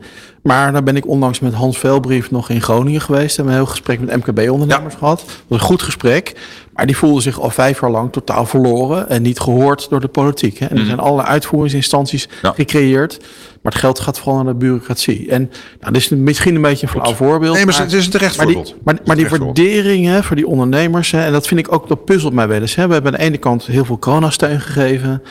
[0.46, 3.38] Maar daar ben ik onlangs met Hans Velbrief nog in Groningen geweest.
[3.38, 5.18] En we hebben een heel gesprek met MKB-ondernemers gehad.
[5.20, 6.34] Dat was een goed gesprek.
[6.74, 10.08] Maar die voelden zich al vijf jaar lang totaal verloren en niet gehoord door de
[10.08, 10.58] politiek.
[10.58, 10.66] Hè.
[10.66, 10.86] En er Mhm.
[10.88, 13.18] zijn allerlei uitvoeringsinstanties gecreëerd.
[13.62, 15.30] Maar het geld gaat vooral naar de bureaucratie.
[15.30, 17.56] En nou, dit is misschien een beetje een flauw voorbeeld.
[17.56, 18.56] Nee, maar het is een terecht maar die-.
[18.56, 19.58] Maar, Het is maar een die terecht voorbeeld.
[19.58, 22.62] waardering hè, voor die ondernemers, hè, en dat vind ik ook, dat puzzelt mij wel
[22.62, 22.76] eens.
[22.76, 22.88] Hè.
[22.88, 25.22] We hebben aan de ene kant heel veel coronasteun gegeven.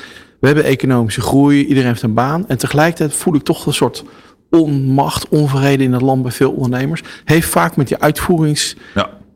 [0.41, 2.45] We hebben economische groei, iedereen heeft een baan.
[2.49, 4.05] En tegelijkertijd voel ik toch een soort
[4.51, 7.03] onmacht, onvrede in het land bij veel ondernemers.
[7.25, 7.97] Heeft vaak met die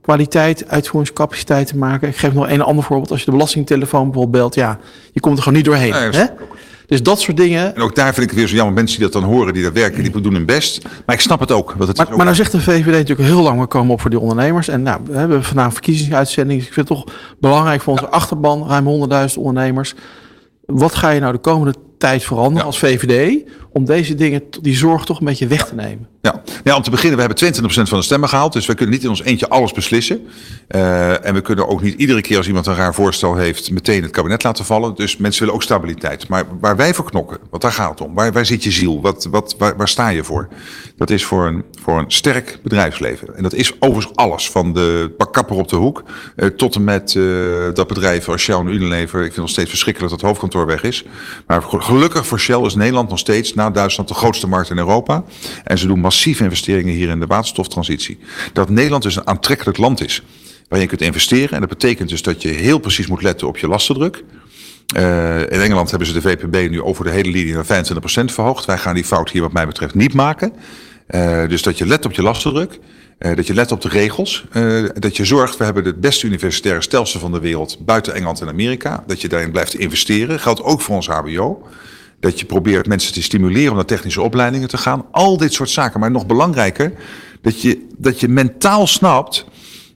[0.08, 2.08] uitvoeringskwaliteit, uitvoeringscapaciteit te maken.
[2.08, 3.10] Ik geef nog een ander voorbeeld.
[3.10, 4.78] Als je de belastingtelefoon bijvoorbeeld belt, ja,
[5.12, 5.92] je komt er gewoon niet doorheen.
[5.92, 6.24] Hè?
[6.86, 7.74] Dus dat soort dingen.
[7.74, 8.74] En ook daar vind ik het weer zo jammer.
[8.74, 10.84] Mensen die dat dan horen, die dat werken, die doen hun best.
[11.06, 11.72] Maar ik snap het ook.
[11.72, 13.92] Want het is Maar, ook maar nou zegt de VVD natuurlijk heel lang, we komen
[13.92, 14.68] op voor die ondernemers.
[14.68, 16.58] En nou, we hebben vandaag verkiezingsuitzending.
[16.58, 19.94] Dus ik vind het toch belangrijk voor onze achterban, ruim 100.000 ondernemers.
[20.66, 25.04] Wat ga je nou de komende tijd veranderen als VVD om deze dingen, die zorg
[25.04, 26.08] toch een beetje weg te nemen?
[26.22, 26.42] Ja.
[26.64, 28.52] ja, om te beginnen, we hebben 22% van de stemmen gehaald.
[28.52, 30.26] Dus we kunnen niet in ons eentje alles beslissen.
[30.68, 33.70] Eh, en we kunnen ook niet iedere keer als iemand een raar voorstel heeft...
[33.70, 34.94] meteen het kabinet laten vallen.
[34.94, 36.28] Dus mensen willen ook stabiliteit.
[36.28, 38.14] Maar waar wij voor knokken, want daar gaat het om.
[38.14, 39.00] Waar, waar zit je ziel?
[39.00, 40.48] Wat, wat, waar, waar sta je voor?
[40.96, 43.36] Dat is voor een, voor een sterk bedrijfsleven.
[43.36, 44.50] En dat is overigens alles.
[44.50, 46.02] Van de bakkapper op de hoek
[46.36, 47.24] eh, tot en met eh,
[47.74, 49.18] dat bedrijf als Shell en Unilever.
[49.18, 51.04] Ik vind het nog steeds verschrikkelijk dat het hoofdkantoor weg is.
[51.46, 55.24] Maar gelukkig voor Shell is Nederland nog steeds na Duitsland de grootste markt in Europa.
[55.64, 58.18] En ze doen massieve investeringen hier in de waterstoftransitie.
[58.52, 60.22] Dat Nederland dus een aantrekkelijk land is.
[60.68, 61.50] Waar je kunt investeren.
[61.50, 64.24] En dat betekent dus dat je heel precies moet letten op je lastendruk.
[64.94, 68.64] Eh, in Engeland hebben ze de VPB nu over de hele linie naar 25% verhoogd.
[68.64, 70.52] Wij gaan die fout hier wat mij betreft niet maken.
[71.08, 72.78] Eh, dus dat je let op je lastendruk.
[73.18, 74.44] Eh, dat je let op de regels.
[74.52, 78.40] Eh, dat je zorgt, we hebben het beste universitaire stelsel van de wereld buiten Engeland
[78.40, 79.04] en Amerika.
[79.06, 80.40] Dat je daarin blijft investeren.
[80.40, 81.68] Geldt ook voor ons HBO.
[82.20, 85.04] Dat je probeert mensen te stimuleren om naar technische opleidingen te gaan.
[85.10, 86.00] Al dit soort zaken.
[86.00, 86.92] Maar nog belangrijker,
[87.42, 89.44] dat je, dat je mentaal snapt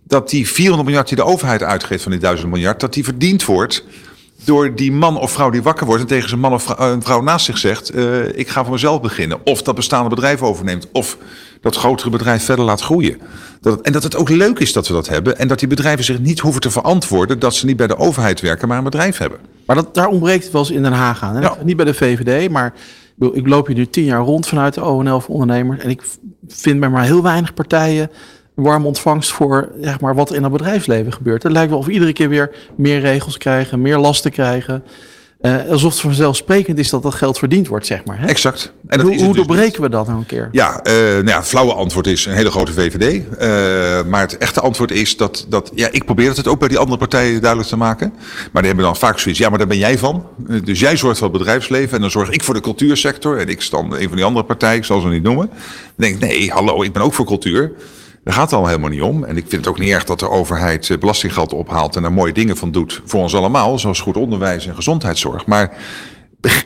[0.05, 3.45] dat die 400 miljard die de overheid uitgeeft van die 1000 miljard, dat die verdiend
[3.45, 3.85] wordt
[4.45, 7.03] door die man of vrouw die wakker wordt en tegen zijn man of vrou- een
[7.03, 9.39] vrouw naast zich zegt: eh, Ik ga voor mezelf beginnen.
[9.45, 10.89] Of dat bestaande bedrijf overneemt.
[10.93, 11.17] Of
[11.61, 13.19] dat grotere bedrijf verder laat groeien.
[13.61, 15.39] Dat het, en dat het ook leuk is dat we dat hebben.
[15.39, 18.41] En dat die bedrijven zich niet hoeven te verantwoorden dat ze niet bij de overheid
[18.41, 19.39] werken, maar een bedrijf hebben.
[19.67, 21.57] Maar dat, daar ontbreekt het wel eens in Den Haag aan.
[21.65, 22.73] Niet bij de VVD, maar
[23.33, 25.83] ik loop hier nu tien jaar rond vanuit de ONL voor ondernemers.
[25.83, 26.03] En ik
[26.49, 28.11] vind bij maar heel weinig partijen
[28.55, 31.43] warme ontvangst voor zeg maar, wat in het bedrijfsleven gebeurt.
[31.43, 34.85] Het lijkt wel of we iedere keer weer meer regels krijgen, meer lasten krijgen.
[35.43, 38.21] Uh, alsof het vanzelfsprekend is dat dat geld verdiend wordt, zeg maar.
[38.21, 38.27] Hè?
[38.27, 38.73] Exact.
[38.87, 40.49] En hoe hoe dus doorbreken we dat nou een keer?
[40.53, 43.15] Ja, uh, nou ja, het flauwe antwoord is een hele grote VVD.
[43.15, 45.73] Uh, maar het echte antwoord is dat, dat...
[45.75, 48.13] Ja, ik probeer het ook bij die andere partijen duidelijk te maken.
[48.53, 49.41] Maar die hebben dan vaak zoiets...
[49.41, 50.27] Ja, maar daar ben jij van.
[50.65, 51.95] Dus jij zorgt voor het bedrijfsleven.
[51.95, 53.39] En dan zorg ik voor de cultuursector.
[53.39, 54.77] En ik stand een van die andere partijen.
[54.77, 55.47] Ik zal ze niet noemen.
[55.49, 55.57] Dan
[55.97, 57.73] denk ik, nee, hallo, ik ben ook voor cultuur.
[58.25, 59.25] Daar gaat het al helemaal niet om.
[59.25, 62.13] En ik vind het ook niet erg dat de overheid eh, belastinggeld ophaalt en er
[62.13, 65.47] mooie dingen van doet voor ons allemaal, zoals goed onderwijs en gezondheidszorg.
[65.47, 65.77] Maar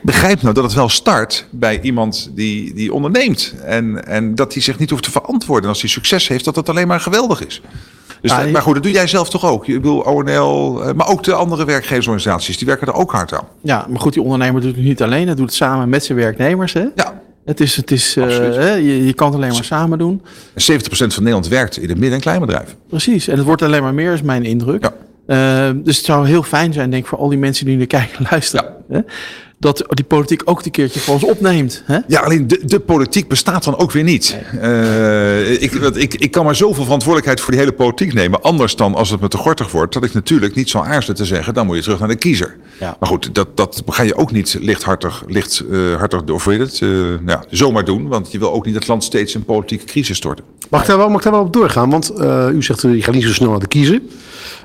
[0.03, 3.55] begrijp nou dat het wel start bij iemand die, die onderneemt.
[3.65, 5.65] En, en dat hij zich niet hoeft te verantwoorden.
[5.65, 7.63] En als hij succes heeft, dat dat alleen maar geweldig is.
[8.21, 9.69] Dus Ah, maar goed, dat doe jij zelf toch ook?
[9.69, 13.47] Ik bedoel, ONL, eh, maar ook de andere werkgeversorganisaties, die werken er ook hard aan.
[13.63, 15.27] Ja, maar goed, die ondernemer doet het niet alleen.
[15.27, 16.73] Hij doet het samen met zijn werknemers.
[16.73, 16.85] Hè?
[16.95, 17.21] Ja.
[17.47, 18.25] Het is, het is, uh,
[18.55, 20.23] hè, je, je kan het alleen maar samen doen.
[20.55, 22.77] En 70% van Nederland werkt in het midden- en kleinbedrijf.
[22.89, 24.83] Precies, en het wordt alleen maar meer, is mijn indruk.
[24.83, 24.93] Ja.
[25.69, 27.85] Uh, dus het zou heel fijn zijn, denk ik, voor al die mensen die nu
[27.97, 28.75] kijken en luisteren.
[28.89, 29.01] Hè?
[29.59, 31.83] Dat die politiek ook een keertje voor ons opneemt.
[31.85, 31.99] Hè?
[32.07, 34.37] Ja, alleen de, de politiek bestaat dan ook weer niet.
[34.55, 38.43] Uh, ik, ik, ik kan maar zoveel verantwoordelijkheid voor die hele politiek nemen.
[38.43, 39.95] Anders dan als het me te gortig wordt.
[39.95, 41.55] Dat ik natuurlijk niet zou aarzelen te zeggen.
[41.55, 42.57] Dan moet je terug naar de kiezer.
[42.81, 42.97] Ja.
[43.01, 46.81] Maar goed, dat, dat ga je ook niet lichthartig, licht, uh, hartig, of weet het,
[46.81, 48.09] uh, nou ja, zomaar doen.
[48.09, 50.45] Want je wil ook niet het land steeds in politieke crisis storten.
[50.71, 51.91] Mag ik daar wel, mag ik daar wel op doorgaan?
[51.91, 52.13] Want
[52.53, 54.01] u zegt, je gaat niet zo snel naar de kiezer.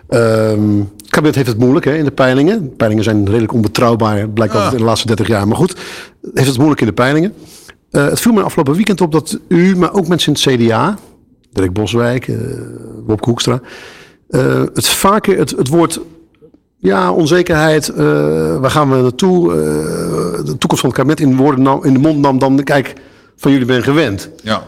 [0.10, 2.64] Um, het kabinet heeft het moeilijk hè, in de peilingen.
[2.64, 4.78] De peilingen zijn redelijk onbetrouwbaar, blijkt altijd ah.
[4.78, 5.47] in de laatste 30 jaar.
[5.47, 5.76] Maar goed,
[6.34, 7.34] heeft het moeilijk in de peilingen.
[7.91, 10.97] Uh, het viel me afgelopen weekend op dat u, maar ook mensen in het CDA,
[11.51, 12.38] Dirk Boswijk, uh,
[13.05, 13.62] Bob Koekstra,
[14.30, 15.99] uh, het vaker het, het woord
[16.78, 17.88] ja, onzekerheid,
[18.59, 19.53] waar gaan we naartoe,
[20.45, 22.93] de toekomst van het kabinet in, woorden nam, in de mond nam dan, kijk,
[23.36, 24.30] van jullie ben gewend.
[24.43, 24.64] Ja.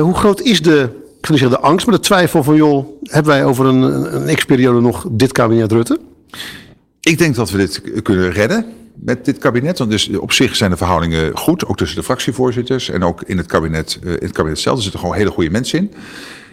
[0.00, 0.88] hoe groot is de
[1.34, 4.80] ik zeggen de angst, maar de twijfel van, joh, hebben wij over een, een x-periode
[4.80, 6.00] nog dit kabinet Rutte?
[7.00, 9.78] Ik denk dat we dit kunnen redden met dit kabinet.
[9.78, 13.36] Want dus op zich zijn de verhoudingen goed, ook tussen de fractievoorzitters en ook in
[13.36, 14.76] het kabinet, in het kabinet zelf.
[14.76, 15.92] Er zitten gewoon hele goede mensen in.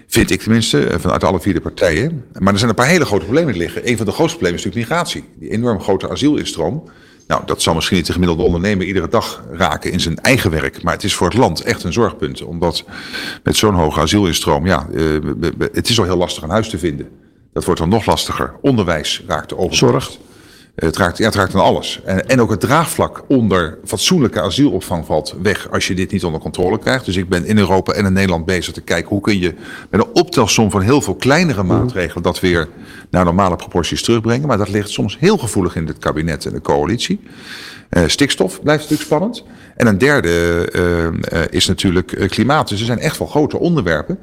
[0.07, 2.25] Vind ik tenminste, vanuit alle vier de partijen.
[2.39, 3.89] Maar er zijn een paar hele grote problemen liggen.
[3.89, 5.23] Een van de grootste problemen is natuurlijk migratie.
[5.39, 6.83] Die enorm grote asielinstroom.
[7.27, 10.83] Nou, dat zal misschien niet de gemiddelde ondernemer iedere dag raken in zijn eigen werk.
[10.83, 12.41] Maar het is voor het land echt een zorgpunt.
[12.41, 12.83] Omdat
[13.43, 15.19] met zo'n hoge asielinstroom, ja, uh,
[15.71, 17.09] het is al heel lastig een huis te vinden.
[17.53, 18.53] Dat wordt dan nog lastiger.
[18.61, 19.67] Onderwijs raakt de.
[19.69, 20.17] Zorg.
[20.75, 22.01] Het raakt, ja, het raakt aan alles.
[22.05, 26.41] En, en ook het draagvlak onder fatsoenlijke asielopvang valt weg als je dit niet onder
[26.41, 27.05] controle krijgt.
[27.05, 29.53] Dus ik ben in Europa en in Nederland bezig te kijken hoe kun je
[29.89, 32.67] met een optelsom van heel veel kleinere maatregelen dat weer
[33.09, 34.47] naar normale proporties terugbrengen.
[34.47, 37.19] Maar dat ligt soms heel gevoelig in het kabinet en de coalitie.
[37.89, 39.43] Uh, stikstof blijft natuurlijk spannend.
[39.75, 42.69] En een derde uh, uh, is natuurlijk klimaat.
[42.69, 44.19] Dus er zijn echt wel grote onderwerpen.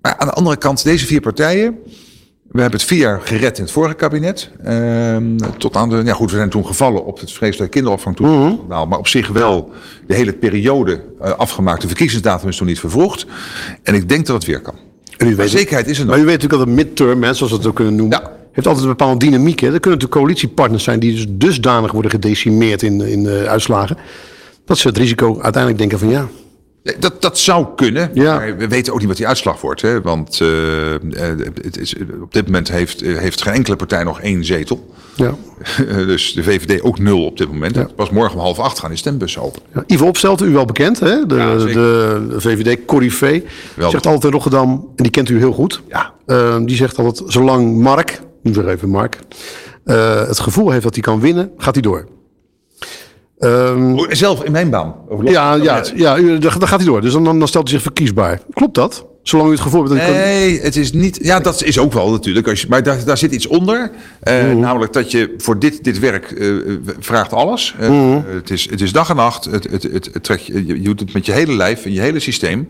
[0.00, 1.78] Maar aan de andere kant, deze vier partijen.
[2.52, 4.50] We hebben het vier jaar gered in het vorige kabinet.
[4.66, 5.16] Uh,
[5.58, 8.18] tot aan de, ja goed, we zijn toen gevallen op het vreselijke kinderopvang.
[8.18, 8.60] Mm -hmm.
[8.68, 9.70] Maar op zich wel
[10.06, 11.80] de hele periode uh, afgemaakt.
[11.80, 13.26] De verkiezingsdatum is toen niet vervroegd.
[13.82, 14.74] En ik denk dat het weer kan.
[15.16, 16.14] En u weet zekerheid is er nog.
[16.14, 18.32] Maar u weet natuurlijk dat een midterm, hè, zoals we het ook kunnen noemen, ja.
[18.52, 19.60] heeft altijd een bepaalde dynamiek.
[19.60, 19.66] Hè.
[19.66, 23.96] Er kunnen natuurlijk coalitiepartners zijn die dus dusdanig worden gedecimeerd in, in uh, uitslagen.
[24.64, 26.28] Dat ze het risico uiteindelijk denken van ja,
[26.98, 28.10] dat, dat zou kunnen.
[28.14, 28.36] Ja.
[28.36, 29.82] Maar we weten ook niet wat die uitslag wordt.
[29.82, 30.00] Hè?
[30.00, 30.48] Want uh,
[31.62, 34.90] het is, op dit moment heeft, heeft geen enkele partij nog één zetel.
[35.14, 35.34] Ja.
[35.86, 37.74] dus de VVD ook nul op dit moment.
[37.74, 37.88] Ja.
[37.96, 39.62] Pas morgen om half acht gaan de stembus open.
[39.74, 41.26] Ja, Ivo Opstelten, u wel bekend, hè?
[41.26, 43.42] De, Ja, de, VVD Corrivé.
[43.78, 45.82] Zegt altijd in Rotterdam, en die kent u heel goed.
[45.88, 46.12] Ja.
[46.26, 49.18] Uh, die zegt altijd, zolang Mark, nu weer even Mark,
[49.84, 52.06] uh, het gevoel heeft dat hij kan winnen, gaat hij door.
[53.44, 54.94] Um, Zelf in mijn baan.
[55.24, 57.00] ja, ja, ja, u- dan dan gaat hij door.
[57.00, 58.40] Dus dan, dan stelt hij zich verkiesbaar.
[58.52, 59.06] Klopt dat?
[59.22, 60.10] Zolang u het gevoel hebt.
[60.10, 61.18] Nee, het is niet.
[61.22, 62.48] Ja, dat is ook wel natuurlijk.
[62.48, 63.90] Als je, maar daar, daar zit iets onder.
[64.20, 66.48] Eh, Namelijk dat je voor dit, dit werk eh,
[66.98, 67.74] vraagt alles.
[67.78, 69.44] Eh, het, is, het is dag en nacht.
[69.44, 72.00] Het, het, het, het trekt, je, je doet het met je hele lijf en je
[72.00, 72.68] hele systeem.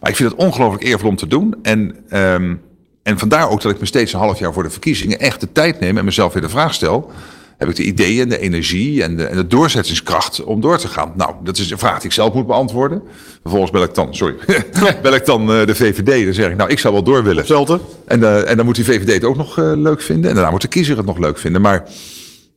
[0.00, 1.54] Maar ik vind het ongelooflijk eervol om te doen.
[1.62, 2.54] En, ehm,
[3.02, 5.52] en vandaar ook dat ik me steeds een half jaar voor de verkiezingen echt de
[5.52, 7.10] tijd neem en mezelf weer de vraag stel.
[7.56, 10.88] Heb ik de ideeën en de energie en de, en de doorzettingskracht om door te
[10.88, 11.12] gaan?
[11.16, 13.02] Nou, dat is een vraag die ik zelf moet beantwoorden.
[13.40, 14.34] Vervolgens bel ik dan, sorry,
[15.02, 16.24] bel ik dan eh, de VVD.
[16.24, 17.38] Dan zeg ik, nou, ik zou wel door willen.
[17.38, 17.80] Hetzelfde.
[18.06, 20.28] En, eh, en dan moet die VVD het ook nog eh, leuk vinden.
[20.28, 21.60] En daarna moet de kiezer het nog leuk vinden.
[21.60, 21.84] Maar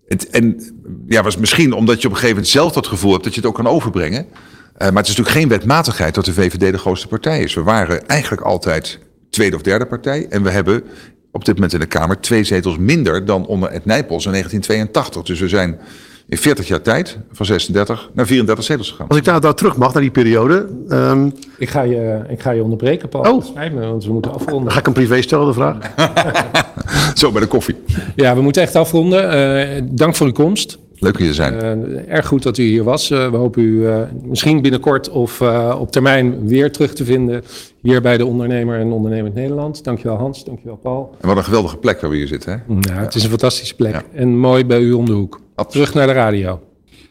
[0.07, 0.61] het, en
[1.07, 3.39] ja, was misschien omdat je op een gegeven moment zelf dat gevoel hebt dat je
[3.39, 4.25] het ook kan overbrengen.
[4.77, 7.53] Maar het is natuurlijk geen wetmatigheid dat de VVD de grootste partij is.
[7.53, 8.99] We waren eigenlijk altijd
[9.29, 10.27] tweede of derde partij.
[10.29, 10.83] En we hebben
[11.39, 15.23] op dit moment in de Kamer twee zetels minder dan onder Ed Nijpels in 1982.
[15.23, 15.79] Dus we zijn
[16.27, 19.07] in 40 jaar tijd van 36 naar 34 zetels gegaan.
[19.07, 20.67] Als ik daar, daar terug mag, naar die periode.
[20.89, 23.33] ehm, Ik ga je, ik ga je onderbreken, Paul.
[23.33, 23.45] Oh.
[23.45, 24.63] Spijt me, want we moeten afronden.
[24.63, 25.77] dan ga ik een privé stellen, de vraag.
[27.19, 27.75] Zo bij de koffie.
[28.15, 29.31] Ja, we moeten echt afronden.
[29.31, 30.77] Eh, dank voor uw komst.
[30.99, 31.59] Leuk hier te zijn.
[31.59, 33.11] Eh, erg goed dat u hier was.
[33.11, 35.41] Eh, we hopen u eh, misschien binnenkort of
[35.79, 37.43] op termijn weer terug te vinden
[37.81, 39.83] hier bij de ondernemer en ondernemend Nederland.
[39.83, 41.15] Dankjewel Hans, dankjewel Paul.
[41.21, 42.51] En wat een geweldige plek waar we hier zitten.
[42.51, 42.73] Hè?
[42.93, 45.39] Ja, het is een fantastische plek en mooi bij u om de hoek.
[45.67, 46.59] Terug naar de radio.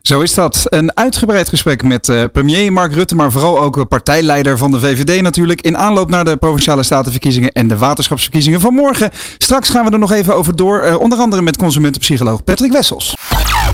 [0.08, 0.62] Zo is dat.
[0.64, 4.80] Een uitgebreid gesprek met eh, premier Mark Rutte, maar vooral ook eh, partijleider van de
[4.80, 5.60] VVD natuurlijk.
[5.60, 9.10] In aanloop naar de provinciale statenverkiezingen en de waterschapsverkiezingen van morgen.
[9.38, 13.16] Straks gaan we er nog even over door, eh, onder andere met consumentenpsycholoog Patrick Wessels.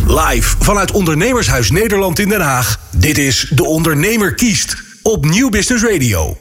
[0.07, 2.81] Live vanuit Ondernemershuis Nederland in Den Haag.
[2.91, 6.33] Dit is De Ondernemer kiest op Nieuw Business Radio.